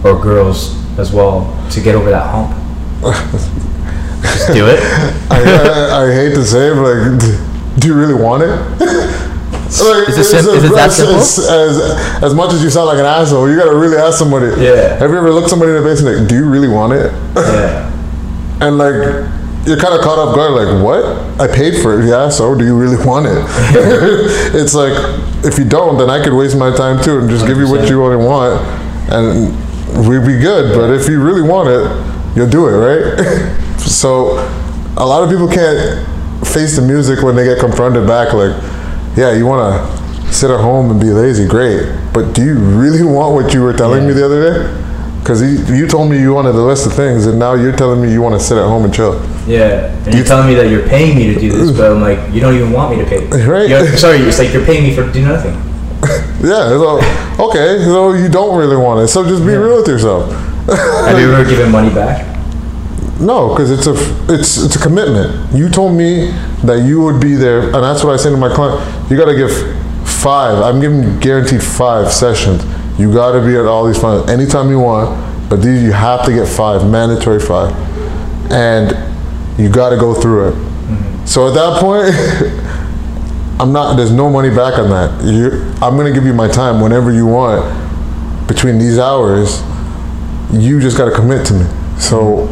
or 0.07 0.15
girls 0.23 0.79
as 1.01 1.11
well, 1.13 1.51
to 1.73 1.81
get 1.83 1.97
over 1.97 2.11
that 2.11 2.31
hump? 2.31 2.55
Just 4.23 4.53
do 4.55 4.67
it. 4.69 4.79
I, 5.31 5.43
I, 5.43 6.05
I 6.07 6.15
hate 6.15 6.35
to 6.37 6.45
say 6.45 6.69
it, 6.71 6.75
but 6.77 6.95
like, 6.95 7.81
do 7.81 7.89
you 7.89 7.95
really 7.95 8.15
want 8.15 8.45
it? 8.45 8.55
like, 9.83 10.09
Is 10.09 10.17
it 10.19 10.25
sim- 10.25 10.39
as- 10.39 10.47
is 10.47 10.65
it 10.71 10.75
that 10.75 10.93
simple? 10.93 11.17
As, 11.17 11.39
as, 11.41 12.23
as 12.23 12.35
much 12.35 12.53
as 12.55 12.63
you 12.63 12.71
sound 12.71 12.87
like 12.87 12.99
an 13.01 13.05
asshole, 13.07 13.51
you 13.51 13.57
gotta 13.59 13.75
really 13.77 13.97
ask 13.97 14.17
somebody. 14.17 14.47
Yeah. 14.63 14.95
Have 14.99 15.11
you 15.11 15.17
ever 15.19 15.31
looked 15.33 15.51
somebody 15.51 15.73
in 15.73 15.83
the 15.83 15.89
face 15.89 16.01
and 16.01 16.17
like, 16.21 16.29
do 16.29 16.37
you 16.37 16.49
really 16.49 16.69
want 16.69 16.93
it? 16.93 17.13
Yeah. 17.35 17.91
And 18.61 18.79
like, 18.79 18.95
you're 19.67 19.79
kind 19.79 19.95
of 19.95 20.01
caught 20.01 20.19
off 20.19 20.35
guard. 20.35 20.53
Like, 20.53 20.85
what? 20.85 21.05
I 21.41 21.53
paid 21.53 21.83
for 21.83 22.01
it. 22.01 22.07
Yeah. 22.07 22.29
So, 22.29 22.55
do 22.55 22.65
you 22.65 22.77
really 22.77 22.97
want 23.07 23.27
it? 23.27 23.39
it's 24.55 24.75
like, 24.75 24.93
if 25.45 25.59
you 25.59 25.65
don't, 25.65 25.99
then 25.99 26.11
I 26.11 26.23
could 26.23 26.35
waste 26.35 26.57
my 26.57 26.75
time 26.75 27.03
too 27.03 27.19
and 27.19 27.29
just 27.29 27.47
give 27.47 27.59
you 27.59 27.69
what 27.69 27.81
100%. 27.81 27.91
you 27.91 28.05
only 28.05 28.25
want, 28.25 28.61
and 29.11 30.09
we'd 30.09 30.27
be 30.27 30.39
good. 30.39 30.75
But 30.75 30.91
if 30.91 31.09
you 31.09 31.23
really 31.23 31.43
want 31.43 31.69
it, 31.69 32.37
you'll 32.37 32.51
do 32.51 32.69
it, 32.69 32.77
right? 32.77 33.79
so, 33.79 34.39
a 34.97 35.07
lot 35.07 35.23
of 35.25 35.31
people 35.31 35.49
can't 35.49 36.07
face 36.47 36.77
the 36.77 36.83
music 36.83 37.23
when 37.23 37.35
they 37.35 37.45
get 37.45 37.59
confronted 37.59 38.07
back. 38.07 38.33
Like, 38.33 38.55
yeah, 39.17 39.33
you 39.33 39.47
want 39.47 39.65
to 39.65 40.33
sit 40.33 40.51
at 40.51 40.61
home 40.61 40.91
and 40.91 41.01
be 41.01 41.11
lazy, 41.11 41.47
great. 41.47 41.87
But 42.13 42.33
do 42.33 42.45
you 42.45 42.59
really 42.59 43.03
want 43.03 43.35
what 43.35 43.55
you 43.55 43.63
were 43.63 43.73
telling 43.73 44.07
me 44.07 44.13
the 44.13 44.25
other 44.25 44.43
day? 44.43 44.84
Because 45.25 45.41
you, 45.41 45.75
you 45.75 45.87
told 45.87 46.11
me 46.11 46.21
you 46.21 46.35
wanted 46.35 46.53
the 46.53 46.61
list 46.61 46.87
of 46.87 46.93
things, 46.93 47.25
and 47.25 47.39
now 47.39 47.55
you're 47.55 47.75
telling 47.75 48.03
me 48.03 48.13
you 48.13 48.21
want 48.21 48.39
to 48.39 48.47
sit 48.47 48.59
at 48.59 48.65
home 48.69 48.85
and 48.85 48.93
chill. 48.93 49.15
Yeah, 49.49 49.87
and 50.05 50.15
you're 50.15 50.23
telling 50.27 50.47
me 50.47 50.53
that 50.57 50.69
you're 50.69 50.87
paying 50.87 51.17
me 51.17 51.33
to 51.33 51.41
do 51.41 51.51
this, 51.51 51.75
but 51.75 51.91
I'm 51.91 52.03
like, 52.03 52.19
you 52.35 52.43
don't 52.43 52.55
even 52.55 52.73
want 52.73 52.95
me 52.95 53.03
to 53.03 53.09
pay. 53.09 53.27
Right. 53.47 53.67
You're- 53.67 53.87
sorry, 53.97 54.19
it's 54.19 54.39
like 54.39 54.53
you're 54.53 54.67
paying 54.67 54.83
me 54.85 54.95
for 54.95 55.11
do 55.11 55.25
nothing. 55.25 55.55
Yeah, 56.45 56.69
so, 56.69 56.99
okay, 57.49 57.83
so 57.85 58.13
you 58.13 58.29
don't 58.29 58.59
really 58.59 58.77
want 58.77 59.01
it. 59.01 59.09
So 59.09 59.27
just 59.27 59.47
be 59.47 59.55
real 59.55 59.79
with 59.79 59.89
yourself. 59.89 60.31
Have 60.67 61.19
you 61.19 61.33
ever 61.33 61.49
given 61.49 61.73
money 61.73 61.89
back? 61.89 62.21
No, 63.19 63.49
because 63.55 63.71
it's 63.71 63.87
a 63.87 63.95
it's 64.31 64.59
it's 64.63 64.77
a 64.77 64.79
commitment. 64.79 65.55
You 65.57 65.71
told 65.71 65.97
me 65.97 66.33
that 66.65 66.85
you 66.87 67.01
would 67.01 67.19
be 67.19 67.35
there, 67.35 67.63
and 67.63 67.75
that's 67.83 68.05
what 68.05 68.13
I 68.13 68.17
say 68.19 68.29
to 68.29 68.37
my 68.37 68.55
client. 68.55 68.79
You 69.11 69.17
got 69.17 69.25
to 69.25 69.35
give 69.35 69.51
five. 70.07 70.59
I'm 70.63 70.81
giving 70.81 71.03
you 71.03 71.19
guaranteed 71.21 71.63
five 71.63 72.13
sessions. 72.13 72.63
You 72.99 73.13
got 73.13 73.33
to 73.33 73.45
be 73.45 73.57
at 73.57 73.67
all 73.67 73.87
these 73.87 74.01
finals 74.01 74.31
anytime 74.31 74.71
you 74.71 74.79
want, 74.79 75.51
but 75.51 75.57
these 75.57 75.83
you 75.83 75.93
have 75.93 76.25
to 76.27 76.33
get 76.33 76.47
five, 76.47 76.89
mandatory 76.89 77.41
five, 77.41 77.73
and 78.53 78.93
you 79.59 79.69
got 79.69 79.91
to 79.91 79.97
go 79.97 80.15
through 80.15 80.49
it. 80.49 80.55
Mm-hmm. 80.55 81.27
So 81.27 81.49
at 81.49 81.55
that 81.55 81.81
point, 81.81 82.15
I'm 83.61 83.73
not. 83.73 83.97
There's 83.97 84.13
no 84.13 84.31
money 84.31 84.51
back 84.51 84.79
on 84.79 84.91
that. 84.91 85.25
You, 85.25 85.63
I'm 85.81 85.97
gonna 85.97 86.13
give 86.13 86.25
you 86.25 86.35
my 86.35 86.49
time 86.49 86.81
whenever 86.81 87.13
you 87.13 87.27
want. 87.27 87.83
Between 88.49 88.79
these 88.79 88.99
hours, 88.99 89.63
you 90.53 90.81
just 90.81 90.99
got 90.99 91.07
to 91.07 91.15
commit 91.15 91.47
to 91.47 91.55
me. 91.55 91.65
So, 91.99 92.47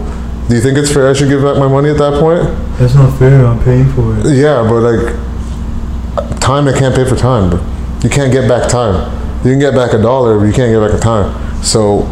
do 0.49 0.55
you 0.55 0.61
think 0.61 0.79
it's 0.79 0.93
fair 0.93 1.11
I 1.11 1.13
should 1.13 1.29
give 1.29 1.43
back 1.43 1.59
my 1.59 1.69
money 1.69 1.91
at 1.91 1.99
that 1.99 2.19
point? 2.19 2.43
That's 2.79 2.95
not 2.95 3.17
fair. 3.19 3.45
I'm 3.45 3.63
paying 3.63 3.93
for 3.93 4.19
it. 4.19 4.37
Yeah, 4.37 4.63
but 4.63 4.81
like, 4.81 6.41
time 6.41 6.67
I 6.67 6.73
can't 6.73 6.95
pay 6.95 7.07
for 7.07 7.15
time. 7.15 7.51
But 7.51 7.61
you 8.05 8.09
can't 8.09 8.33
get 8.33 8.49
back 8.49 8.71
time. 8.71 9.22
You 9.45 9.51
can 9.51 9.59
get 9.59 9.75
back 9.75 9.93
a 9.93 10.01
dollar, 10.01 10.39
but 10.39 10.45
you 10.45 10.53
can't 10.53 10.71
get 10.71 10.81
back 10.81 10.97
a 10.97 11.03
time. 11.03 11.63
So, 11.63 12.03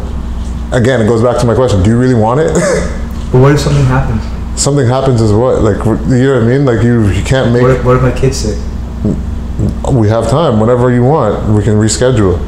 again, 0.73 1.01
it 1.01 1.07
goes 1.07 1.23
back 1.23 1.39
to 1.39 1.45
my 1.45 1.55
question: 1.55 1.81
Do 1.81 1.89
you 1.89 1.97
really 1.97 2.15
want 2.15 2.39
it? 2.39 2.53
But 3.31 3.39
what 3.39 3.53
if 3.53 3.61
something 3.61 3.85
happens? 3.85 4.61
Something 4.61 4.85
happens 4.85 5.21
is 5.21 5.31
what? 5.31 5.61
Like, 5.61 5.77
you 5.85 6.23
know 6.25 6.33
what 6.33 6.43
I 6.43 6.45
mean? 6.45 6.65
Like, 6.65 6.83
you 6.83 7.07
you 7.07 7.23
can't 7.23 7.53
make. 7.53 7.61
What 7.61 7.71
if, 7.71 7.85
what 7.85 7.95
if 7.95 8.01
my 8.01 8.11
kid's 8.11 8.35
sick? 8.35 8.57
We 9.93 10.09
have 10.09 10.29
time 10.29 10.59
whenever 10.59 10.91
you 10.91 11.03
want. 11.03 11.47
We 11.55 11.63
can 11.63 11.75
reschedule. 11.75 12.39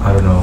I 0.00 0.14
don't 0.14 0.24
know. 0.24 0.40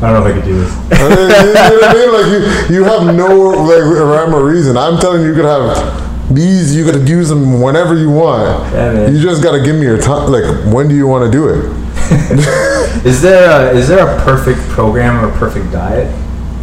I 0.00 0.12
don't 0.12 0.22
know 0.22 0.26
if 0.26 0.36
I 0.36 0.38
could 0.38 0.44
do 0.44 0.60
this. 0.60 0.70
you 0.92 1.08
know 1.08 1.74
what 1.74 1.84
I 1.84 1.94
mean? 1.94 2.12
Like 2.14 2.70
you, 2.70 2.76
you 2.76 2.84
have 2.84 3.12
no 3.16 3.50
like 3.66 3.82
rhyme 3.82 4.32
or 4.32 4.44
reason. 4.44 4.76
I'm 4.76 5.00
telling 5.00 5.22
you, 5.22 5.28
you 5.28 5.34
could 5.34 5.44
have 5.44 6.32
these. 6.32 6.76
You 6.76 6.84
could 6.84 7.08
use 7.08 7.28
them 7.28 7.60
whenever 7.60 7.96
you 7.96 8.08
want. 8.10 8.72
Yeah. 8.72 9.08
You 9.08 9.20
just 9.20 9.42
gotta 9.42 9.60
give 9.60 9.74
me 9.74 9.82
your 9.82 9.98
time. 9.98 10.30
Like 10.30 10.44
when 10.72 10.86
do 10.86 10.94
you 10.94 11.08
want 11.08 11.24
to 11.24 11.30
do 11.36 11.48
it? 11.48 11.87
Is 13.04 13.22
there 13.22 13.72
a, 13.72 13.76
is 13.76 13.88
there 13.88 14.06
a 14.06 14.20
perfect 14.22 14.60
program 14.70 15.24
or 15.24 15.28
a 15.28 15.38
perfect 15.38 15.70
diet? 15.70 16.12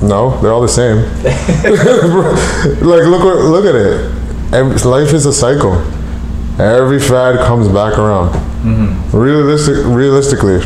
No, 0.02 0.40
they're 0.42 0.52
all 0.52 0.62
the 0.62 0.68
same. 0.68 0.98
like 2.84 3.06
look 3.06 3.24
look 3.24 3.66
at 3.66 3.76
it. 3.76 4.54
Every, 4.54 4.78
life 4.90 5.14
is 5.14 5.26
a 5.26 5.34
cycle. 5.34 5.74
Every 6.60 7.00
fad 7.00 7.40
comes 7.40 7.68
back 7.68 7.98
around. 7.98 8.34
Mm-hmm. 8.64 9.18
Realistic, 9.18 9.86
realistically, 9.86 10.60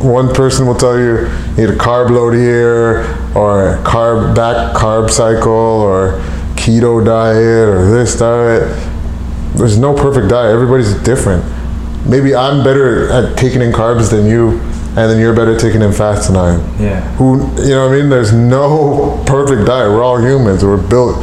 one 0.00 0.32
person 0.32 0.66
will 0.66 0.76
tell 0.76 0.96
you 0.96 1.26
you 1.56 1.66
need 1.66 1.70
a 1.70 1.76
carb 1.76 2.10
load 2.10 2.34
here, 2.34 3.00
or 3.34 3.74
a 3.74 3.82
carb 3.82 4.36
back 4.36 4.74
carb 4.76 5.10
cycle, 5.10 5.50
or 5.50 6.20
keto 6.54 7.04
diet, 7.04 7.68
or 7.68 7.90
this 7.90 8.18
diet. 8.18 8.62
There's 9.56 9.78
no 9.78 9.94
perfect 9.94 10.28
diet. 10.28 10.54
Everybody's 10.54 10.94
different. 11.02 11.44
Maybe 12.08 12.34
I'm 12.34 12.64
better 12.64 13.10
at 13.10 13.36
taking 13.36 13.60
in 13.60 13.70
carbs 13.72 14.10
than 14.10 14.26
you, 14.26 14.58
and 14.96 15.10
then 15.10 15.18
you're 15.20 15.34
better 15.34 15.54
at 15.54 15.60
taking 15.60 15.82
in 15.82 15.92
fats 15.92 16.26
than 16.28 16.36
I 16.36 16.54
am 16.54 16.60
Yeah. 16.80 17.00
who 17.16 17.36
you 17.62 17.70
know 17.70 17.86
what 17.86 17.94
I 17.94 18.00
mean 18.00 18.08
there's 18.08 18.32
no 18.32 19.22
perfect 19.26 19.66
diet 19.66 19.90
we're 19.92 20.02
all 20.02 20.18
humans 20.18 20.64
we're 20.64 20.76
built 20.88 21.16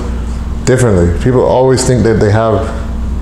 differently 0.65 1.17
people 1.23 1.41
always 1.43 1.85
think 1.85 2.03
that 2.03 2.19
they 2.19 2.31
have 2.31 2.55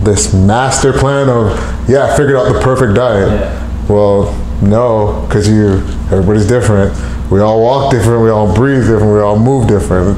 this 0.03 0.33
master 0.33 0.91
plan 0.93 1.29
of 1.29 1.47
yeah, 1.89 2.05
I 2.13 2.17
figured 2.17 2.35
out 2.35 2.51
the 2.51 2.59
perfect 2.61 2.93
diet. 2.95 3.29
Yeah. 3.29 3.87
Well, 3.89 4.33
no, 4.61 5.25
because 5.27 5.47
you 5.47 5.77
everybody's 6.11 6.47
different. 6.47 6.93
We 7.31 7.39
all 7.41 7.61
walk 7.61 7.91
different. 7.91 8.21
We 8.23 8.29
all 8.29 8.53
breathe 8.53 8.83
different. 8.83 9.13
We 9.13 9.19
all 9.21 9.39
move 9.39 9.67
different. 9.67 10.17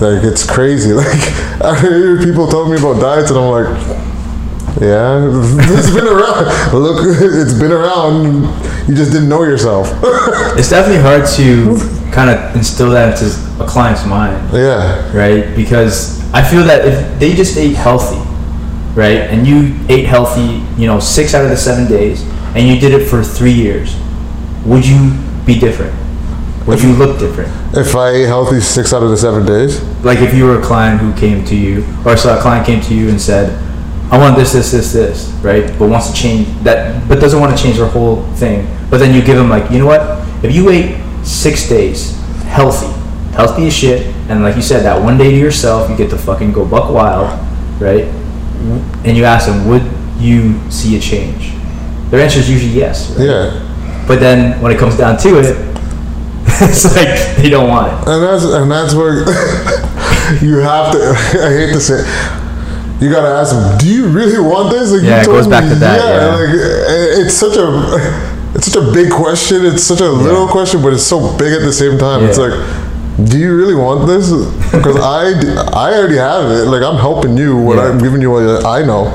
Like 0.00 0.24
it's 0.24 0.44
crazy. 0.50 0.92
Like 1.00 1.06
I 1.62 1.78
hear 1.80 2.18
people 2.22 2.46
telling 2.48 2.70
me 2.72 2.78
about 2.78 3.00
diets, 3.00 3.30
and 3.30 3.38
I'm 3.38 3.50
like, 3.50 3.68
yeah, 4.80 5.26
it's 5.78 5.90
been 5.94 6.06
around. 6.06 6.72
Look, 6.72 6.98
it's 7.20 7.54
been 7.58 7.72
around. 7.72 8.44
You 8.88 8.94
just 8.94 9.12
didn't 9.12 9.28
know 9.28 9.42
yourself. 9.42 9.88
It's 10.58 10.68
definitely 10.68 11.00
hard 11.02 11.26
to 11.36 11.78
kind 12.12 12.28
of 12.28 12.54
instill 12.56 12.90
that 12.90 13.20
into 13.22 13.32
a 13.62 13.66
client's 13.66 14.04
mind. 14.04 14.52
yeah, 14.52 15.10
right? 15.16 15.54
Because 15.56 16.20
I 16.34 16.42
feel 16.42 16.64
that 16.64 16.84
if 16.86 17.18
they 17.18 17.34
just 17.34 17.56
ate 17.56 17.74
healthy, 17.76 18.18
right, 18.94 19.20
and 19.30 19.46
you 19.46 19.76
ate 19.88 20.04
healthy, 20.06 20.62
you 20.80 20.86
know, 20.86 21.00
six 21.00 21.34
out 21.34 21.44
of 21.44 21.50
the 21.50 21.56
seven 21.56 21.86
days, 21.88 22.22
and 22.54 22.66
you 22.68 22.78
did 22.80 22.92
it 22.92 23.06
for 23.08 23.22
three 23.22 23.52
years, 23.52 23.96
would 24.66 24.84
you 24.86 25.16
be 25.46 25.58
different? 25.58 25.94
Would 26.66 26.82
you 26.82 26.92
look 26.92 27.18
different? 27.18 27.50
if 27.76 27.94
I 27.94 28.10
ate 28.10 28.26
healthy 28.26 28.60
six 28.60 28.92
out 28.92 29.02
of 29.02 29.10
the 29.10 29.16
seven 29.16 29.46
days, 29.46 29.80
Like 30.04 30.18
if 30.18 30.34
you 30.34 30.44
were 30.44 30.58
a 30.58 30.62
client 30.62 31.00
who 31.00 31.14
came 31.14 31.44
to 31.46 31.56
you, 31.56 31.84
or 32.04 32.16
so 32.16 32.36
a 32.36 32.42
client 32.42 32.66
came 32.66 32.80
to 32.82 32.94
you 32.94 33.08
and 33.08 33.20
said, 33.20 33.48
"I 34.10 34.18
want 34.18 34.36
this, 34.36 34.52
this, 34.52 34.72
this, 34.72 34.92
this," 34.92 35.28
right? 35.42 35.66
But 35.78 35.88
wants 35.88 36.10
to 36.10 36.14
change 36.14 36.48
that, 36.64 37.06
but 37.08 37.20
doesn't 37.20 37.40
want 37.40 37.56
to 37.56 37.62
change 37.62 37.76
their 37.78 37.86
whole 37.88 38.22
thing. 38.34 38.66
But 38.90 38.98
then 38.98 39.14
you 39.14 39.22
give 39.22 39.36
them 39.36 39.48
like, 39.48 39.70
you 39.70 39.78
know 39.78 39.86
what? 39.86 40.02
If 40.44 40.54
you 40.54 40.64
wait 40.66 40.96
six 41.24 41.68
days 41.68 42.16
healthy, 42.46 42.88
healthy 43.34 43.66
as 43.68 43.74
shit, 43.76 44.06
and 44.28 44.42
like 44.42 44.56
you 44.56 44.62
said, 44.62 44.82
that 44.84 45.00
one 45.02 45.16
day 45.18 45.30
to 45.30 45.36
yourself, 45.36 45.88
you 45.90 45.96
get 45.96 46.10
to 46.10 46.18
fucking 46.18 46.52
go 46.52 46.64
buck 46.66 46.90
wild, 46.90 47.28
right? 47.80 48.04
And 49.04 49.16
you 49.16 49.24
ask 49.24 49.46
them, 49.46 49.68
would 49.68 49.82
you 50.18 50.58
see 50.70 50.96
a 50.96 51.00
change? 51.00 51.52
Their 52.10 52.20
answer 52.20 52.40
is 52.40 52.50
usually 52.50 52.72
yes. 52.72 53.10
Right? 53.16 53.26
yeah, 53.28 54.04
But 54.08 54.18
then 54.20 54.60
when 54.60 54.72
it 54.72 54.78
comes 54.78 54.96
down 54.96 55.16
to 55.18 55.38
it, 55.38 55.56
it's 56.62 56.84
like 56.96 57.36
they 57.36 57.48
don't 57.48 57.68
want 57.68 57.86
it. 57.92 58.08
and 58.08 58.22
that's 58.22 58.44
and 58.44 58.70
that's 58.70 58.94
where 58.94 59.18
you 60.44 60.56
have 60.58 60.92
to. 60.92 61.10
I 61.46 61.50
hate 61.54 61.72
to 61.72 61.80
say. 61.80 62.00
it, 62.00 62.06
You 63.00 63.10
gotta 63.10 63.28
ask 63.28 63.52
them. 63.54 63.78
Do 63.78 63.86
you 63.88 64.08
really 64.08 64.38
want 64.38 64.70
this? 64.70 64.92
Like, 64.92 65.02
Yeah, 65.02 65.22
it 65.22 65.26
goes 65.26 65.46
back 65.46 65.64
me, 65.64 65.70
to 65.70 65.76
that, 65.76 65.98
yeah. 65.98 66.34
like 66.36 66.50
eh, 66.50 67.22
it's 67.24 67.34
such 67.34 67.56
a 67.56 67.66
it's 68.54 68.66
such 68.70 68.82
a 68.82 68.92
big 68.92 69.10
question. 69.10 69.64
It's 69.64 69.82
such 69.84 70.00
a 70.00 70.10
little 70.10 70.46
question, 70.48 70.82
but 70.82 70.92
it's 70.92 71.04
so 71.04 71.36
big 71.38 71.52
at 71.52 71.62
the 71.62 71.72
same 71.72 71.98
time. 71.98 72.24
It's 72.24 72.36
like, 72.36 72.52
do 73.30 73.38
you 73.38 73.56
really 73.56 73.74
want 73.74 74.06
this? 74.06 74.30
Because 74.70 74.96
I 75.00 75.32
I 75.72 75.94
already 75.94 76.16
have 76.16 76.50
it. 76.50 76.64
Like 76.66 76.82
I'm 76.82 76.96
helping 76.98 77.38
you 77.38 77.74
Yeah. 77.74 77.88
I'm 77.88 77.98
giving 77.98 78.20
you 78.20 78.30
what 78.32 78.64
I 78.66 78.84
know. 78.84 79.08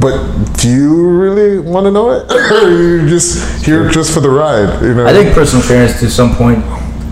But 0.00 0.16
do 0.56 0.68
you 0.70 1.10
really 1.10 1.58
want 1.58 1.84
to 1.86 1.90
know 1.90 2.10
it, 2.10 2.30
or 2.62 2.70
you 2.70 3.08
just 3.08 3.66
here 3.66 3.90
just 3.90 4.14
for 4.14 4.20
the 4.20 4.30
ride? 4.30 4.80
You 4.80 4.94
know. 4.94 5.04
I 5.06 5.12
think 5.12 5.34
personal 5.34 5.62
trainers 5.64 5.98
to 6.00 6.08
some 6.08 6.36
point, 6.36 6.64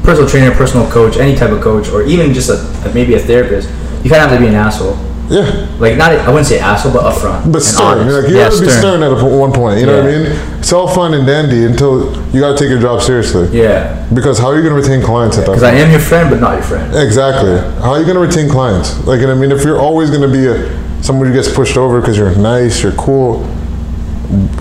personal 0.05 0.29
trainer, 0.29 0.55
personal 0.55 0.89
coach, 0.91 1.17
any 1.17 1.35
type 1.35 1.51
of 1.51 1.61
coach, 1.61 1.89
or 1.89 2.05
even 2.05 2.33
just 2.33 2.49
a 2.49 2.57
maybe 2.95 3.15
a 3.15 3.19
therapist, 3.19 3.69
you 4.05 4.09
kind 4.11 4.23
of 4.23 4.31
have 4.31 4.39
to 4.39 4.39
be 4.39 4.47
an 4.47 4.55
asshole. 4.55 4.97
Yeah. 5.29 5.77
Like 5.79 5.97
not, 5.97 6.13
I 6.13 6.29
wouldn't 6.29 6.47
say 6.47 6.59
asshole, 6.59 6.93
but 6.93 7.03
upfront. 7.03 7.53
But 7.53 7.61
stern, 7.63 8.07
like 8.09 8.31
you 8.31 8.37
yeah, 8.37 8.49
to 8.49 8.61
be 8.61 8.69
stern 8.69 9.03
at 9.03 9.11
a, 9.11 9.25
one 9.25 9.53
point. 9.53 9.81
You 9.81 9.87
know 9.87 10.03
what 10.03 10.07
I 10.07 10.19
mean? 10.19 10.59
It's 10.59 10.73
all 10.73 10.87
fun 10.87 11.15
and 11.15 11.27
dandy 11.27 11.65
until 11.65 12.15
you 12.33 12.41
got 12.41 12.53
to 12.53 12.59
take 12.59 12.71
your 12.71 12.81
job 12.81 13.03
seriously. 13.03 13.49
Yeah, 13.57 14.09
Because 14.15 14.39
how 14.39 14.49
are 14.49 14.57
you 14.57 14.63
going 14.63 14.75
to 14.75 14.81
retain 14.81 15.05
clients 15.05 15.37
at 15.39 15.47
that 15.47 15.53
because 15.53 15.63
I 15.63 15.73
am 15.75 15.91
your 15.91 16.01
friend, 16.01 16.31
but 16.31 16.41
not 16.41 16.55
your 16.55 16.63
friend. 16.63 16.95
Exactly. 16.95 17.59
How 17.83 17.93
are 17.93 17.99
you 17.99 18.05
going 18.05 18.17
to 18.17 18.21
retain 18.21 18.49
clients? 18.49 19.05
Like, 19.07 19.21
and 19.21 19.31
I 19.31 19.35
mean, 19.35 19.51
if 19.51 19.65
you're 19.65 19.81
always 19.81 20.11
going 20.11 20.23
to 20.23 20.33
be 20.33 20.47
a 20.47 20.87
somebody 21.03 21.31
who 21.31 21.37
gets 21.37 21.53
pushed 21.53 21.77
over 21.77 22.01
because 22.01 22.17
you're 22.17 22.35
nice, 22.37 22.83
you're 22.83 22.93
cool, 22.93 23.43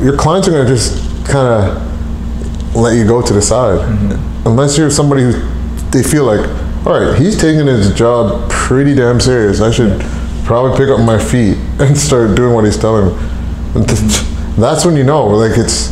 your 0.01 0.17
clients 0.17 0.47
are 0.47 0.51
going 0.51 0.65
to 0.65 0.71
just 0.71 1.25
kind 1.25 1.47
of 1.47 2.75
let 2.75 2.95
you 2.95 3.05
go 3.05 3.21
to 3.21 3.33
the 3.33 3.41
side. 3.41 3.79
Mm-hmm. 3.79 4.47
Unless 4.47 4.77
you're 4.77 4.91
somebody 4.91 5.23
who 5.23 5.31
they 5.89 6.03
feel 6.03 6.25
like, 6.25 6.47
all 6.85 6.99
right, 6.99 7.17
he's 7.19 7.39
taking 7.39 7.65
his 7.65 7.93
job 7.93 8.49
pretty 8.51 8.93
damn 8.93 9.19
serious. 9.19 9.61
I 9.61 9.71
should 9.71 10.01
probably 10.45 10.77
pick 10.77 10.89
up 10.89 10.99
my 11.03 11.17
feet 11.17 11.57
and 11.79 11.97
start 11.97 12.35
doing 12.35 12.53
what 12.53 12.63
he's 12.65 12.77
telling 12.77 13.07
me. 13.07 13.21
That's 14.57 14.85
when 14.85 14.95
you 14.95 15.03
know, 15.03 15.27
like 15.27 15.57
it's, 15.57 15.89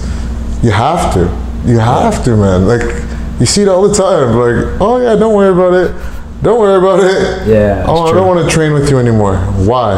you 0.63 0.71
have 0.71 1.13
to, 1.15 1.21
you 1.69 1.79
have 1.79 2.23
to, 2.23 2.37
man. 2.37 2.65
Like 2.67 3.03
you 3.39 3.45
see 3.45 3.63
it 3.63 3.67
all 3.67 3.87
the 3.87 3.93
time. 3.93 4.37
Like, 4.37 4.79
oh 4.79 5.01
yeah, 5.01 5.15
don't 5.15 5.35
worry 5.35 5.51
about 5.51 5.73
it. 5.73 6.43
Don't 6.43 6.59
worry 6.59 6.77
about 6.77 6.99
it. 6.99 7.47
Yeah, 7.47 7.85
Oh, 7.87 8.03
it's 8.03 8.11
I 8.11 8.15
don't 8.15 8.27
want 8.27 8.47
to 8.47 8.53
train 8.53 8.73
with 8.73 8.89
you 8.89 8.99
anymore. 8.99 9.37
Why? 9.37 9.95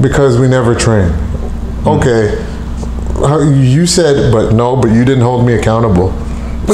Because 0.00 0.38
we 0.38 0.48
never 0.48 0.74
train. 0.74 1.10
Hmm. 1.10 1.88
Okay. 1.88 2.52
You 3.16 3.86
said, 3.86 4.30
but 4.30 4.52
no, 4.52 4.76
but 4.76 4.88
you 4.92 5.04
didn't 5.04 5.22
hold 5.22 5.46
me 5.46 5.54
accountable. 5.54 6.10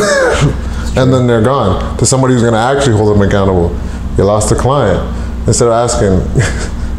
and 0.97 1.13
then 1.13 1.27
they're 1.27 1.43
gone 1.43 1.97
to 1.99 2.07
somebody 2.07 2.35
who's 2.35 2.43
going 2.43 2.55
to 2.55 2.59
actually 2.59 2.97
hold 2.97 3.15
them 3.15 3.23
accountable. 3.27 3.71
You 4.19 4.25
lost 4.25 4.51
a 4.51 4.57
client 4.57 5.01
instead 5.47 5.69
of 5.69 5.75
asking, 5.75 6.19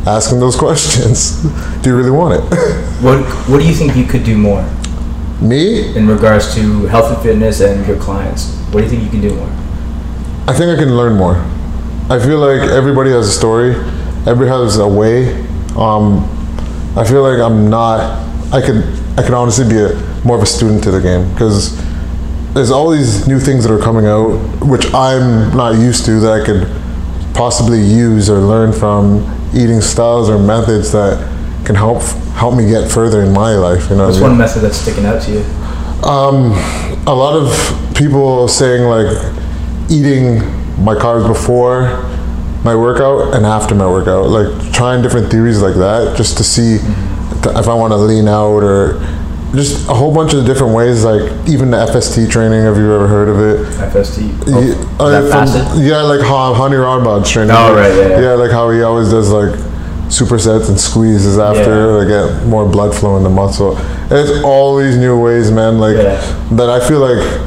asking 0.05 0.39
those 0.39 0.55
questions. 0.55 1.41
Do 1.81 1.89
you 1.89 1.95
really 1.97 2.11
want 2.11 2.35
it? 2.35 2.41
What 3.01 3.19
What 3.49 3.59
do 3.59 3.67
you 3.67 3.73
think 3.73 3.95
you 3.95 4.05
could 4.05 4.23
do 4.23 4.37
more 4.37 4.63
Me? 5.41 5.95
in 5.95 6.07
regards 6.07 6.53
to 6.55 6.85
health 6.87 7.11
and 7.13 7.21
fitness 7.21 7.59
and 7.61 7.85
your 7.87 7.97
clients? 7.97 8.55
What 8.71 8.79
do 8.79 8.83
you 8.83 8.89
think 8.89 9.03
you 9.03 9.09
can 9.09 9.21
do 9.21 9.35
more? 9.35 9.49
I 10.47 10.53
think 10.53 10.71
I 10.71 10.75
can 10.75 10.95
learn 10.95 11.15
more. 11.17 11.35
I 12.09 12.19
feel 12.19 12.39
like 12.39 12.69
everybody 12.69 13.11
has 13.11 13.27
a 13.27 13.31
story. 13.31 13.75
Everybody 14.25 14.47
has 14.49 14.77
a 14.77 14.87
way. 14.87 15.33
Um, 15.77 16.23
I 16.95 17.03
feel 17.05 17.23
like 17.23 17.39
I'm 17.39 17.69
not. 17.69 17.99
I 18.53 18.61
could. 18.61 18.83
I 19.17 19.21
could 19.23 19.33
honestly 19.33 19.67
be 19.67 19.77
a 19.79 19.95
more 20.25 20.37
of 20.37 20.43
a 20.43 20.45
student 20.45 20.83
to 20.83 20.91
the 20.91 20.99
game 21.01 21.31
because 21.33 21.77
there's 22.53 22.71
all 22.71 22.89
these 22.89 23.27
new 23.27 23.39
things 23.39 23.63
that 23.63 23.73
are 23.73 23.79
coming 23.81 24.05
out, 24.05 24.31
which 24.65 24.85
I'm 24.93 25.55
not 25.55 25.75
used 25.75 26.05
to 26.05 26.19
that 26.21 26.41
I 26.41 26.45
could 26.45 26.67
possibly 27.33 27.81
use 27.81 28.29
or 28.29 28.39
learn 28.39 28.71
from 28.73 29.21
eating 29.55 29.81
styles 29.81 30.29
or 30.29 30.37
methods 30.39 30.91
that 30.91 31.17
can 31.65 31.75
help 31.75 32.01
help 32.35 32.55
me 32.55 32.67
get 32.67 32.89
further 32.91 33.21
in 33.23 33.31
my 33.31 33.51
life. 33.55 33.89
You 33.89 33.95
know, 33.95 34.05
What's 34.07 34.19
what 34.19 34.25
I 34.27 34.29
mean? 34.29 34.37
one 34.37 34.37
method 34.39 34.61
that's 34.61 34.77
sticking 34.77 35.05
out 35.05 35.21
to 35.23 35.31
you? 35.31 35.39
Um, 36.03 36.51
a 37.07 37.13
lot 37.13 37.35
of 37.35 37.95
people 37.95 38.47
saying 38.47 38.83
like 38.83 39.07
eating 39.89 40.39
my 40.83 40.95
carbs 40.95 41.27
before 41.27 42.03
my 42.63 42.75
workout 42.75 43.35
and 43.35 43.45
after 43.45 43.75
my 43.75 43.87
workout, 43.87 44.27
like 44.29 44.73
trying 44.73 45.01
different 45.01 45.29
theories 45.31 45.61
like 45.61 45.75
that, 45.75 46.15
just 46.17 46.37
to 46.37 46.43
see 46.43 46.77
th- 47.43 47.55
if 47.57 47.67
I 47.67 47.73
want 47.73 47.91
to 47.91 47.97
lean 47.97 48.27
out 48.27 48.63
or 48.63 48.95
just 49.53 49.87
a 49.87 49.93
whole 49.93 50.13
bunch 50.13 50.33
of 50.33 50.45
different 50.45 50.73
ways. 50.73 51.03
Like 51.03 51.31
even 51.47 51.71
the 51.71 51.77
FST 51.77 52.29
training. 52.29 52.63
Have 52.63 52.77
you 52.77 52.93
ever 52.93 53.07
heard 53.07 53.29
of 53.29 53.39
it? 53.39 53.65
FST. 53.91 54.31
Oh, 54.47 54.61
Ye- 54.61 54.73
uh, 54.99 55.45
from- 55.45 55.81
Yeah, 55.81 56.01
like 56.01 56.21
how 56.21 56.53
Hany 56.53 56.75
Rambod's 56.75 57.29
training. 57.29 57.55
Oh, 57.57 57.73
right, 57.75 57.93
yeah, 57.93 58.07
yeah. 58.09 58.21
Yeah, 58.21 58.33
like 58.33 58.51
how 58.51 58.69
he 58.71 58.81
always 58.81 59.09
does 59.09 59.29
like 59.31 59.53
supersets 60.09 60.69
and 60.69 60.79
squeezes 60.79 61.39
after 61.39 61.99
to 62.01 62.05
get 62.07 62.45
more 62.47 62.67
blood 62.67 62.93
flow 62.95 63.17
in 63.17 63.23
the 63.23 63.29
muscle. 63.29 63.75
There's 64.09 64.43
all 64.43 64.77
these 64.77 64.97
new 64.97 65.19
ways, 65.19 65.49
man. 65.51 65.79
Like 65.79 65.95
Yeah. 65.97 66.19
that, 66.51 66.69
I 66.69 66.79
feel 66.87 66.99
like 66.99 67.41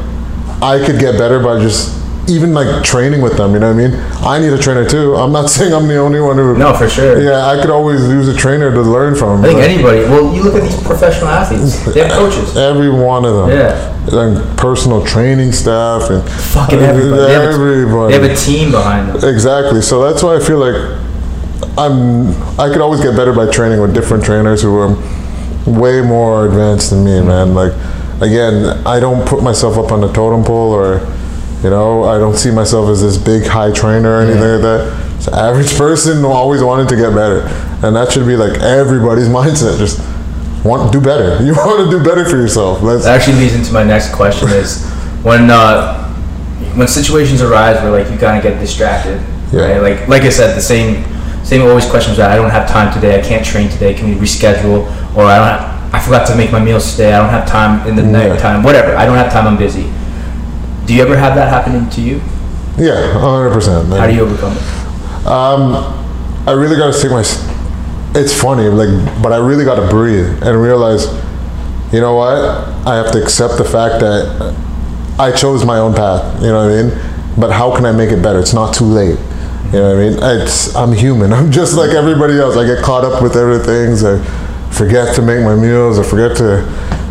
I 0.63 0.85
could 0.85 0.99
get 0.99 1.19
better 1.19 1.39
by 1.41 1.61
just 1.61 1.93
even 2.29 2.53
like 2.53 2.85
training 2.85 3.21
with 3.21 3.37
them. 3.37 3.53
You 3.53 3.61
know 3.61 3.73
what 3.73 3.83
I 3.83 3.89
mean? 3.89 4.01
I 4.25 4.39
need 4.39 4.53
a 4.53 4.59
trainer 4.59 4.89
too. 4.89 5.15
I'm 5.17 5.33
not 5.33 5.49
saying 5.51 5.73
I'm 5.73 5.87
the 5.87 5.97
only 5.97 6.21
one 6.21 6.37
who. 6.37 6.57
No, 6.57 6.75
for 6.75 6.89
sure. 6.89 7.21
Yeah, 7.21 7.47
I 7.47 7.61
could 7.61 7.71
always 7.71 8.01
use 8.09 8.29
a 8.29 8.37
trainer 8.37 8.71
to 8.73 8.83
learn 8.83 9.15
from. 9.15 9.45
I 9.45 9.49
think 9.49 9.61
anybody. 9.61 10.01
Well, 10.01 10.35
you 10.35 10.43
look 10.43 10.55
at 10.55 10.63
these 10.63 10.81
professional 10.83 11.29
athletes. 11.29 11.85
They 11.97 12.03
have 12.03 12.13
coaches. 12.13 12.57
Every 12.57 12.91
one 12.91 13.25
of 13.25 13.35
them. 13.35 13.51
Yeah. 13.51 13.95
And 14.13 14.59
personal 14.59 15.05
training 15.05 15.53
staff 15.53 16.11
and 16.11 16.23
Fucking 16.29 16.79
everybody. 16.79 17.23
They 17.23 17.33
have 17.33 17.55
Everybody. 17.55 18.13
They 18.17 18.29
have 18.29 18.31
a 18.31 18.37
team 18.37 18.71
behind 18.71 19.09
them. 19.09 19.29
Exactly. 19.29 19.81
So 19.81 20.03
that's 20.03 20.23
why 20.23 20.37
I 20.37 20.41
feel 20.41 20.59
like 20.59 20.77
I'm. 21.79 22.31
I 22.61 22.69
could 22.71 22.81
always 22.81 23.01
get 23.01 23.17
better 23.17 23.33
by 23.33 23.51
training 23.51 23.81
with 23.81 23.95
different 23.95 24.25
trainers 24.25 24.63
who 24.63 24.77
are 24.77 24.95
way 25.67 26.01
more 26.01 26.47
advanced 26.47 26.91
than 26.91 27.05
me, 27.05 27.21
man. 27.21 27.55
Like, 27.55 27.73
again, 28.21 28.87
I 28.87 29.01
don't 29.01 29.27
put 29.27 29.43
myself 29.43 29.77
up 29.77 29.91
on 29.91 30.01
the 30.01 30.13
totem 30.13 30.45
pole, 30.45 30.73
or 30.73 31.01
you 31.67 31.71
know, 31.71 32.05
I 32.05 32.17
don't 32.19 32.37
see 32.37 32.53
myself 32.53 32.89
as 32.89 33.03
this 33.03 33.19
big 33.19 33.45
high 33.45 33.73
trainer 33.73 34.19
or 34.19 34.21
anything 34.21 34.41
Yeah. 34.41 34.53
like 34.55 34.63
that. 34.63 35.17
It's 35.17 35.27
an 35.27 35.35
average 35.35 35.77
person 35.77 36.21
who 36.21 36.29
always 36.29 36.63
wanted 36.63 36.89
to 36.91 36.97
get 36.97 37.13
better, 37.13 37.41
and 37.83 37.97
that 37.97 38.13
should 38.13 38.25
be 38.25 38.37
like 38.37 38.55
everybody's 38.61 39.27
mindset. 39.41 39.77
Just 39.79 39.99
want 40.65 40.93
do 40.93 41.01
better. 41.01 41.43
You 41.47 41.55
want 41.55 41.91
to 41.91 41.99
do 41.99 42.05
better 42.05 42.25
for 42.25 42.37
yourself. 42.37 42.81
That's 42.83 43.03
That 43.03 43.19
actually 43.19 43.39
leads 43.41 43.55
into 43.57 43.73
my 43.73 43.83
next 43.83 44.15
question: 44.15 44.49
is 44.51 44.87
when 45.25 45.51
uh, 45.51 46.05
when 46.77 46.87
situations 46.87 47.43
arise 47.43 47.83
where 47.83 47.91
like 47.91 48.09
you 48.13 48.17
kind 48.19 48.37
of 48.37 48.45
get 48.45 48.61
distracted, 48.61 49.21
Yeah. 49.51 49.63
right? 49.67 49.83
Like 49.83 50.07
like 50.07 50.23
I 50.23 50.31
said, 50.31 50.55
the 50.55 50.63
same 50.63 51.03
same 51.43 51.63
always 51.67 51.87
questions 51.91 52.17
that 52.19 52.31
I 52.31 52.37
don't 52.37 52.51
have 52.51 52.69
time 52.71 52.95
today. 52.95 53.19
I 53.19 53.23
can't 53.27 53.45
train 53.45 53.69
today. 53.71 53.93
Can 53.95 54.07
we 54.11 54.15
reschedule? 54.15 54.87
Or 55.17 55.25
I 55.25 55.37
don't. 55.39 55.49
Have, 55.49 55.95
I 55.95 55.99
forgot 55.99 56.27
to 56.29 56.37
make 56.37 56.53
my 56.53 56.61
meals 56.63 56.93
today. 56.93 57.13
I 57.15 57.19
don't 57.19 57.31
have 57.31 57.49
time 57.49 57.89
in 57.89 57.97
the 57.97 58.03
Yeah. 58.03 58.29
night 58.29 58.39
time. 58.39 58.63
Whatever. 58.63 58.95
I 58.97 59.05
don't 59.07 59.17
have 59.17 59.33
time. 59.33 59.49
I'm 59.49 59.57
busy. 59.57 59.91
Do 60.87 60.95
you 60.95 61.03
ever 61.03 61.17
have 61.17 61.35
that 61.35 61.49
happening 61.49 61.89
to 61.91 62.01
you? 62.01 62.21
yeah, 62.79 63.13
hundred 63.19 63.53
percent. 63.53 63.89
How 63.89 64.07
do 64.07 64.15
you 64.15 64.23
overcome 64.23 64.53
it? 64.57 65.27
Um, 65.27 65.73
I 66.47 66.53
really 66.53 66.77
got 66.77 66.95
to 66.95 67.01
take 67.01 67.11
my. 67.11 67.21
it's 68.15 68.33
funny, 68.41 68.69
like, 68.69 69.23
but 69.23 69.33
I 69.33 69.39
really 69.39 69.65
got 69.65 69.77
to 69.77 69.89
breathe 69.89 70.43
and 70.43 70.61
realize, 70.63 71.07
you 71.93 72.01
know 72.01 72.15
what? 72.15 72.39
I 72.87 72.95
have 72.97 73.11
to 73.13 73.23
accept 73.23 73.59
the 73.59 73.65
fact 73.65 74.01
that 74.01 74.55
I 75.19 75.33
chose 75.33 75.65
my 75.65 75.79
own 75.79 75.95
path. 75.95 76.41
You 76.41 76.49
know 76.49 76.67
what 76.67 76.73
I 76.73 76.83
mean? 76.83 77.41
But 77.41 77.51
how 77.51 77.75
can 77.75 77.85
I 77.85 77.93
make 77.93 78.11
it 78.11 78.23
better? 78.23 78.39
It's 78.39 78.55
not 78.55 78.75
too 78.75 78.85
late. 78.85 79.19
You 79.67 79.81
know 79.81 79.97
what 79.97 79.97
I 79.97 80.09
mean? 80.09 80.43
It's 80.43 80.75
I'm 80.77 80.93
human. 80.93 81.33
I'm 81.39 81.51
just 81.51 81.77
like 81.77 81.91
everybody 81.91 82.39
else. 82.39 82.57
I 82.57 82.65
get 82.65 82.85
caught 82.85 83.05
up 83.05 83.23
with 83.23 83.37
everything. 83.37 83.93
I 84.07 84.23
forget 84.71 85.17
to 85.17 85.23
make 85.23 85.43
my 85.43 85.57
meals. 85.57 85.99
I 85.99 86.03
forget 86.05 86.37
to 86.37 86.63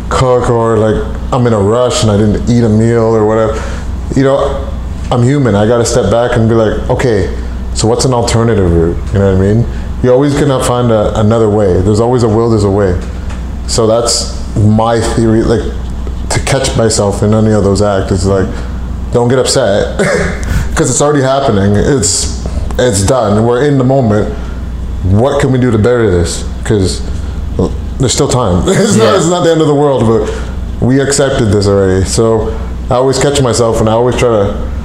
cook, 0.08 0.50
or 0.50 0.78
like 0.78 0.96
I'm 1.32 1.46
in 1.46 1.52
a 1.52 1.60
rush 1.60 2.02
and 2.02 2.10
I 2.10 2.16
didn't 2.16 2.48
eat 2.48 2.64
a 2.64 2.68
meal 2.68 3.14
or 3.14 3.26
whatever. 3.26 3.54
You 4.16 4.24
know, 4.24 4.72
I'm 5.10 5.22
human. 5.22 5.54
I 5.54 5.66
got 5.66 5.78
to 5.78 5.84
step 5.86 6.10
back 6.10 6.36
and 6.36 6.48
be 6.48 6.54
like, 6.54 6.88
okay, 6.90 7.34
so 7.76 7.86
what's 7.86 8.06
an 8.06 8.14
alternative 8.14 8.72
route? 8.72 8.96
You 9.12 9.18
know 9.18 9.34
what 9.34 9.42
I 9.42 9.54
mean? 9.54 10.02
You're 10.02 10.14
always 10.14 10.38
gonna 10.38 10.62
find 10.64 10.90
a, 10.90 11.18
another 11.20 11.50
way. 11.50 11.80
There's 11.82 12.00
always 12.00 12.22
a 12.22 12.28
will. 12.28 12.48
There's 12.48 12.64
a 12.64 12.70
way. 12.70 12.98
So 13.68 13.86
that's 13.86 14.32
my 14.56 15.00
theory. 15.14 15.42
Like 15.42 15.60
to 16.30 16.40
catch 16.44 16.76
myself 16.76 17.22
in 17.22 17.34
any 17.34 17.52
of 17.52 17.64
those 17.64 17.82
acts 17.82 18.12
is 18.12 18.26
like, 18.26 18.46
don't 19.12 19.28
get 19.28 19.38
upset 19.38 19.98
because 20.70 20.90
it's 20.90 21.00
already 21.02 21.22
happening. 21.22 21.72
It's 21.76 22.44
it's 22.78 23.06
done. 23.06 23.46
We're 23.46 23.66
in 23.66 23.78
the 23.78 23.84
moment. 23.84 24.32
What 25.04 25.40
can 25.40 25.52
we 25.52 25.58
do 25.58 25.70
to 25.70 25.78
better 25.78 26.10
this? 26.10 26.42
Because 26.58 27.00
there's 27.98 28.12
still 28.12 28.28
time. 28.28 28.62
it's, 28.66 28.96
not, 28.96 29.16
it's 29.16 29.28
not 29.28 29.44
the 29.44 29.52
end 29.52 29.60
of 29.60 29.66
the 29.66 29.74
world, 29.74 30.02
but 30.02 30.82
we 30.82 31.00
accepted 31.00 31.46
this 31.46 31.66
already. 31.66 32.04
So 32.04 32.50
I 32.90 32.94
always 32.96 33.18
catch 33.18 33.40
myself, 33.42 33.80
and 33.80 33.88
I 33.88 33.92
always 33.92 34.16
try 34.16 34.28
to 34.28 34.76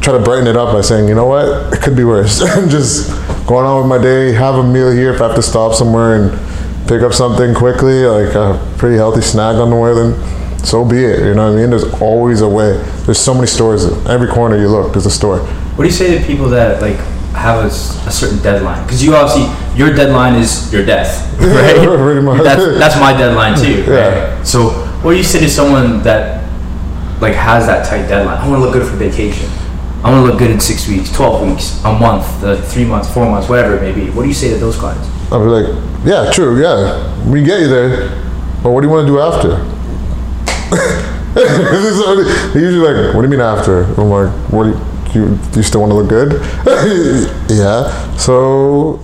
try 0.00 0.12
to 0.12 0.22
brighten 0.22 0.46
it 0.46 0.56
up 0.56 0.74
by 0.74 0.82
saying, 0.82 1.08
you 1.08 1.14
know 1.14 1.24
what, 1.24 1.72
it 1.72 1.80
could 1.80 1.96
be 1.96 2.04
worse. 2.04 2.42
I'm 2.42 2.68
just 2.68 3.08
going 3.46 3.64
on 3.64 3.80
with 3.80 3.88
my 3.88 4.02
day, 4.02 4.32
have 4.32 4.56
a 4.56 4.62
meal 4.62 4.90
here 4.90 5.14
if 5.14 5.20
I 5.20 5.28
have 5.28 5.36
to 5.36 5.42
stop 5.42 5.74
somewhere 5.74 6.16
and 6.16 6.86
pick 6.86 7.00
up 7.00 7.14
something 7.14 7.54
quickly, 7.54 8.04
like 8.04 8.34
a 8.34 8.60
pretty 8.76 8.96
healthy 8.96 9.22
snack 9.22 9.56
on 9.56 9.70
the 9.70 9.76
way, 9.76 9.94
then 9.94 10.12
so 10.64 10.84
be 10.84 11.02
it. 11.02 11.20
You 11.20 11.34
know 11.34 11.50
what 11.50 11.58
I 11.58 11.60
mean? 11.60 11.70
There's 11.70 11.90
always 12.00 12.42
a 12.42 12.48
way. 12.48 12.76
There's 13.04 13.18
so 13.18 13.34
many 13.34 13.46
stores. 13.46 13.84
Every 14.06 14.28
corner 14.28 14.58
you 14.58 14.68
look, 14.68 14.92
there's 14.92 15.06
a 15.06 15.10
store. 15.10 15.38
What 15.38 15.84
do 15.84 15.88
you 15.88 15.94
say 15.94 16.18
to 16.18 16.26
people 16.26 16.48
that 16.50 16.82
like 16.82 16.96
have 17.34 17.64
a, 17.64 17.68
a 17.68 18.10
certain 18.12 18.42
deadline? 18.42 18.84
Because 18.84 19.02
you 19.02 19.14
obviously 19.14 19.44
your 19.76 19.92
deadline 19.94 20.34
is 20.34 20.72
your 20.72 20.84
death, 20.84 21.32
right? 21.40 21.76
Yeah. 21.76 22.42
That's, 22.42 22.78
that's 22.78 22.96
my 23.00 23.12
deadline 23.12 23.58
too. 23.58 23.84
Right? 23.90 24.44
So 24.44 24.70
what 25.02 25.12
do 25.12 25.16
you 25.16 25.24
say 25.24 25.40
to 25.40 25.50
someone 25.50 26.02
that 26.02 26.42
like 27.20 27.34
has 27.34 27.66
that 27.66 27.86
tight 27.86 28.06
deadline? 28.08 28.38
I 28.38 28.48
want 28.48 28.60
to 28.60 28.66
look 28.66 28.72
good 28.72 28.88
for 28.88 28.96
vacation. 28.96 29.50
I 30.04 30.10
want 30.10 30.26
to 30.26 30.30
look 30.30 30.38
good 30.38 30.50
in 30.50 30.60
six 30.60 30.86
weeks, 30.86 31.10
twelve 31.10 31.46
weeks, 31.48 31.82
a 31.84 31.92
month, 31.92 32.24
uh, 32.44 32.60
three 32.60 32.84
months, 32.84 33.12
four 33.12 33.24
months, 33.28 33.48
whatever 33.48 33.76
it 33.76 33.80
may 33.80 33.92
be. 33.92 34.10
What 34.10 34.22
do 34.22 34.28
you 34.28 34.34
say 34.34 34.50
to 34.50 34.56
those 34.56 34.76
clients? 34.76 35.08
I'll 35.32 35.42
be 35.42 35.50
like, 35.50 35.66
yeah, 36.04 36.30
true, 36.30 36.60
yeah, 36.60 37.28
we 37.28 37.42
get 37.42 37.60
you 37.60 37.68
there, 37.68 38.10
but 38.62 38.70
what 38.70 38.82
do 38.82 38.86
you 38.86 38.92
want 38.92 39.06
to 39.06 39.12
do 39.12 39.18
after? 39.18 39.56
They're 41.34 42.62
usually 42.62 42.92
like, 42.92 43.14
what 43.14 43.22
do 43.22 43.26
you 43.26 43.30
mean 43.30 43.40
after? 43.40 43.84
I'm 43.98 44.10
like, 44.10 44.30
what 44.52 44.64
do 44.64 44.70
you, 45.18 45.36
do 45.36 45.58
you 45.58 45.62
still 45.62 45.80
want 45.80 45.90
to 45.90 45.96
look 45.96 46.08
good? 46.08 46.32
yeah, 47.50 48.16
so 48.16 49.00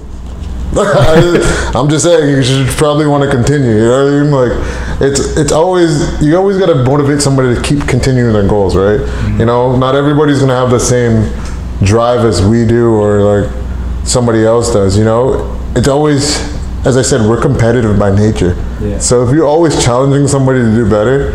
I, 0.76 1.72
am 1.74 1.88
just 1.88 2.04
saying 2.04 2.30
you 2.30 2.42
should 2.44 2.68
probably 2.76 3.06
want 3.06 3.24
to 3.24 3.30
continue. 3.30 3.70
You 3.70 3.84
know 3.86 4.04
what 4.04 4.12
I 4.12 4.22
mean? 4.22 4.30
Like 4.30 5.00
it's 5.00 5.36
it's 5.36 5.50
always 5.50 6.22
you 6.22 6.36
always 6.36 6.58
got 6.58 6.66
to 6.66 6.84
motivate 6.84 7.20
somebody 7.20 7.56
to 7.56 7.62
keep 7.62 7.88
continuing 7.88 8.32
their 8.32 8.46
goals, 8.46 8.76
right? 8.76 9.00
Mm-hmm. 9.00 9.40
You 9.40 9.46
know, 9.46 9.76
not 9.76 9.96
everybody's 9.96 10.38
gonna 10.38 10.54
have 10.54 10.70
the 10.70 10.78
same 10.78 11.32
drive 11.84 12.24
as 12.24 12.44
we 12.44 12.64
do 12.64 12.94
or 12.94 13.20
like 13.20 13.50
somebody 14.06 14.44
else 14.44 14.72
does. 14.72 14.96
You 14.96 15.04
know, 15.04 15.58
it's 15.74 15.88
always 15.88 16.38
as 16.86 16.96
I 16.96 17.02
said, 17.02 17.28
we're 17.28 17.40
competitive 17.40 17.98
by 17.98 18.14
nature. 18.14 18.54
Yeah. 18.80 18.98
So 19.00 19.26
if 19.26 19.34
you're 19.34 19.46
always 19.46 19.82
challenging 19.84 20.28
somebody 20.28 20.60
to 20.60 20.70
do 20.70 20.88
better, 20.88 21.32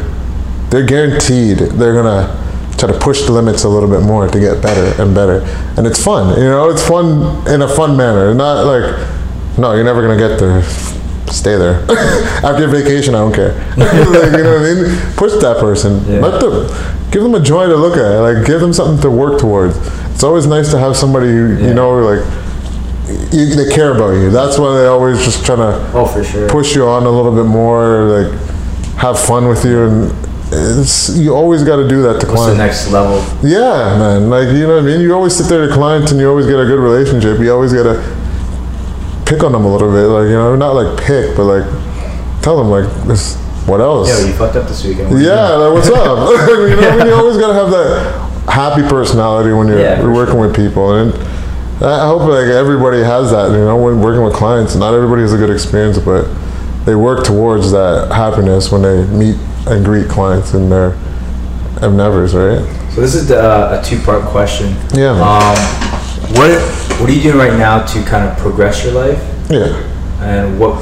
they're 0.69 0.86
guaranteed 0.86 1.57
they're 1.57 1.93
gonna 1.93 2.41
try 2.77 2.91
to 2.91 2.97
push 2.99 3.23
the 3.23 3.31
limits 3.31 3.63
a 3.63 3.69
little 3.69 3.89
bit 3.89 4.01
more 4.01 4.27
to 4.27 4.39
get 4.39 4.61
better 4.61 5.01
and 5.01 5.13
better. 5.13 5.41
And 5.77 5.86
it's 5.86 6.01
fun, 6.01 6.38
you 6.39 6.45
know, 6.45 6.69
it's 6.69 6.86
fun 6.88 7.47
in 7.53 7.61
a 7.61 7.67
fun 7.67 7.95
manner, 7.97 8.33
not 8.33 8.65
like 8.65 9.14
no, 9.58 9.74
you're 9.74 9.84
never 9.84 10.01
gonna 10.01 10.18
get 10.18 10.39
there. 10.39 10.64
Stay 11.32 11.58
there. 11.58 11.82
After 12.45 12.60
your 12.62 12.70
vacation, 12.70 13.16
I 13.16 13.20
don't 13.20 13.34
care. 13.34 13.53
like, 13.78 13.93
you 13.93 14.43
know 14.43 14.60
what 14.60 14.62
I 14.62 14.74
mean? 14.74 15.16
Push 15.18 15.34
that 15.41 15.58
person. 15.60 16.03
Yeah. 16.08 16.20
Let 16.20 16.39
them 16.39 16.68
give 17.12 17.24
them 17.24 17.34
a 17.36 17.39
joy 17.39 17.66
to 17.68 17.76
look 17.76 17.97
at. 17.97 18.20
Like 18.20 18.45
give 18.45 18.62
them 18.62 18.74
something 18.74 19.01
to 19.01 19.10
work 19.10 19.39
towards. 19.39 19.76
It's 20.14 20.24
always 20.24 20.45
nice 20.47 20.70
to 20.72 20.78
have 20.80 20.95
somebody 20.95 21.28
you, 21.28 21.58
Yeah. 21.58 21.68
you 21.70 21.74
know 21.74 21.97
like 21.99 22.24
you, 23.34 23.53
they 23.56 23.74
care 23.74 23.95
about 23.95 24.12
you. 24.12 24.30
That's 24.30 24.58
why 24.58 24.78
they 24.78 24.86
always 24.86 25.24
just 25.26 25.45
trying 25.45 25.60
to 25.60 25.91
Oh, 25.93 26.06
for 26.06 26.24
sure. 26.24 26.49
push 26.49 26.76
you 26.76 26.86
on 26.88 27.03
a 27.03 27.10
little 27.10 27.34
bit 27.36 27.45
more, 27.45 28.03
like 28.06 28.39
have 28.97 29.20
fun 29.20 29.47
with 29.47 29.66
you, 29.66 29.84
and 29.88 30.16
it's 30.51 31.10
you 31.18 31.36
always 31.36 31.64
got 31.64 31.78
to 31.78 31.88
do 31.88 32.01
that 32.03 32.22
to 32.22 32.28
What's 32.28 32.45
the 32.45 32.56
clients. 32.56 32.58
next 32.58 32.91
level? 32.91 33.18
Yeah, 33.43 33.97
man. 33.97 34.30
Like 34.30 34.47
you 34.49 34.68
know 34.68 34.76
what 34.76 34.84
I 34.84 34.86
mean. 34.86 35.01
You 35.01 35.14
always 35.14 35.36
sit 35.36 35.47
there 35.49 35.68
to 35.68 35.74
clients, 35.74 36.12
and 36.12 36.20
you 36.22 36.30
always 36.30 36.45
get 36.45 36.60
a 36.60 36.66
good 36.66 36.80
relationship. 36.80 37.39
You 37.39 37.51
always 37.51 37.74
gotta 37.74 37.99
pick 39.26 39.43
on 39.43 39.51
them 39.51 39.65
a 39.65 39.71
little 39.71 39.91
bit, 39.91 40.07
like 40.07 40.26
you 40.26 40.36
know, 40.36 40.55
not 40.55 40.76
like 40.76 40.97
pick, 41.03 41.36
but 41.36 41.43
like 41.43 41.65
tell 42.41 42.57
them 42.57 42.69
like 42.69 42.86
this. 43.07 43.36
What 43.65 43.82
else? 43.82 44.09
Yo, 44.09 44.28
you 44.28 44.34
fucked 44.34 44.55
up 44.55 44.67
this 44.67 44.84
weekend. 44.84 45.09
What 45.09 45.21
yeah, 45.21 45.49
like 45.49 45.73
what's 45.73 45.89
up? 45.89 46.30
you 46.49 46.76
know, 46.76 46.89
I 46.89 46.97
mean? 46.97 47.07
you 47.07 47.13
always 47.13 47.38
gotta 47.38 47.55
have 47.55 47.71
that 47.71 48.45
happy 48.47 48.84
personality 48.88 49.51
when 49.53 49.67
you're, 49.67 49.80
Yeah, 49.80 49.99
you're 50.01 50.13
working 50.13 50.38
with 50.38 50.55
people, 50.55 50.93
and 50.93 51.13
I 51.84 52.05
hope 52.05 52.21
like 52.21 52.47
everybody 52.47 52.99
has 52.99 53.32
that. 53.32 53.51
You 53.51 53.65
know, 53.65 53.78
when 53.78 54.01
working 54.01 54.23
with 54.23 54.34
clients, 54.34 54.76
not 54.76 54.93
everybody 54.93 55.23
has 55.23 55.34
a 55.34 55.38
good 55.38 55.49
experience, 55.49 55.97
but 55.97 56.32
they 56.86 56.95
work 56.95 57.26
towards 57.26 57.71
that 57.71 58.11
happiness 58.11 58.71
when 58.71 58.84
they 58.84 59.05
meet 59.07 59.36
and 59.67 59.84
greet 59.84 60.07
clients 60.07 60.53
in 60.53 60.69
their 60.69 60.93
endeavors, 61.82 62.36
right? 62.36 62.61
So 62.93 63.01
this 63.01 63.15
is 63.15 63.28
the, 63.28 63.41
uh, 63.41 63.82
a 63.82 63.84
two-part 63.84 64.23
question. 64.26 64.76
Yeah. 64.93 65.17
Um, 65.17 66.05
what 66.32 66.61
what 66.99 67.09
are 67.09 67.13
you 67.13 67.21
doing 67.21 67.38
right 67.38 67.57
now 67.57 67.86
to 67.86 68.03
kind 68.03 68.28
of 68.28 68.38
progress 68.38 68.84
your 68.84 68.93
life, 68.93 69.19
yeah. 69.49 69.76
and 70.21 70.59
what 70.59 70.76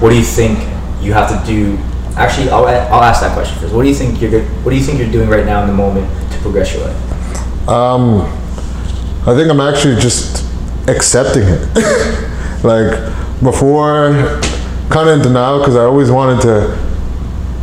what 0.00 0.10
do 0.10 0.16
you 0.16 0.24
think 0.24 0.58
you 1.02 1.12
have 1.12 1.28
to 1.28 1.46
do? 1.46 1.78
Actually, 2.16 2.50
I'll 2.50 2.66
I'll 2.66 3.02
ask 3.02 3.20
that 3.20 3.34
question 3.34 3.58
first. 3.58 3.74
What 3.74 3.82
do 3.82 3.88
you 3.88 3.94
think 3.94 4.20
you're 4.20 4.30
good, 4.30 4.44
What 4.64 4.70
do 4.70 4.76
you 4.76 4.82
think 4.82 4.98
you're 4.98 5.10
doing 5.10 5.28
right 5.28 5.44
now 5.44 5.62
in 5.62 5.68
the 5.68 5.74
moment 5.74 6.08
to 6.32 6.38
progress 6.38 6.74
your 6.74 6.86
life? 6.86 7.68
Um, 7.68 8.22
I 9.26 9.34
think 9.34 9.50
I'm 9.50 9.60
actually 9.60 10.00
just 10.00 10.46
accepting 10.88 11.42
it. 11.44 12.62
like 12.64 12.92
before, 13.42 14.40
kind 14.88 15.08
of 15.08 15.18
in 15.18 15.22
denial 15.22 15.58
because 15.58 15.76
I 15.76 15.84
always 15.84 16.10
wanted 16.10 16.42
to 16.42 16.86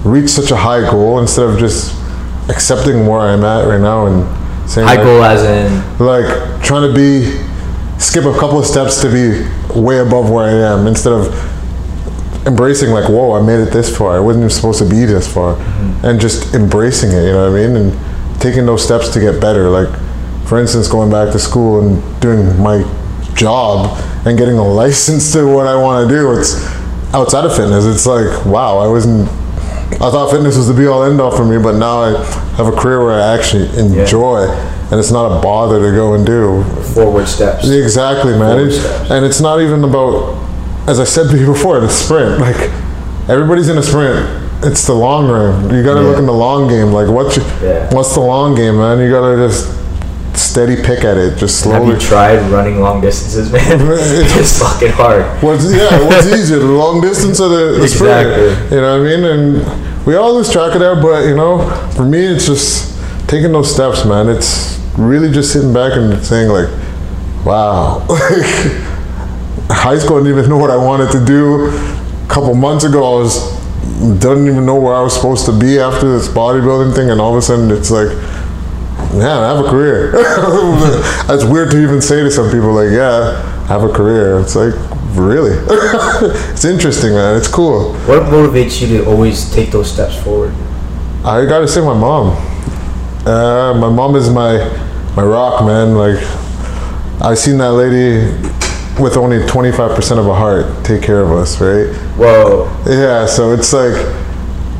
reach 0.03 0.29
such 0.29 0.51
a 0.51 0.57
high 0.57 0.89
goal 0.89 1.19
instead 1.19 1.49
of 1.49 1.57
just 1.57 1.95
accepting 2.49 3.07
where 3.07 3.21
I'm 3.21 3.43
at 3.43 3.65
right 3.67 3.79
now 3.79 4.07
and 4.07 4.42
High 4.76 4.95
like, 4.95 5.03
goal 5.03 5.24
as 5.24 5.43
in 5.43 5.99
like 5.99 6.63
trying 6.63 6.89
to 6.89 6.95
be 6.95 7.39
skip 7.99 8.26
a 8.26 8.34
couple 8.39 8.59
of 8.59 8.65
steps 8.65 9.01
to 9.01 9.09
be 9.09 9.47
way 9.80 9.99
above 9.99 10.30
where 10.30 10.45
I 10.45 10.74
am 10.74 10.88
instead 10.88 11.13
of 11.13 11.28
embracing 12.47 12.91
like 12.91 13.09
whoa 13.09 13.34
I 13.34 13.41
made 13.45 13.59
it 13.59 13.71
this 13.71 13.95
far. 13.95 14.15
I 14.15 14.19
wasn't 14.19 14.43
even 14.43 14.49
supposed 14.49 14.80
to 14.80 14.89
be 14.89 15.05
this 15.05 15.32
far. 15.32 15.55
Mm-hmm. 15.55 16.05
And 16.05 16.19
just 16.19 16.53
embracing 16.53 17.11
it 17.11 17.26
you 17.26 17.32
know 17.32 17.51
what 17.51 17.59
I 17.59 17.67
mean? 17.67 17.76
And 17.76 18.41
taking 18.41 18.65
those 18.65 18.84
steps 18.84 19.09
to 19.09 19.19
get 19.19 19.39
better. 19.39 19.69
Like 19.69 19.89
for 20.47 20.59
instance 20.59 20.88
going 20.88 21.11
back 21.11 21.32
to 21.34 21.39
school 21.39 21.82
and 21.82 22.21
doing 22.21 22.59
my 22.61 22.84
job 23.36 23.97
and 24.26 24.38
getting 24.38 24.57
a 24.57 24.67
license 24.82 25.32
to 25.34 25.45
what 25.47 25.67
I 25.67 25.76
want 25.76 26.09
to 26.09 26.15
do 26.15 26.32
it's 26.34 26.65
outside 27.13 27.45
of 27.45 27.55
fitness. 27.55 27.86
It's 27.86 28.05
like 28.05 28.45
wow 28.45 28.80
I 28.80 28.88
wasn't 28.88 29.30
I 30.01 30.09
thought 30.09 30.32
fitness 30.32 30.57
was 30.57 30.67
the 30.67 30.74
be 30.74 30.88
all 30.88 31.03
end 31.03 31.21
all 31.21 31.32
for 31.32 31.45
me, 31.45 31.61
but 31.61 31.78
now 31.78 32.01
I 32.01 32.42
have 32.58 32.68
a 32.68 32.72
career 32.72 33.04
where 33.04 33.20
I 33.20 33.36
actually 33.36 33.68
enjoy, 33.78 34.45
and 34.91 34.99
it's 34.99 35.12
not 35.12 35.38
a 35.38 35.41
bother 35.41 35.80
to 35.80 35.95
go 35.95 36.14
and 36.14 36.26
do. 36.26 36.64
forward 36.93 37.28
steps. 37.28 37.68
Exactly, 37.70 38.38
man. 38.38 38.60
It- 38.60 38.72
steps. 38.74 39.12
and 39.12 39.26
it's 39.26 39.41
not 39.41 39.60
even 39.62 39.84
about, 39.84 40.38
as 40.88 40.99
I 40.99 41.04
said 41.06 41.30
to 41.32 41.38
you 41.38 41.45
before, 41.54 41.80
the 41.80 41.89
sprint. 41.89 42.39
Like 42.39 42.70
everybody's 43.30 43.70
in 43.70 43.78
a 43.78 43.84
sprint. 43.84 44.41
It's 44.66 44.86
the 44.88 44.93
long 44.93 45.28
run. 45.30 45.74
You 45.76 45.84
got 45.84 45.95
to 45.95 46.01
look 46.01 46.18
in 46.20 46.26
the 46.26 46.32
long 46.34 46.68
game. 46.70 46.93
Like 46.93 47.10
what's 47.10 47.36
your, 47.36 47.45
Yeah. 47.62 47.93
what's 47.93 48.14
the 48.14 48.22
long 48.22 48.56
game, 48.56 48.78
man? 48.78 48.99
You 48.99 49.10
got 49.12 49.30
to 49.30 49.36
just 49.36 49.68
steady 50.39 50.78
pick 50.78 51.04
at 51.04 51.18
it. 51.18 51.38
Just 51.38 51.60
slowly. 51.60 51.91
Have 51.93 52.01
you 52.01 52.08
tried 52.08 52.39
running 52.51 52.80
long 52.80 53.01
distances, 53.01 53.51
man? 53.51 53.62
It's- 53.91 54.38
it's 54.39 54.60
fucking 54.60 54.91
hard. 54.91 55.26
What's 55.43 55.66
yeah? 55.74 56.06
What's 56.08 56.28
easier, 56.28 56.60
the 56.60 56.66
long 56.66 57.01
distance 57.01 57.39
or 57.41 57.49
the, 57.49 57.80
the 57.80 57.88
sprint? 57.88 58.72
You 58.72 58.78
know 58.80 58.99
what 59.01 59.08
I 59.10 59.16
mean? 59.18 59.24
And 59.26 59.92
we 60.06 60.16
all 60.16 60.34
lose 60.34 60.51
track 60.51 60.74
of 60.74 60.82
that, 60.82 61.01
but 61.01 61.26
you 61.26 61.36
know, 61.36 61.70
for 61.95 62.06
me, 62.06 62.20
it's 62.20 62.45
just 62.45 62.99
taking 63.30 63.51
those 63.51 63.74
steps, 63.74 64.06
man. 64.06 64.30
It's 64.30 64.80
really 64.97 65.32
just 65.32 65.54
sitting 65.54 65.74
back 65.74 65.93
and 65.93 66.24
saying 66.24 66.49
like, 66.49 66.70
"Wow." 67.45 68.06
High 69.70 69.97
school, 69.97 70.18
I 70.18 70.20
didn't 70.24 70.38
even 70.38 70.49
know 70.49 70.58
what 70.58 70.72
I 70.72 70.78
wanted 70.78 71.12
to 71.12 71.26
do. 71.26 71.68
A 71.68 72.28
couple 72.28 72.54
months 72.54 72.84
ago, 72.84 73.18
I 73.18 73.22
was 73.22 73.54
didn't 74.20 74.47
even 74.47 74.66
know 74.66 74.80
where 74.80 74.93
I 74.93 75.01
was 75.01 75.14
supposed 75.14 75.45
to 75.45 75.58
be 75.58 75.80
after 75.80 76.12
this 76.12 76.28
bodybuilding 76.28 76.95
thing, 76.95 77.10
and 77.10 77.22
all 77.22 77.32
of 77.32 77.38
a 77.38 77.41
sudden, 77.41 77.72
it's 77.72 77.91
like 77.91 78.10
yeah, 79.16 79.39
I 79.39 79.56
have 79.56 79.64
a 79.64 79.70
career. 79.70 80.12
That's 81.28 81.43
weird 81.43 81.70
to 81.72 81.82
even 81.82 82.01
say 82.01 82.24
to 82.24 82.32
some 82.32 82.49
people, 82.49 82.74
like, 82.74 82.89
yeah, 82.89 83.38
I 83.64 83.68
have 83.68 83.84
a 83.84 83.93
career. 83.93 84.39
It's 84.39 84.56
like, 84.56 84.74
really. 85.16 85.51
it's 86.51 86.66
interesting, 86.66 87.14
man. 87.14 87.38
It's 87.38 87.47
cool. 87.47 87.93
What 88.05 88.24
motivates 88.24 88.82
you 88.82 88.97
to 88.97 89.05
always 89.05 89.51
take 89.53 89.72
those 89.72 89.91
steps 89.91 90.16
forward? 90.22 90.53
I 91.26 91.45
gotta 91.45 91.68
say, 91.68 91.82
my 91.82 91.97
mom. 91.97 92.36
Uh, 93.26 93.74
my 93.76 93.89
mom 93.89 94.16
is 94.16 94.30
my 94.30 94.57
my 95.16 95.24
rock, 95.24 95.64
man. 95.64 95.95
Like 95.95 96.18
I 97.22 97.34
seen 97.36 97.57
that 97.59 97.72
lady 97.72 98.26
with 99.01 99.18
only 99.18 99.39
25% 99.39 100.20
of 100.20 100.28
a 100.28 100.36
heart 100.36 100.86
take 100.86 101.01
care 101.01 101.22
of 101.22 101.32
us, 101.32 101.59
right? 101.59 101.88
Whoa. 102.18 102.66
Yeah, 102.86 103.26
so 103.26 103.51
it's 103.51 103.74
like 103.74 103.95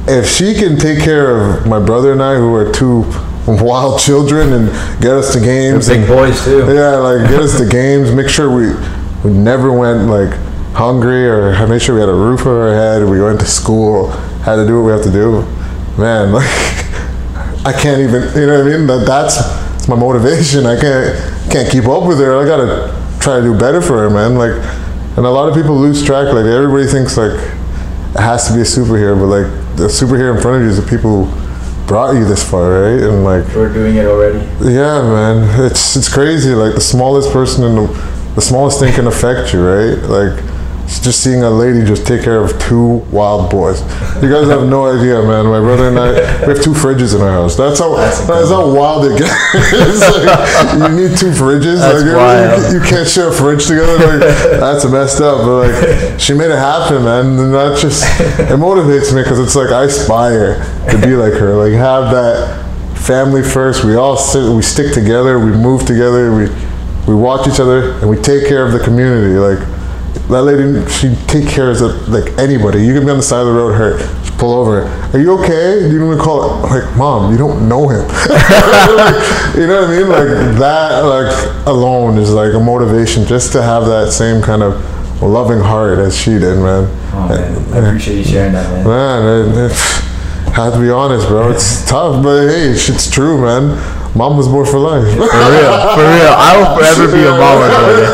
if 0.08 0.28
she 0.30 0.54
can 0.54 0.78
take 0.78 1.00
care 1.00 1.38
of 1.60 1.66
my 1.66 1.80
brother 1.80 2.12
and 2.12 2.22
I, 2.22 2.36
who 2.36 2.54
are 2.54 2.72
two 2.72 3.06
wild 3.48 4.00
children, 4.00 4.54
and 4.54 4.68
get 5.02 5.12
us 5.14 5.34
to 5.34 5.40
games, 5.40 5.88
Big 5.88 6.00
and, 6.00 6.08
boys 6.08 6.44
too. 6.44 6.60
yeah, 6.74 6.96
like 6.98 7.30
get 7.30 7.40
us 7.42 7.58
to 7.58 7.66
games, 7.70 8.12
make 8.12 8.28
sure 8.30 8.54
we 8.54 8.74
we 9.24 9.32
never 9.32 9.72
went 9.72 10.08
like 10.08 10.34
hungry 10.74 11.28
or 11.28 11.68
made 11.68 11.82
sure 11.82 11.96
we 11.96 12.02
had 12.02 12.10
a 12.10 12.14
roof 12.14 12.42
over 12.42 12.70
our 12.70 12.74
head. 12.74 13.08
We 13.10 13.22
went 13.22 13.40
to 13.40 13.46
school, 13.46 14.10
had 14.44 14.56
to 14.58 14.66
do 14.68 14.78
what 14.82 14.86
we 14.86 14.92
have 14.92 15.04
to 15.04 15.12
do. 15.12 15.42
Man, 15.98 16.32
like 16.34 16.46
I 17.66 17.72
can't 17.72 18.02
even, 18.02 18.24
you 18.36 18.48
know 18.48 18.64
what 18.64 18.74
I 18.74 18.78
mean? 18.78 18.88
That 18.88 19.06
that's, 19.06 19.38
that's 19.38 19.88
my 19.88 19.96
motivation. 19.96 20.66
I 20.66 20.80
can't 20.80 21.52
can't 21.52 21.70
keep 21.72 21.86
up 21.86 22.08
with 22.08 22.20
her. 22.20 22.38
I 22.40 22.46
gotta 22.46 23.20
try 23.22 23.38
to 23.40 23.44
do 23.44 23.58
better 23.58 23.82
for 23.82 24.00
her, 24.00 24.10
man. 24.10 24.36
Like, 24.36 24.54
and 25.16 25.26
a 25.26 25.30
lot 25.30 25.48
of 25.48 25.56
people 25.56 25.76
lose 25.76 26.04
track. 26.04 26.34
Like 26.34 26.46
everybody 26.46 26.88
thinks 26.88 27.16
like 27.18 27.34
it 27.34 28.20
has 28.20 28.48
to 28.48 28.54
be 28.54 28.62
a 28.62 28.64
superhero, 28.64 29.16
but 29.18 29.28
like 29.28 29.78
the 29.78 29.88
superhero 29.88 30.36
in 30.36 30.42
front 30.42 30.58
of 30.58 30.64
you 30.64 30.70
is 30.70 30.84
the 30.84 30.90
people 30.90 31.26
who 31.26 31.88
brought 31.88 32.14
you 32.16 32.26
this 32.26 32.48
far, 32.50 32.82
right? 32.82 33.04
And 33.04 33.24
like 33.24 33.46
We're 33.56 33.72
doing 33.72 33.96
it 33.96 34.06
already. 34.06 34.40
yeah, 34.62 35.02
man, 35.02 35.66
it's 35.66 35.96
it's 35.96 36.12
crazy. 36.12 36.54
Like 36.54 36.76
the 36.76 36.82
smallest 36.82 37.32
person 37.32 37.64
in 37.64 37.76
the, 37.76 38.13
the 38.36 38.42
smallest 38.42 38.80
thing 38.80 38.94
can 38.94 39.08
affect 39.08 39.54
you, 39.54 39.62
right? 39.66 39.98
Like 40.10 40.44
just 41.02 41.24
seeing 41.24 41.44
a 41.44 41.50
lady 41.50 41.86
just 41.86 42.06
take 42.06 42.24
care 42.24 42.44
of 42.44 42.60
two 42.62 43.02
wild 43.12 43.50
boys. 43.50 43.82
You 44.22 44.30
guys 44.30 44.48
have 44.48 44.68
no 44.68 44.86
idea, 44.86 45.22
man. 45.24 45.46
My 45.48 45.60
brother 45.60 45.88
and 45.90 45.98
I, 45.98 46.12
we 46.46 46.54
have 46.54 46.62
two 46.62 46.72
fridges 46.74 47.16
in 47.16 47.22
our 47.22 47.32
house. 47.32 47.56
That's 47.56 47.80
how 47.80 47.96
That's 47.96 48.28
that's, 48.28 48.50
how 48.50 48.74
wild 48.74 49.06
it 49.06 49.18
gets. 49.18 49.32
Like, 50.14 50.74
you 50.74 51.10
need 51.10 51.18
two 51.18 51.32
fridges. 51.32 51.80
That's 51.80 52.04
like, 52.04 52.06
you- 52.06 52.16
wild. 52.16 52.74
You, 52.74 52.80
can't 52.82 53.08
share 53.08 53.30
a 53.30 53.34
fridge 53.34 53.66
together. 53.66 53.98
Like, 53.98 54.20
that's 54.60 54.86
messed 54.86 55.22
up. 55.22 55.40
But 55.46 55.68
like, 55.68 56.20
she 56.20 56.34
made 56.34 56.52
it 56.52 56.58
happen, 56.58 57.04
man. 57.04 57.26
And 57.40 57.54
that 57.54 57.80
just 57.80 58.04
it 58.40 58.60
motivates 58.60 59.16
me 59.16 59.24
because 59.24 59.40
it's 59.40 59.56
like 59.56 59.72
I 59.72 59.86
aspire 59.86 60.56
to 60.92 60.98
be 61.02 61.16
like 61.16 61.34
her. 61.34 61.56
Like 61.56 61.74
have 61.74 62.12
that 62.12 62.60
family 62.98 63.42
first. 63.42 63.84
We 63.84 63.96
all 63.96 64.18
sit, 64.18 64.54
we 64.54 64.62
stick 64.62 64.94
together. 64.94 65.40
We 65.40 65.52
move 65.52 65.86
together. 65.86 66.36
We 66.36 66.46
we 67.08 67.16
watch 67.16 67.48
each 67.48 67.60
other 67.60 67.92
and 68.00 68.10
we 68.10 68.18
take 68.18 68.48
care 68.48 68.66
of 68.66 68.72
the 68.72 68.80
community. 68.80 69.36
Like 69.36 69.60
that 70.30 70.44
lady, 70.44 70.90
she 70.90 71.16
take 71.28 71.48
care 71.48 71.72
of 71.72 71.82
like 72.10 72.38
anybody. 72.38 72.84
You 72.84 72.94
can 72.94 73.06
be 73.06 73.12
on 73.12 73.18
the 73.18 73.24
side 73.24 73.42
of 73.42 73.48
the 73.48 73.54
road, 73.54 73.74
hurt. 73.74 74.02
Pull 74.38 74.54
over. 74.54 74.84
Are 75.14 75.20
you 75.20 75.38
okay? 75.44 75.88
You 75.90 76.00
don't 76.00 76.08
even 76.08 76.18
call 76.20 76.44
it 76.44 76.70
like, 76.70 76.98
mom. 76.98 77.32
You 77.32 77.38
don't 77.38 77.70
know 77.70 77.88
him. 77.88 78.08
Like, 78.08 78.36
you 79.56 79.68
know 79.68 79.82
what 79.82 79.90
I 79.90 80.00
mean? 80.00 80.10
Like 80.10 80.58
that, 80.60 81.02
like 81.02 81.68
alone 81.68 82.18
is 82.18 82.32
like 82.32 82.54
a 82.54 82.60
motivation 82.60 83.26
just 83.26 83.52
to 83.54 83.62
have 83.62 83.86
that 83.86 84.12
same 84.12 84.42
kind 84.42 84.64
of 84.64 84.74
loving 85.22 85.60
heart 85.60 86.00
as 86.00 86.18
she 86.18 86.32
did, 86.32 86.58
man. 86.58 86.90
Oh 87.14 87.28
man, 87.30 87.74
I 87.74 87.88
appreciate 87.88 88.18
you 88.18 88.24
sharing 88.24 88.54
that, 88.54 88.70
man. 88.72 88.88
Man, 88.88 89.58
it, 89.58 89.72
it, 89.72 89.72
have 90.54 90.74
to 90.74 90.80
be 90.80 90.90
honest, 90.90 91.28
bro. 91.28 91.52
It's 91.52 91.86
tough, 91.90 92.24
but 92.24 92.48
hey, 92.48 92.70
it's 92.70 93.10
true, 93.10 93.42
man. 93.42 93.78
Mom 94.14 94.38
was 94.38 94.46
born 94.48 94.62
for 94.66 94.78
life. 94.78 95.10
For 95.10 95.26
real, 95.26 95.74
for 95.98 96.06
real. 96.06 96.34
I 96.38 96.54
will 96.54 96.70
forever 96.78 97.10
be 97.10 97.26
a 97.26 97.34
mama's 97.44 97.74
boy. 97.74 98.06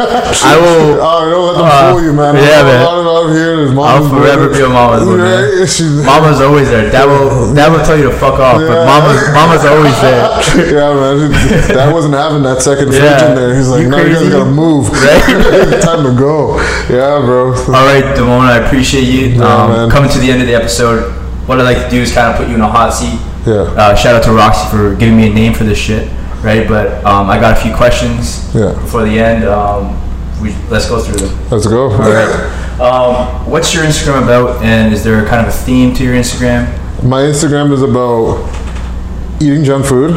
I 0.48 0.56
will. 0.56 0.96
Oh, 1.10 1.28
don't 1.28 1.46
let 1.48 1.56
them 1.60 1.68
Uh, 1.68 1.92
fool 1.92 2.02
you, 2.04 2.14
man. 2.14 2.36
yeah, 2.40 2.64
man. 2.64 2.80
Of 2.88 3.04
out 3.04 3.30
here 3.36 3.60
is 3.68 3.72
I'll 3.72 3.76
mama's 3.76 4.08
forever 4.08 4.48
boy. 4.48 4.56
be 4.56 4.62
a 4.64 4.70
mama's 4.70 5.04
boy, 5.10 5.18
man. 5.20 6.06
Mama's 6.08 6.40
always 6.40 6.70
there. 6.70 6.88
Dad 6.90 7.04
will, 7.06 7.54
dad 7.54 7.68
will 7.76 7.84
tell 7.84 7.98
you 8.00 8.08
to 8.08 8.16
fuck 8.16 8.40
off, 8.40 8.58
but 8.64 8.86
mama's, 8.88 9.20
mama's 9.36 9.66
always 9.68 9.96
there. 10.00 10.24
yeah, 10.72 10.96
man. 10.96 11.32
That 11.76 11.92
wasn't 11.92 12.14
having 12.16 12.44
that 12.44 12.62
second 12.62 12.88
fridge 12.96 13.04
Yeah. 13.04 13.30
in 13.30 13.36
there. 13.36 13.56
He's 13.56 13.68
like, 13.68 13.82
You 13.84 13.90
no, 13.90 13.98
you 14.00 14.14
guys 14.16 14.30
gotta 14.30 14.50
move. 14.50 14.88
Right? 14.88 15.82
Time 15.84 16.04
to 16.08 16.16
go. 16.16 16.56
Yeah, 16.88 17.20
bro. 17.20 17.52
All 17.52 17.84
right, 17.92 18.16
Damone, 18.16 18.48
I 18.48 18.64
appreciate 18.66 19.04
you 19.04 19.36
Yeah, 19.36 19.44
um, 19.84 19.92
coming 19.92 20.10
to 20.12 20.20
the 20.20 20.32
end 20.32 20.40
of 20.42 20.48
the 20.48 20.56
episode. 20.56 21.12
What 21.48 21.60
I 21.60 21.64
like 21.64 21.84
to 21.84 21.90
do 21.90 22.00
is 22.00 22.14
kind 22.14 22.32
of 22.32 22.38
put 22.40 22.48
you 22.48 22.56
in 22.56 22.62
a 22.62 22.70
hot 22.72 22.94
seat. 22.94 23.20
Yeah. 23.50 23.56
Uh, 23.82 23.96
shout 23.96 24.16
out 24.16 24.24
to 24.24 24.32
Roxy 24.32 24.70
for 24.70 24.96
giving 24.96 25.18
me 25.18 25.30
a 25.30 25.34
name 25.34 25.54
for 25.54 25.64
this 25.64 25.78
shit, 25.78 26.08
right? 26.44 26.68
But 26.68 27.04
um, 27.04 27.30
I 27.30 27.40
got 27.40 27.58
a 27.58 27.62
few 27.62 27.74
questions 27.76 28.54
Yeah. 28.54 28.74
before 28.74 29.04
the 29.04 29.20
end. 29.20 29.44
Um, 29.46 29.96
we 30.42 30.54
let's 30.70 30.88
go 30.88 31.02
through 31.02 31.28
them. 31.28 31.50
Let's 31.50 31.66
go. 31.68 31.92
All 31.92 31.98
right. 31.98 32.80
Um, 32.80 33.50
what's 33.50 33.74
your 33.74 33.84
Instagram 33.84 34.24
about, 34.24 34.64
and 34.64 34.94
is 34.94 35.04
there 35.04 35.26
kind 35.28 35.46
of 35.46 35.52
a 35.54 35.58
theme 35.58 35.94
to 35.96 36.04
your 36.04 36.14
Instagram? 36.14 36.68
My 37.04 37.22
Instagram 37.24 37.72
is 37.74 37.82
about 37.82 38.48
eating 39.42 39.64
junk 39.64 39.86
food, 39.86 40.12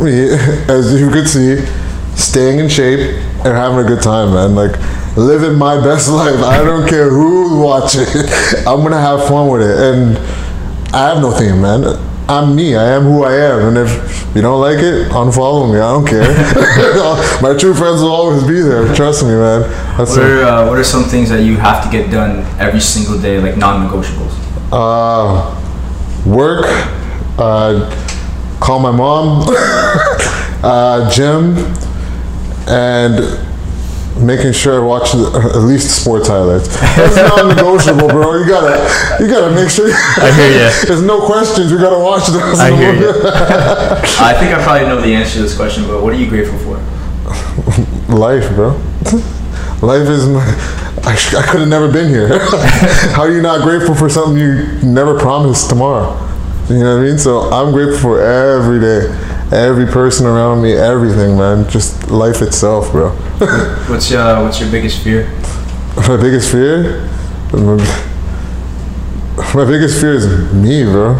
as 0.68 0.98
you 1.00 1.10
could 1.10 1.28
see, 1.28 1.64
staying 2.16 2.58
in 2.58 2.68
shape 2.68 3.00
and 3.44 3.54
having 3.56 3.78
a 3.78 3.88
good 3.88 4.02
time, 4.02 4.34
man. 4.34 4.54
Like 4.54 4.76
living 5.16 5.56
my 5.56 5.76
best 5.82 6.10
life. 6.20 6.40
I 6.42 6.58
don't 6.64 6.88
care 6.88 7.08
who's 7.08 7.52
watching. 7.52 8.04
I'm 8.66 8.82
gonna 8.82 9.00
have 9.00 9.26
fun 9.28 9.48
with 9.48 9.62
it, 9.62 9.78
and 9.78 10.18
I 10.94 11.08
have 11.14 11.22
no 11.22 11.30
theme, 11.30 11.62
man. 11.62 11.84
I'm 12.26 12.56
me. 12.56 12.74
I 12.74 12.84
am 12.96 13.02
who 13.02 13.22
I 13.24 13.34
am, 13.34 13.68
and 13.68 13.78
if 13.78 14.34
you 14.34 14.40
don't 14.40 14.60
like 14.60 14.78
it, 14.78 15.10
unfollow 15.10 15.70
me. 15.70 15.78
I 15.78 15.92
don't 15.92 16.06
care. 16.06 16.22
my 17.42 17.54
true 17.58 17.74
friends 17.74 18.00
will 18.00 18.12
always 18.12 18.42
be 18.44 18.62
there. 18.62 18.94
Trust 18.94 19.24
me, 19.24 19.30
man. 19.30 19.62
That's 19.98 20.16
What 20.16 20.20
are 20.20 20.42
uh, 20.44 20.68
what 20.68 20.78
are 20.78 20.84
some 20.84 21.04
things 21.04 21.28
that 21.28 21.42
you 21.42 21.56
have 21.56 21.84
to 21.84 21.90
get 21.90 22.10
done 22.10 22.46
every 22.58 22.80
single 22.80 23.20
day, 23.20 23.38
like 23.40 23.58
non-negotiables? 23.58 24.32
Uh, 24.72 25.54
work, 26.24 26.64
uh, 27.38 27.90
call 28.58 28.80
my 28.80 28.90
mom, 28.90 29.44
uh, 30.64 31.10
gym, 31.10 31.58
and 32.66 33.43
making 34.16 34.52
sure 34.52 34.80
I 34.80 34.84
watch 34.84 35.12
the, 35.12 35.26
uh, 35.26 35.58
at 35.58 35.62
least 35.64 36.00
sports 36.02 36.28
highlights. 36.28 36.68
That's 36.96 37.16
non-negotiable, 37.16 38.08
bro. 38.08 38.38
You 38.38 38.46
gotta, 38.48 39.22
you 39.22 39.28
gotta 39.28 39.54
make 39.54 39.70
sure. 39.70 39.88
I 39.92 40.30
hear 40.32 40.50
ya. 40.50 40.70
There's 40.86 41.02
no 41.02 41.20
questions. 41.26 41.72
We 41.72 41.78
gotta 41.78 41.98
watch 41.98 42.26
those. 42.28 42.58
I 42.60 42.74
hear 42.74 42.94
ya. 42.94 43.12
I 44.20 44.34
think 44.38 44.54
I 44.54 44.62
probably 44.62 44.86
know 44.88 45.00
the 45.00 45.14
answer 45.14 45.36
to 45.36 45.42
this 45.42 45.56
question, 45.56 45.86
but 45.86 46.02
what 46.02 46.12
are 46.12 46.16
you 46.16 46.28
grateful 46.28 46.58
for? 46.58 46.76
Life, 48.14 48.48
bro. 48.54 48.78
Life 49.82 50.08
is. 50.08 50.28
My, 50.28 50.44
I, 51.06 51.14
sh- 51.16 51.34
I 51.34 51.42
could 51.42 51.60
have 51.60 51.68
never 51.68 51.90
been 51.92 52.08
here. 52.08 52.38
How 53.12 53.22
are 53.22 53.30
you 53.32 53.42
not 53.42 53.62
grateful 53.62 53.94
for 53.94 54.08
something 54.08 54.38
you 54.38 54.78
never 54.82 55.18
promised 55.18 55.68
tomorrow? 55.68 56.12
You 56.68 56.78
know 56.78 56.96
what 56.96 57.02
I 57.02 57.08
mean? 57.08 57.18
So 57.18 57.40
I'm 57.50 57.72
grateful 57.72 57.98
for 57.98 58.22
every 58.22 58.80
day, 58.80 59.08
every 59.54 59.86
person 59.86 60.26
around 60.26 60.62
me, 60.62 60.72
everything, 60.72 61.36
man. 61.38 61.68
Just 61.70 62.10
life 62.10 62.42
itself, 62.42 62.90
bro. 62.90 63.10
What's 63.88 64.12
uh, 64.12 64.40
what's 64.42 64.60
your 64.60 64.70
biggest 64.70 65.02
fear? 65.02 65.30
my 65.96 66.16
biggest 66.16 66.50
fear. 66.50 67.08
My 69.54 69.64
biggest 69.64 70.00
fear 70.00 70.14
is 70.14 70.52
me, 70.52 70.82
bro. 70.84 71.14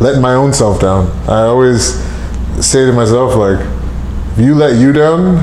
Letting 0.00 0.20
my 0.20 0.34
own 0.34 0.52
self 0.52 0.80
down. 0.80 1.10
I 1.28 1.42
always 1.44 1.94
say 2.64 2.84
to 2.86 2.92
myself, 2.92 3.34
like, 3.34 3.58
if 4.32 4.38
you 4.38 4.54
let 4.54 4.78
you 4.78 4.92
down, 4.92 5.36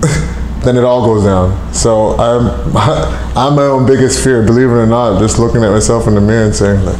then 0.64 0.76
it 0.76 0.84
all 0.84 1.04
goes 1.04 1.24
down. 1.24 1.72
So 1.72 2.16
I'm, 2.18 2.48
I'm 3.36 3.54
my 3.54 3.62
own 3.62 3.86
biggest 3.86 4.22
fear. 4.24 4.42
Believe 4.42 4.68
it 4.68 4.72
or 4.72 4.86
not, 4.86 5.20
just 5.20 5.38
looking 5.38 5.62
at 5.62 5.70
myself 5.70 6.08
in 6.08 6.14
the 6.14 6.20
mirror 6.20 6.46
and 6.46 6.54
saying, 6.54 6.84
like, 6.84 6.98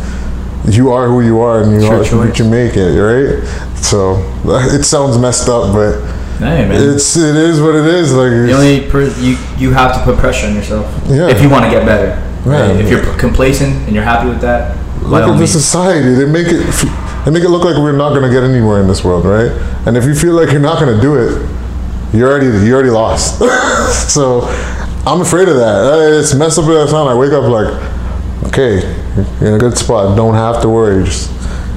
you 0.69 0.93
are 0.93 1.09
who 1.09 1.21
you 1.23 1.41
are, 1.41 1.63
and 1.63 1.73
you 1.83 1.89
are 1.89 2.05
choice. 2.05 2.39
you 2.39 2.45
make 2.49 2.77
it, 2.77 2.99
right? 3.01 3.43
So 3.77 4.17
it 4.45 4.85
sounds 4.85 5.19
messed 5.19 5.49
up, 5.49 5.73
but 5.73 6.01
Hey 6.39 6.67
man, 6.67 6.95
it's 6.95 7.17
it 7.17 7.37
is 7.37 7.61
what 7.61 7.75
it 7.75 7.85
is. 7.87 8.13
Like 8.15 8.31
the 8.31 8.53
only 8.53 8.89
per- 8.91 9.13
you 9.21 9.37
you 9.59 9.73
have 9.73 9.95
to 9.95 10.03
put 10.05 10.19
pressure 10.19 10.47
on 10.47 10.55
yourself 10.55 10.87
Yeah. 11.07 11.29
if 11.29 11.43
you 11.43 11.51
want 11.51 11.65
to 11.65 11.71
get 11.71 11.85
better. 11.85 12.17
right? 12.49 12.77
If 12.81 12.89
you're 12.89 13.05
complacent 13.19 13.77
and 13.87 13.95
you're 13.95 14.05
happy 14.05 14.29
with 14.29 14.41
that, 14.41 14.77
look 15.03 15.23
at 15.29 15.39
the 15.39 15.47
society. 15.47 16.15
They 16.15 16.25
make 16.25 16.47
it 16.49 16.65
they 17.25 17.31
make 17.31 17.43
it 17.45 17.51
look 17.51 17.65
like 17.65 17.77
we're 17.77 17.93
not 17.97 18.15
gonna 18.15 18.31
get 18.33 18.43
anywhere 18.43 18.81
in 18.81 18.89
this 18.89 19.05
world, 19.05 19.25
right? 19.27 19.51
And 19.87 19.97
if 19.97 20.05
you 20.05 20.15
feel 20.15 20.33
like 20.33 20.51
you're 20.51 20.61
not 20.63 20.79
gonna 20.81 21.01
do 21.01 21.17
it, 21.17 21.47
you 22.15 22.25
already 22.27 22.47
you 22.67 22.73
already 22.75 22.89
lost. 22.91 23.39
so 24.09 24.41
I'm 25.07 25.21
afraid 25.21 25.49
of 25.49 25.57
that. 25.57 25.77
Uh, 25.93 26.21
It's 26.21 26.35
messed 26.35 26.59
up 26.59 26.65
as 26.67 26.89
I 26.89 26.91
sound. 26.91 27.09
I 27.11 27.15
wake 27.15 27.33
up 27.33 27.45
like, 27.45 27.69
okay, 28.45 28.81
you're 29.41 29.49
in 29.49 29.55
a 29.55 29.59
good 29.59 29.77
spot. 29.77 30.17
Don't 30.17 30.35
have 30.35 30.63
to 30.63 30.69
worry. 30.69 31.05
Just 31.05 31.31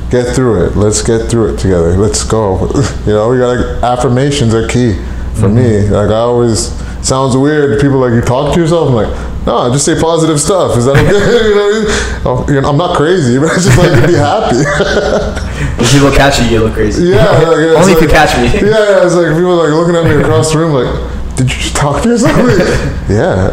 get 0.09 0.36
through 0.36 0.68
it. 0.68 0.76
Let's 0.76 1.01
get 1.01 1.30
through 1.30 1.55
it 1.55 1.57
together. 1.57 1.97
Let's 1.97 2.24
go. 2.24 2.68
you 3.05 3.14
know, 3.14 3.30
we 3.30 3.39
got 3.39 3.57
like 3.57 3.84
affirmations 3.84 4.53
are 4.53 4.68
key 4.68 4.93
for 5.39 5.49
me. 5.49 5.64
Mm-hmm. 5.64 5.93
Like 5.93 6.09
I 6.09 6.20
always 6.20 6.72
sounds 7.05 7.36
weird. 7.36 7.82
People 7.82 7.97
like 7.97 8.14
you 8.14 8.22
talk 8.22 8.53
to 8.53 8.59
yourself. 8.59 8.89
I'm 8.89 8.95
like, 8.95 9.45
no, 9.45 9.72
just 9.74 9.86
say 9.86 9.99
positive 9.99 10.39
stuff. 10.39 10.78
Is 10.78 10.86
that 10.86 10.95
okay? 10.95 11.47
you 11.49 11.55
know, 11.55 11.68
I 11.68 11.74
mean? 11.74 11.86
Oh, 12.26 12.45
you 12.47 12.61
know, 12.61 12.70
I'm 12.70 12.78
not 12.78 12.95
crazy, 12.95 13.38
but 13.38 13.51
I 13.51 13.55
just 13.55 13.78
like 13.78 14.01
to 14.01 14.07
be 14.07 14.14
happy. 14.14 15.43
If 15.84 15.91
people 15.91 16.11
catch 16.11 16.39
you, 16.39 16.47
you 16.47 16.59
look 16.64 16.74
crazy. 16.74 17.09
yeah, 17.09 17.26
like, 17.43 17.57
it's 17.59 17.80
Only 17.80 17.93
if 17.93 18.01
you 18.01 18.07
catch 18.07 18.36
me. 18.38 18.47
Yeah, 18.70 19.05
it's 19.05 19.16
like 19.16 19.36
people 19.36 19.55
like 19.55 19.70
looking 19.70 19.95
at 19.95 20.05
me 20.05 20.16
across 20.16 20.51
the 20.51 20.59
room, 20.59 20.72
like, 20.72 20.88
did 21.36 21.52
you 21.52 21.58
just 21.58 21.76
talk 21.76 22.04
to 22.04 22.10
yourself? 22.10 22.38
yeah. 23.10 23.50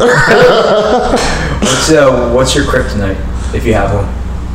What's 1.59 1.91
uh, 1.91 2.31
what's 2.33 2.55
your 2.55 2.65
kryptonite 2.65 3.17
if 3.55 3.65
you 3.65 3.73
have 3.73 3.93
one? 3.93 4.05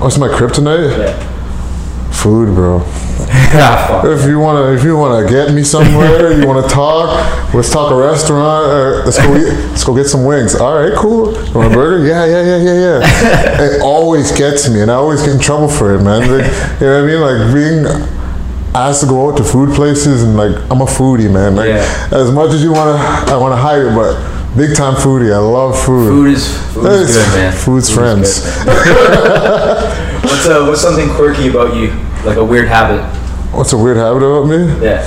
What's 0.01 0.19
my 0.19 0.29
kryptonite? 0.29 0.97
Yeah. 0.97 2.13
Food, 2.13 2.55
bro. 2.55 2.83
ah, 2.85 3.87
fuck. 3.89 4.05
If 4.05 4.27
you 4.27 4.39
wanna, 4.39 4.73
if 4.73 4.85
you 4.85 4.97
wanna 4.97 5.29
get 5.29 5.53
me 5.53 5.63
somewhere, 5.63 6.39
you 6.39 6.47
wanna 6.47 6.69
talk. 6.69 7.53
Let's 7.53 7.71
talk 7.71 7.91
a 7.91 7.97
restaurant. 7.97 8.71
Uh, 8.71 9.05
let's 9.05 9.19
go. 9.19 9.37
Eat, 9.37 9.53
let's 9.71 9.85
go 9.85 9.95
get 9.95 10.07
some 10.07 10.25
wings. 10.25 10.55
All 10.55 10.75
right, 10.75 10.97
cool. 10.97 11.33
You 11.33 11.55
want 11.55 11.73
a 11.73 11.75
burger? 11.75 12.07
Yeah, 12.07 12.25
yeah, 12.25 12.43
yeah, 12.43 12.57
yeah, 12.63 13.01
yeah. 13.01 13.63
it 13.77 13.83
always 13.83 14.33
gets 14.33 14.69
me, 14.69 14.81
and 14.83 14.91
I 14.91 14.95
always 14.95 15.23
get 15.23 15.35
in 15.35 15.41
trouble 15.41 15.69
for 15.69 15.95
it, 15.95 16.03
man. 16.03 16.21
Like, 16.23 16.47
you 16.81 16.87
know 16.87 17.03
what 17.03 17.03
I 17.03 17.07
mean? 17.07 17.21
Like 17.21 17.55
being 17.55 18.16
asked 18.77 19.01
to 19.03 19.07
go 19.07 19.29
out 19.31 19.37
to 19.39 19.45
food 19.45 19.75
places, 19.75 20.23
and 20.23 20.37
like 20.37 20.55
I'm 20.71 20.81
a 20.81 20.87
foodie, 20.87 21.31
man. 21.33 21.57
Like 21.57 21.69
Yeah. 21.69 22.09
as 22.13 22.31
much 22.31 22.53
as 22.53 22.63
you 22.63 22.73
wanna, 22.73 22.97
I 23.33 23.37
wanna 23.37 23.57
hide 23.57 23.81
it, 23.81 23.95
but 23.95 24.17
big 24.57 24.75
time 24.77 24.95
foodie. 24.95 25.33
I 25.33 25.39
love 25.39 25.79
food. 25.85 26.09
Food 26.09 26.31
is 26.35 26.47
food 26.75 26.87
is 26.93 27.17
good, 27.17 27.29
man. 27.35 27.53
Food's 27.53 27.91
friends. 27.91 28.41
good. 28.65 28.67
What's 30.27 30.47
uh, 30.47 30.65
what's 30.67 30.81
something 30.83 31.09
quirky 31.11 31.49
about 31.49 31.75
you? 31.77 31.93
Like 32.25 32.37
a 32.37 32.45
weird 32.45 32.67
habit? 32.69 33.01
What's 33.55 33.73
a 33.73 33.77
weird 33.79 33.97
habit 33.97 34.23
about 34.25 34.47
me? 34.49 34.67
Yeah. 34.85 35.03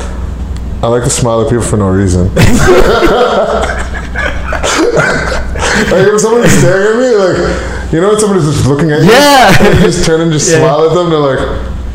I 0.81 0.87
like 0.87 1.03
to 1.03 1.09
smile 1.09 1.41
at 1.41 1.49
people 1.49 1.63
for 1.65 1.75
no 1.77 1.89
reason. 1.89 2.33
like 5.91 6.07
if 6.07 6.21
somebody's 6.21 6.51
staring 6.57 6.87
at 6.87 6.95
me, 6.99 7.15
like 7.15 7.91
you 7.91 7.99
know, 8.01 8.09
when 8.09 8.19
somebody's 8.19 8.45
just 8.45 8.65
looking 8.67 8.91
at 8.91 9.01
you, 9.01 9.09
Yeah. 9.11 9.55
and 9.67 9.79
you 9.79 9.85
just 9.85 10.05
turn 10.05 10.21
and 10.21 10.31
just 10.31 10.49
Yeah. 10.49 10.59
smile 10.59 10.87
at 10.89 10.93
them. 10.95 11.09
They're 11.09 11.19
like, 11.19 11.39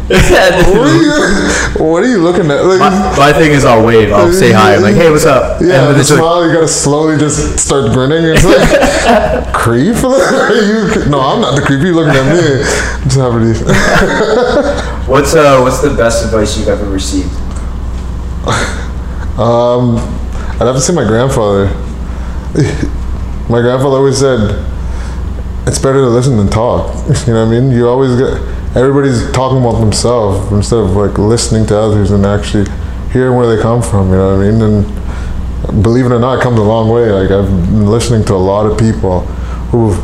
"What 0.09 0.85
are 0.85 0.97
you? 1.01 1.85
What 1.85 2.03
are 2.03 2.07
you 2.07 2.19
looking 2.19 2.51
at?" 2.51 2.65
Like, 2.65 2.79
my, 2.79 3.17
my 3.17 3.33
thing 3.33 3.53
is 3.53 3.65
I'll 3.65 3.85
wave. 3.85 4.13
I'll 4.13 4.31
say 4.33 4.53
hi. 4.53 4.75
I'm 4.77 4.83
like, 4.83 4.95
hey, 4.95 5.11
what's 5.11 5.25
up? 5.25 5.61
Yeah, 5.63 5.89
And 5.89 5.97
the 5.97 6.01
it's 6.01 6.11
like, 6.11 6.19
smile. 6.19 6.47
You 6.47 6.53
gotta 6.53 6.69
slowly 6.69 7.17
just 7.17 7.59
start 7.59 7.93
grinning. 7.93 8.25
It's 8.25 8.45
like 8.45 9.55
creep. 9.55 9.97
you, 9.97 11.11
no, 11.11 11.21
I'm 11.21 11.41
not 11.41 11.57
the 11.57 11.63
creep. 11.65 11.81
You 11.81 11.95
looking 11.95 12.13
at 12.15 12.27
me? 12.29 12.61
Just 13.05 13.17
happy 13.17 13.55
what's 15.11 15.35
uh, 15.35 15.61
what's 15.61 15.81
the 15.81 15.95
best 15.97 16.25
advice 16.27 16.59
you've 16.59 16.69
ever 16.69 16.85
received? 16.91 17.33
Um, 19.41 19.97
I'd 20.61 20.67
have 20.67 20.77
to 20.77 20.81
say 20.81 20.95
my 20.95 21.05
grandfather. 21.07 21.67
my 23.49 23.61
grandfather 23.61 23.97
always 23.97 24.19
said, 24.19 24.41
"It's 25.67 25.79
better 25.79 26.01
to 26.01 26.09
listen 26.09 26.37
than 26.37 26.49
talk." 26.49 26.95
You 27.27 27.33
know 27.33 27.47
what 27.47 27.55
I 27.55 27.61
mean? 27.61 27.71
You 27.73 27.89
always 27.89 28.17
get 28.17 28.39
everybody's 28.77 29.31
talking 29.33 29.59
about 29.59 29.81
themselves 29.81 30.51
instead 30.53 30.81
of 30.81 30.97
like 30.97 31.17
listening 31.19 31.67
to 31.67 31.79
others 31.79 32.11
and 32.11 32.27
actually 32.27 32.67
hearing 33.13 33.37
where 33.37 33.55
they 33.55 33.63
come 33.63 33.81
from. 33.81 34.11
You 34.11 34.17
know 34.17 34.37
what 34.37 34.47
I 34.47 34.51
mean? 34.51 34.63
And 34.63 35.83
believe 35.83 36.07
it 36.07 36.13
or 36.13 36.19
not, 36.19 36.41
it 36.41 36.43
comes 36.43 36.59
a 36.59 36.63
long 36.63 36.91
way. 36.91 37.11
Like 37.11 37.31
I've 37.31 37.49
been 37.49 37.87
listening 37.87 38.25
to 38.27 38.35
a 38.35 38.37
lot 38.37 38.67
of 38.67 38.79
people 38.79 39.21
who've 39.71 39.97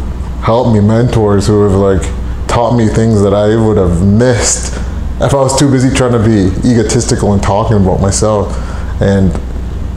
helped 0.43 0.73
me, 0.73 0.81
mentors 0.81 1.47
who 1.47 1.62
have 1.64 1.73
like 1.73 2.03
taught 2.49 2.77
me 2.77 2.89
things 2.89 3.23
that 3.23 3.35
I 3.35 3.57
would 3.57 3.77
have 3.77 4.07
missed 4.07 4.77
if 5.21 5.35
I 5.35 5.37
was 5.37 5.59
too 5.59 5.71
busy 5.71 5.95
trying 5.95 6.12
to 6.12 6.18
be 6.18 6.49
egotistical 6.66 7.35
and 7.35 7.43
talking 7.43 7.77
about 7.77 8.01
myself. 8.01 8.57
And 9.03 9.33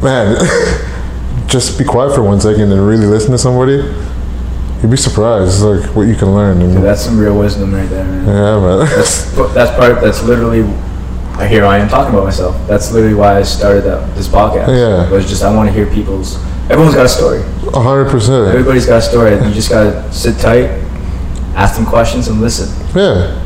man, 0.02 0.36
just 1.48 1.78
be 1.78 1.86
quiet 1.86 2.14
for 2.14 2.24
one 2.24 2.42
second 2.42 2.72
and 2.72 2.88
really 2.88 3.06
listen 3.06 3.32
to 3.32 3.38
somebody. 3.38 3.78
You'd 4.84 4.92
be 4.92 4.98
surprised, 4.98 5.64
like 5.64 5.96
what 5.96 6.04
you 6.04 6.16
can 6.16 6.36
learn. 6.36 6.62
And 6.62 6.84
That's 6.84 7.00
some 7.02 7.18
real 7.18 7.40
wisdom 7.40 7.74
right 7.74 7.90
there, 7.90 8.04
man. 8.04 8.26
yeah, 8.28 8.60
man. 8.60 8.88
But 9.38 9.54
that's 9.54 9.72
part. 9.78 10.02
That's 10.02 10.22
literally. 10.24 10.64
I 11.36 11.48
here 11.48 11.66
I 11.66 11.78
am 11.80 11.88
talking 11.88 12.14
about 12.14 12.26
myself. 12.26 12.56
That's 12.68 12.92
literally 12.92 13.16
why 13.16 13.38
I 13.38 13.44
started 13.44 13.86
that 13.86 14.14
this 14.16 14.28
podcast. 14.28 14.68
Yeah. 14.68 15.08
It 15.08 15.12
was 15.12 15.28
just 15.28 15.42
I 15.42 15.56
want 15.56 15.70
to 15.70 15.74
hear 15.74 15.86
people's. 15.92 16.36
Everyone's 16.70 16.96
got 16.96 17.06
a 17.06 17.10
story. 17.10 17.40
A 17.74 17.80
hundred 17.82 18.12
percent. 18.12 18.50
Everybody's 18.50 18.86
got 18.86 18.98
a 18.98 19.02
story. 19.02 19.32
You 19.32 19.54
just 19.54 19.70
gotta 19.70 20.12
sit 20.12 20.38
tight, 20.40 20.70
ask 21.56 21.76
them 21.78 21.86
questions, 21.86 22.28
and 22.28 22.42
listen. 22.42 22.68
Yeah. 22.94 23.40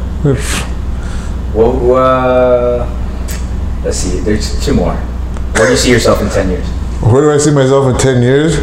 Well, 1.53 1.95
uh, 1.95 3.81
let's 3.83 3.97
see. 3.97 4.19
There's 4.21 4.63
two 4.65 4.73
more. 4.73 4.95
Where 4.95 5.67
do 5.67 5.71
you 5.71 5.77
see 5.77 5.91
yourself 5.91 6.19
in 6.21 6.29
ten 6.29 6.49
years? 6.49 6.67
Where 7.01 7.21
do 7.21 7.31
I 7.31 7.37
see 7.37 7.51
myself 7.51 7.93
in 7.93 7.97
10 7.99 8.23
years? 8.23 8.57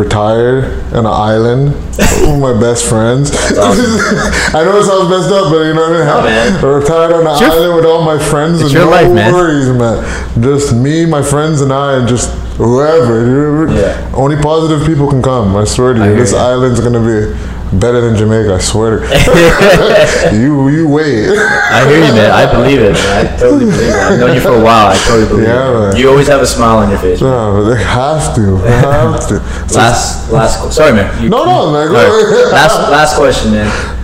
Retired 0.00 0.64
on 0.94 1.04
an 1.04 1.06
island 1.06 1.74
with 1.98 2.40
my 2.40 2.58
best 2.58 2.88
friends. 2.88 3.30
I 3.52 4.64
know 4.64 4.78
it 4.78 4.84
sounds 4.84 5.10
messed 5.10 5.30
up, 5.30 5.52
but 5.52 5.60
you 5.64 5.74
know 5.74 5.90
what 5.90 6.08
I 6.08 6.24
mean? 6.24 6.62
man. 6.62 6.64
Retired 6.80 7.12
on 7.12 7.26
an 7.26 7.38
your- 7.38 7.50
island 7.50 7.74
with 7.76 7.84
all 7.84 8.02
my 8.02 8.18
friends 8.18 8.62
and 8.62 8.72
your 8.72 8.86
no 8.86 8.90
life, 8.90 9.08
worries, 9.32 9.68
man. 9.68 10.42
Just 10.42 10.74
me, 10.74 11.04
my 11.04 11.22
friends, 11.22 11.60
and 11.60 11.70
I, 11.72 11.98
and 11.98 12.08
just 12.08 12.30
whoever. 12.56 13.68
Yeah. 13.70 14.10
Only 14.14 14.36
positive 14.36 14.86
people 14.86 15.06
can 15.08 15.22
come. 15.22 15.54
I 15.54 15.64
swear 15.64 15.92
to 15.92 15.98
you. 16.00 16.06
hear 16.06 16.16
This 16.16 16.32
ya. 16.32 16.48
island's 16.48 16.80
gonna 16.80 17.00
be 17.00 17.36
better 17.72 18.00
than 18.00 18.16
Jamaica. 18.16 18.54
I 18.54 18.58
swear. 18.58 19.00
to 19.00 20.30
you, 20.36 20.68
you 20.68 20.88
wait. 20.88 21.28
I 21.38 21.86
hear 21.88 21.98
you, 22.04 22.12
man. 22.14 22.30
I 22.30 22.50
believe 22.50 22.80
it. 22.80 22.92
Man. 22.94 23.26
I 23.26 23.36
totally 23.38 23.66
believe 23.70 23.88
it. 23.88 23.94
I've 23.94 24.18
known 24.20 24.34
you 24.34 24.40
for 24.40 24.54
a 24.54 24.62
while. 24.62 24.88
I 24.92 24.96
totally 25.06 25.28
believe 25.28 25.46
Yeah, 25.48 25.90
it. 25.90 25.98
You 25.98 26.08
always 26.10 26.26
have 26.28 26.40
a 26.40 26.46
smile 26.46 26.78
on 26.78 26.90
your 26.90 26.98
face. 26.98 27.20
No, 27.20 27.62
but 27.62 27.74
they 27.74 27.82
have 27.82 28.34
to. 28.34 28.40
They 28.62 28.70
have 28.70 29.28
to. 29.28 29.34
Last, 29.74 30.30
last. 30.32 30.72
Sorry, 30.74 30.92
man. 30.92 31.22
You- 31.22 31.28
No, 31.30 31.44
no, 31.44 31.72
man, 31.72 31.88
All. 31.88 32.50
Last, 32.52 32.90
last 32.90 33.16
question, 33.16 33.52
man. 33.52 33.96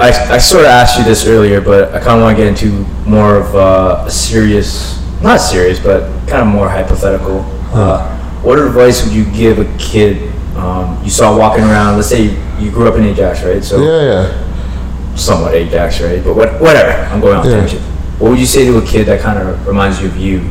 I, 0.00 0.34
I 0.34 0.38
sort 0.38 0.62
of 0.64 0.70
asked 0.70 0.98
you 0.98 1.04
this 1.04 1.26
earlier, 1.26 1.60
but 1.60 1.92
I 1.94 1.98
kind 1.98 2.18
of 2.18 2.22
want 2.22 2.36
to 2.36 2.42
get 2.44 2.46
into 2.48 2.84
more 3.08 3.36
of 3.38 3.54
uh, 3.56 4.04
a 4.06 4.10
serious, 4.10 5.00
not 5.20 5.38
serious, 5.38 5.80
but 5.80 6.02
kind 6.28 6.42
of 6.42 6.46
more 6.46 6.68
hypothetical. 6.68 7.40
Uh, 7.72 8.16
what 8.42 8.58
advice 8.60 9.04
would 9.04 9.12
you 9.12 9.24
give 9.32 9.58
a 9.58 9.64
kid 9.78 10.32
um, 10.56 11.02
you 11.04 11.10
saw 11.10 11.36
walking 11.36 11.64
around? 11.64 11.96
Let's 11.96 12.08
say 12.08 12.36
you 12.58 12.70
grew 12.70 12.88
up 12.88 12.96
in 12.96 13.04
Ajax, 13.04 13.42
right? 13.44 13.62
So 13.62 13.82
yeah, 13.82 14.12
yeah. 14.12 15.16
somewhat 15.16 15.54
Ajax, 15.54 16.00
right? 16.00 16.22
But 16.22 16.34
what, 16.34 16.60
whatever. 16.60 16.92
I'm 17.12 17.20
going 17.20 17.36
off 17.36 17.44
Yeah. 17.46 17.60
tangent. 17.60 17.82
What 18.18 18.30
would 18.30 18.38
you 18.40 18.46
say 18.46 18.64
to 18.66 18.78
a 18.78 18.84
kid 18.86 19.06
that 19.06 19.20
kind 19.20 19.38
of 19.38 19.66
reminds 19.66 20.00
you 20.00 20.08
of 20.08 20.16
you? 20.16 20.48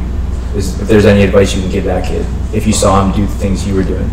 Is 0.56 0.80
if 0.82 0.88
there's 0.88 1.06
any 1.06 1.22
advice 1.24 1.56
you 1.56 1.62
can 1.62 1.70
give 1.72 1.84
that 1.86 2.06
kid 2.08 2.26
if 2.54 2.66
you 2.66 2.74
saw 2.74 3.04
him 3.06 3.12
do 3.16 3.26
the 3.26 3.36
things 3.38 3.68
you 3.68 3.76
were 3.76 3.84
doing? 3.84 4.10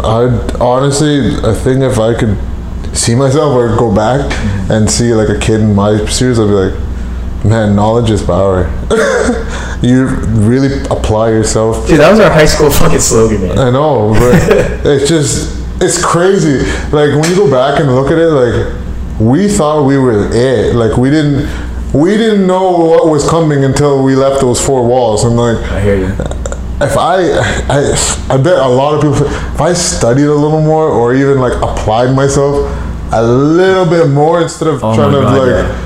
I'd 0.00 0.56
honestly, 0.60 1.36
I 1.44 1.54
think 1.54 1.82
if 1.82 1.98
I 1.98 2.12
could 2.18 2.36
see 2.96 3.14
myself 3.14 3.54
or 3.54 3.68
go 3.76 3.94
back 3.94 4.20
and 4.70 4.90
see 4.90 5.14
like 5.14 5.28
a 5.28 5.38
kid 5.38 5.60
in 5.60 5.74
my 5.74 6.04
shoes, 6.06 6.40
I'd 6.40 6.46
be 6.46 6.52
like, 6.52 6.74
man, 7.48 7.76
knowledge 7.76 8.10
is 8.10 8.22
power. 8.22 8.64
you 9.82 10.06
really 10.06 10.82
apply 10.90 11.30
yourself. 11.30 11.86
Dude, 11.86 12.00
that 12.00 12.10
was 12.10 12.20
our 12.20 12.30
high 12.30 12.46
school 12.46 12.70
fucking 12.80 13.00
slogan, 13.00 13.42
man. 13.42 13.58
I 13.58 13.70
know, 13.70 14.12
but 14.12 14.34
it's 14.86 15.08
just, 15.08 15.82
it's 15.82 16.02
crazy. 16.04 16.58
Like 16.90 17.14
when 17.14 17.28
you 17.30 17.36
go 17.36 17.50
back 17.50 17.80
and 17.80 17.94
look 17.94 18.10
at 18.10 18.18
it, 18.18 18.28
like 18.28 19.20
we 19.20 19.48
thought 19.48 19.86
we 19.86 19.98
were 19.98 20.30
it. 20.32 20.74
Like 20.74 20.96
we 20.96 21.10
didn't, 21.10 21.48
we 21.92 22.16
didn't 22.16 22.46
know 22.46 22.78
what 22.78 23.08
was 23.08 23.28
coming 23.28 23.64
until 23.64 24.02
we 24.02 24.16
left 24.16 24.40
those 24.40 24.64
four 24.64 24.86
walls. 24.86 25.24
And 25.24 25.36
like, 25.36 25.58
I 25.70 25.80
hear 25.80 25.96
you. 25.96 26.06
if 26.06 26.96
I, 26.96 27.22
I, 27.68 28.34
I 28.34 28.36
bet 28.36 28.58
a 28.58 28.68
lot 28.68 28.94
of 28.94 29.00
people, 29.02 29.26
if 29.26 29.60
I 29.60 29.72
studied 29.72 30.24
a 30.26 30.34
little 30.34 30.60
more 30.60 30.88
or 30.88 31.14
even 31.14 31.38
like 31.38 31.54
applied 31.62 32.14
myself 32.14 32.70
a 33.12 33.22
little 33.22 33.86
bit 33.86 34.08
more 34.10 34.42
instead 34.42 34.68
of 34.68 34.82
Oh 34.82 34.94
trying 34.94 35.12
to 35.12 35.20
God, 35.20 35.38
like 35.38 35.48
yeah. 35.48 35.85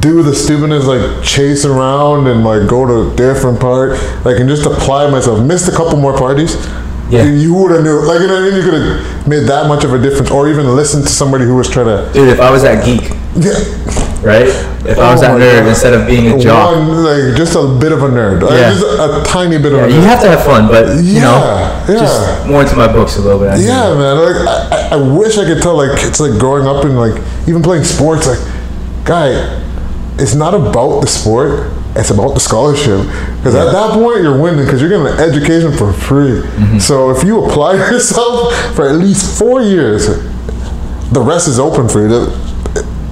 Do 0.00 0.22
the 0.22 0.34
stupidness, 0.34 0.84
like 0.84 1.24
chase 1.24 1.64
around 1.64 2.26
and 2.26 2.44
like 2.44 2.68
go 2.68 2.84
to 2.86 3.10
a 3.12 3.16
different 3.16 3.58
part, 3.60 3.92
like 4.24 4.38
and 4.38 4.48
just 4.48 4.66
apply 4.66 5.10
myself. 5.10 5.40
Missed 5.44 5.68
a 5.68 5.72
couple 5.72 5.98
more 5.98 6.16
parties. 6.16 6.56
Yeah. 7.10 7.24
You, 7.24 7.54
would 7.54 7.70
have 7.70 7.82
knew, 7.84 8.04
like 8.06 8.20
you 8.20 8.26
know 8.26 8.36
I 8.36 8.50
mean. 8.50 8.54
You 8.56 8.62
could 8.62 8.74
have 8.74 9.26
made 9.26 9.44
that 9.48 9.66
much 9.66 9.82
of 9.84 9.94
a 9.94 9.98
difference, 9.98 10.30
or 10.30 10.46
even 10.50 10.66
listened 10.76 11.04
to 11.04 11.08
somebody 11.10 11.46
who 11.46 11.56
was 11.56 11.70
trying 11.70 11.86
to. 11.86 12.12
Dude, 12.12 12.28
if 12.28 12.38
I 12.38 12.50
was 12.50 12.60
that 12.64 12.84
geek, 12.84 13.00
Yeah, 13.34 13.56
right? 14.20 14.44
If 14.84 14.98
I 14.98 15.12
was 15.12 15.22
Oh 15.22 15.32
that 15.32 15.40
nerd 15.40 15.60
God. 15.64 15.68
instead 15.68 15.94
of 15.94 16.06
being 16.06 16.32
a 16.32 16.38
jock. 16.38 16.76
One, 16.76 17.02
like 17.02 17.34
just 17.34 17.56
a 17.56 17.64
bit 17.80 17.92
of 17.92 18.02
a 18.02 18.08
nerd, 18.08 18.42
Like, 18.42 18.52
Yeah. 18.60 18.70
just 18.74 18.84
a, 18.84 19.22
a 19.22 19.24
tiny 19.24 19.56
bit 19.56 19.72
of 19.72 19.78
a 19.80 19.82
nerd. 19.84 19.94
you 19.94 20.00
have 20.02 20.20
to 20.20 20.28
have 20.28 20.44
fun, 20.44 20.68
but 20.68 21.02
you 21.02 21.20
know, 21.20 21.32
Yeah, 21.40 21.86
yeah. 21.88 21.98
just 21.98 22.46
more 22.46 22.60
into 22.60 22.76
my 22.76 22.88
books 22.92 23.16
a 23.16 23.22
little 23.22 23.40
bit. 23.40 23.48
I 23.52 23.56
think. 23.56 23.68
Yeah, 23.68 23.94
man. 23.94 24.18
Like 24.18 24.46
I, 24.46 24.52
I- 24.76 24.88
I 24.92 24.96
wish 24.96 25.38
I 25.38 25.44
could 25.46 25.62
tell 25.62 25.76
like 25.78 25.98
kids 25.98 26.20
like 26.20 26.38
growing 26.38 26.66
up 26.66 26.84
and 26.84 26.98
like 26.98 27.16
even 27.48 27.62
playing 27.62 27.84
sports. 27.84 28.26
Like, 28.26 28.38
guy, 29.06 29.32
it's 30.18 30.34
not 30.34 30.54
about 30.54 31.00
the 31.00 31.06
sport. 31.06 31.72
It's 31.96 32.10
about 32.10 32.34
the 32.34 32.40
scholarship. 32.40 33.00
Because 33.38 33.54
at 33.54 33.72
that 33.72 33.92
point 33.94 34.22
you're 34.22 34.40
winning 34.40 34.64
because 34.64 34.80
you're 34.80 34.90
getting 34.90 35.06
an 35.06 35.18
education 35.18 35.72
for 35.76 35.92
free. 35.92 36.42
Mm-hmm. 36.42 36.78
So 36.78 37.10
if 37.10 37.24
you 37.24 37.44
apply 37.44 37.74
yourself 37.90 38.52
for 38.74 38.88
at 38.88 38.96
least 38.96 39.38
four 39.38 39.62
years, 39.62 40.06
the 41.10 41.20
rest 41.20 41.48
is 41.48 41.58
open 41.58 41.88
for 41.88 42.02
you. 42.02 42.08
The, 42.08 42.48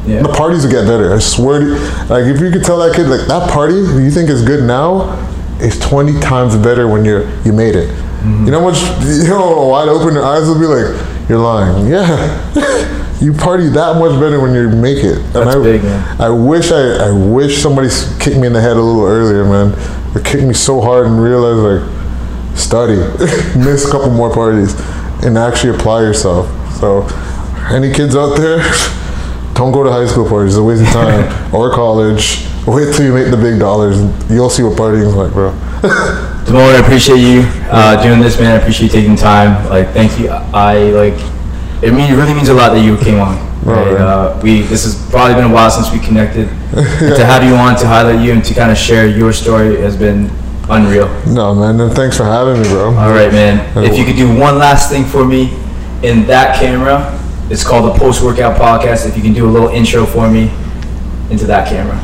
Yeah. 0.07 0.23
the 0.23 0.29
parties 0.29 0.63
will 0.63 0.71
get 0.71 0.87
better. 0.87 1.13
I 1.15 1.19
swear. 1.19 1.59
To 1.61 1.67
you. 1.67 1.75
Like 2.07 2.25
if 2.31 2.41
you 2.41 2.51
could 2.53 2.63
tell 2.63 2.79
that 2.79 2.95
kid 2.95 3.09
like 3.09 3.27
that 3.27 3.51
party 3.51 3.75
you 3.75 4.11
think 4.11 4.31
is 4.31 4.43
good 4.47 4.63
now 4.63 5.19
is 5.59 5.79
twenty 5.81 6.15
times 6.21 6.55
better 6.57 6.87
when 6.87 7.05
you're 7.05 7.27
you 7.43 7.53
made 7.53 7.75
it. 7.75 7.89
Mm-hmm. 7.91 8.45
You 8.47 8.51
know 8.53 8.61
how 8.61 8.71
much 8.71 8.79
you 9.25 9.29
know 9.29 9.67
wide 9.67 9.89
open 9.89 10.15
your 10.15 10.25
eyes 10.25 10.47
will 10.47 10.61
be 10.61 10.67
like 10.67 10.95
you're 11.29 11.41
lying. 11.43 11.89
Yeah, 11.91 12.07
you 13.21 13.33
party 13.33 13.69
that 13.71 13.97
much 13.99 14.19
better 14.21 14.41
when 14.41 14.55
you 14.55 14.69
make 14.69 14.99
it. 14.99 15.19
And 15.19 15.33
That's 15.35 15.57
I, 15.57 15.63
big, 15.63 15.83
man. 15.83 16.21
I 16.21 16.29
wish 16.31 16.71
I 16.71 17.09
I 17.09 17.13
wish 17.13 17.63
somebody 17.63 17.89
kicked 18.21 18.37
me 18.37 18.47
in 18.47 18.53
the 18.53 18.61
head 18.61 18.77
a 18.77 18.81
little 18.81 19.07
earlier, 19.07 19.45
man. 19.45 19.73
It 20.17 20.25
kicked 20.25 20.45
me 20.45 20.55
so 20.55 20.81
hard 20.81 21.07
and 21.07 21.23
realized 21.23 21.61
like 21.61 22.57
study, 22.57 22.97
miss 23.59 23.87
a 23.87 23.91
couple 23.91 24.11
more 24.11 24.33
parties, 24.33 24.75
and 25.25 25.39
actually 25.39 25.77
apply 25.77 26.01
yourself. 26.03 26.47
So, 26.79 27.07
any 27.71 27.93
kids 27.93 28.17
out 28.17 28.37
there, 28.37 28.59
don't 29.55 29.73
go 29.73 29.83
to 29.83 29.91
high 29.91 30.07
school 30.07 30.29
parties. 30.29 30.55
It's 30.55 30.59
a 30.59 30.65
waste 30.65 30.83
of 30.83 30.89
time 30.89 31.55
or 31.55 31.71
college. 31.71 32.47
Wait 32.67 32.95
till 32.95 33.07
you 33.07 33.15
make 33.15 33.31
the 33.31 33.37
big 33.37 33.61
dollars. 33.61 33.99
and 34.01 34.31
You'll 34.31 34.51
see 34.51 34.63
what 34.63 34.77
partying's 34.77 35.15
like, 35.15 35.33
bro. 35.33 35.53
Damone, 36.47 36.75
I 36.75 36.81
appreciate 36.85 37.19
you 37.19 37.43
uh, 37.71 38.03
doing 38.03 38.21
this, 38.21 38.39
man. 38.41 38.59
I 38.59 38.61
appreciate 38.61 38.93
you 38.93 39.01
taking 39.01 39.17
time. 39.17 39.69
Like, 39.69 39.89
thank 39.91 40.19
you. 40.19 40.29
I 40.31 40.91
like. 40.91 41.36
It 41.83 41.93
mean 41.93 42.15
really 42.17 42.35
means 42.35 42.49
a 42.49 42.55
lot 42.55 42.71
that 42.73 42.83
you 42.83 42.97
came 42.97 43.21
on. 43.21 43.37
Right? 43.65 43.97
Uh, 43.97 44.39
we 44.43 44.63
this 44.63 44.85
has 44.85 44.95
probably 45.11 45.35
been 45.35 45.51
a 45.51 45.53
while 45.55 45.71
since 45.71 45.91
we 45.93 45.99
connected. 45.99 46.49
To 47.17 47.25
have 47.25 47.43
you 47.43 47.55
on 47.55 47.77
to 47.77 47.87
highlight 47.87 48.25
you 48.25 48.33
and 48.33 48.45
to 48.45 48.55
kind 48.55 48.71
of 48.71 48.77
share 48.77 49.07
your 49.07 49.33
story 49.33 49.81
has 49.81 49.97
been 49.97 50.31
unreal. 50.69 51.09
No, 51.27 51.55
man. 51.55 51.81
And 51.81 51.93
thanks 51.93 52.17
for 52.17 52.25
having 52.25 52.61
me, 52.63 52.69
bro. 52.69 52.87
All 52.95 53.11
right, 53.11 53.33
man. 53.33 53.61
If 53.85 53.97
you 53.97 54.05
could 54.05 54.17
do 54.17 54.29
one 54.29 54.59
last 54.59 54.91
thing 54.91 55.05
for 55.05 55.25
me 55.25 55.55
in 56.03 56.27
that 56.27 56.59
camera, 56.61 57.13
it's 57.51 57.65
called 57.65 57.95
the 57.95 57.99
Post 57.99 58.23
Workout 58.23 58.61
Podcast. 58.61 59.09
If 59.09 59.17
you 59.17 59.23
can 59.23 59.33
do 59.33 59.47
a 59.49 59.51
little 59.51 59.69
intro 59.69 60.05
for 60.05 60.29
me 60.31 60.51
into 61.31 61.47
that 61.47 61.69
camera. 61.69 61.97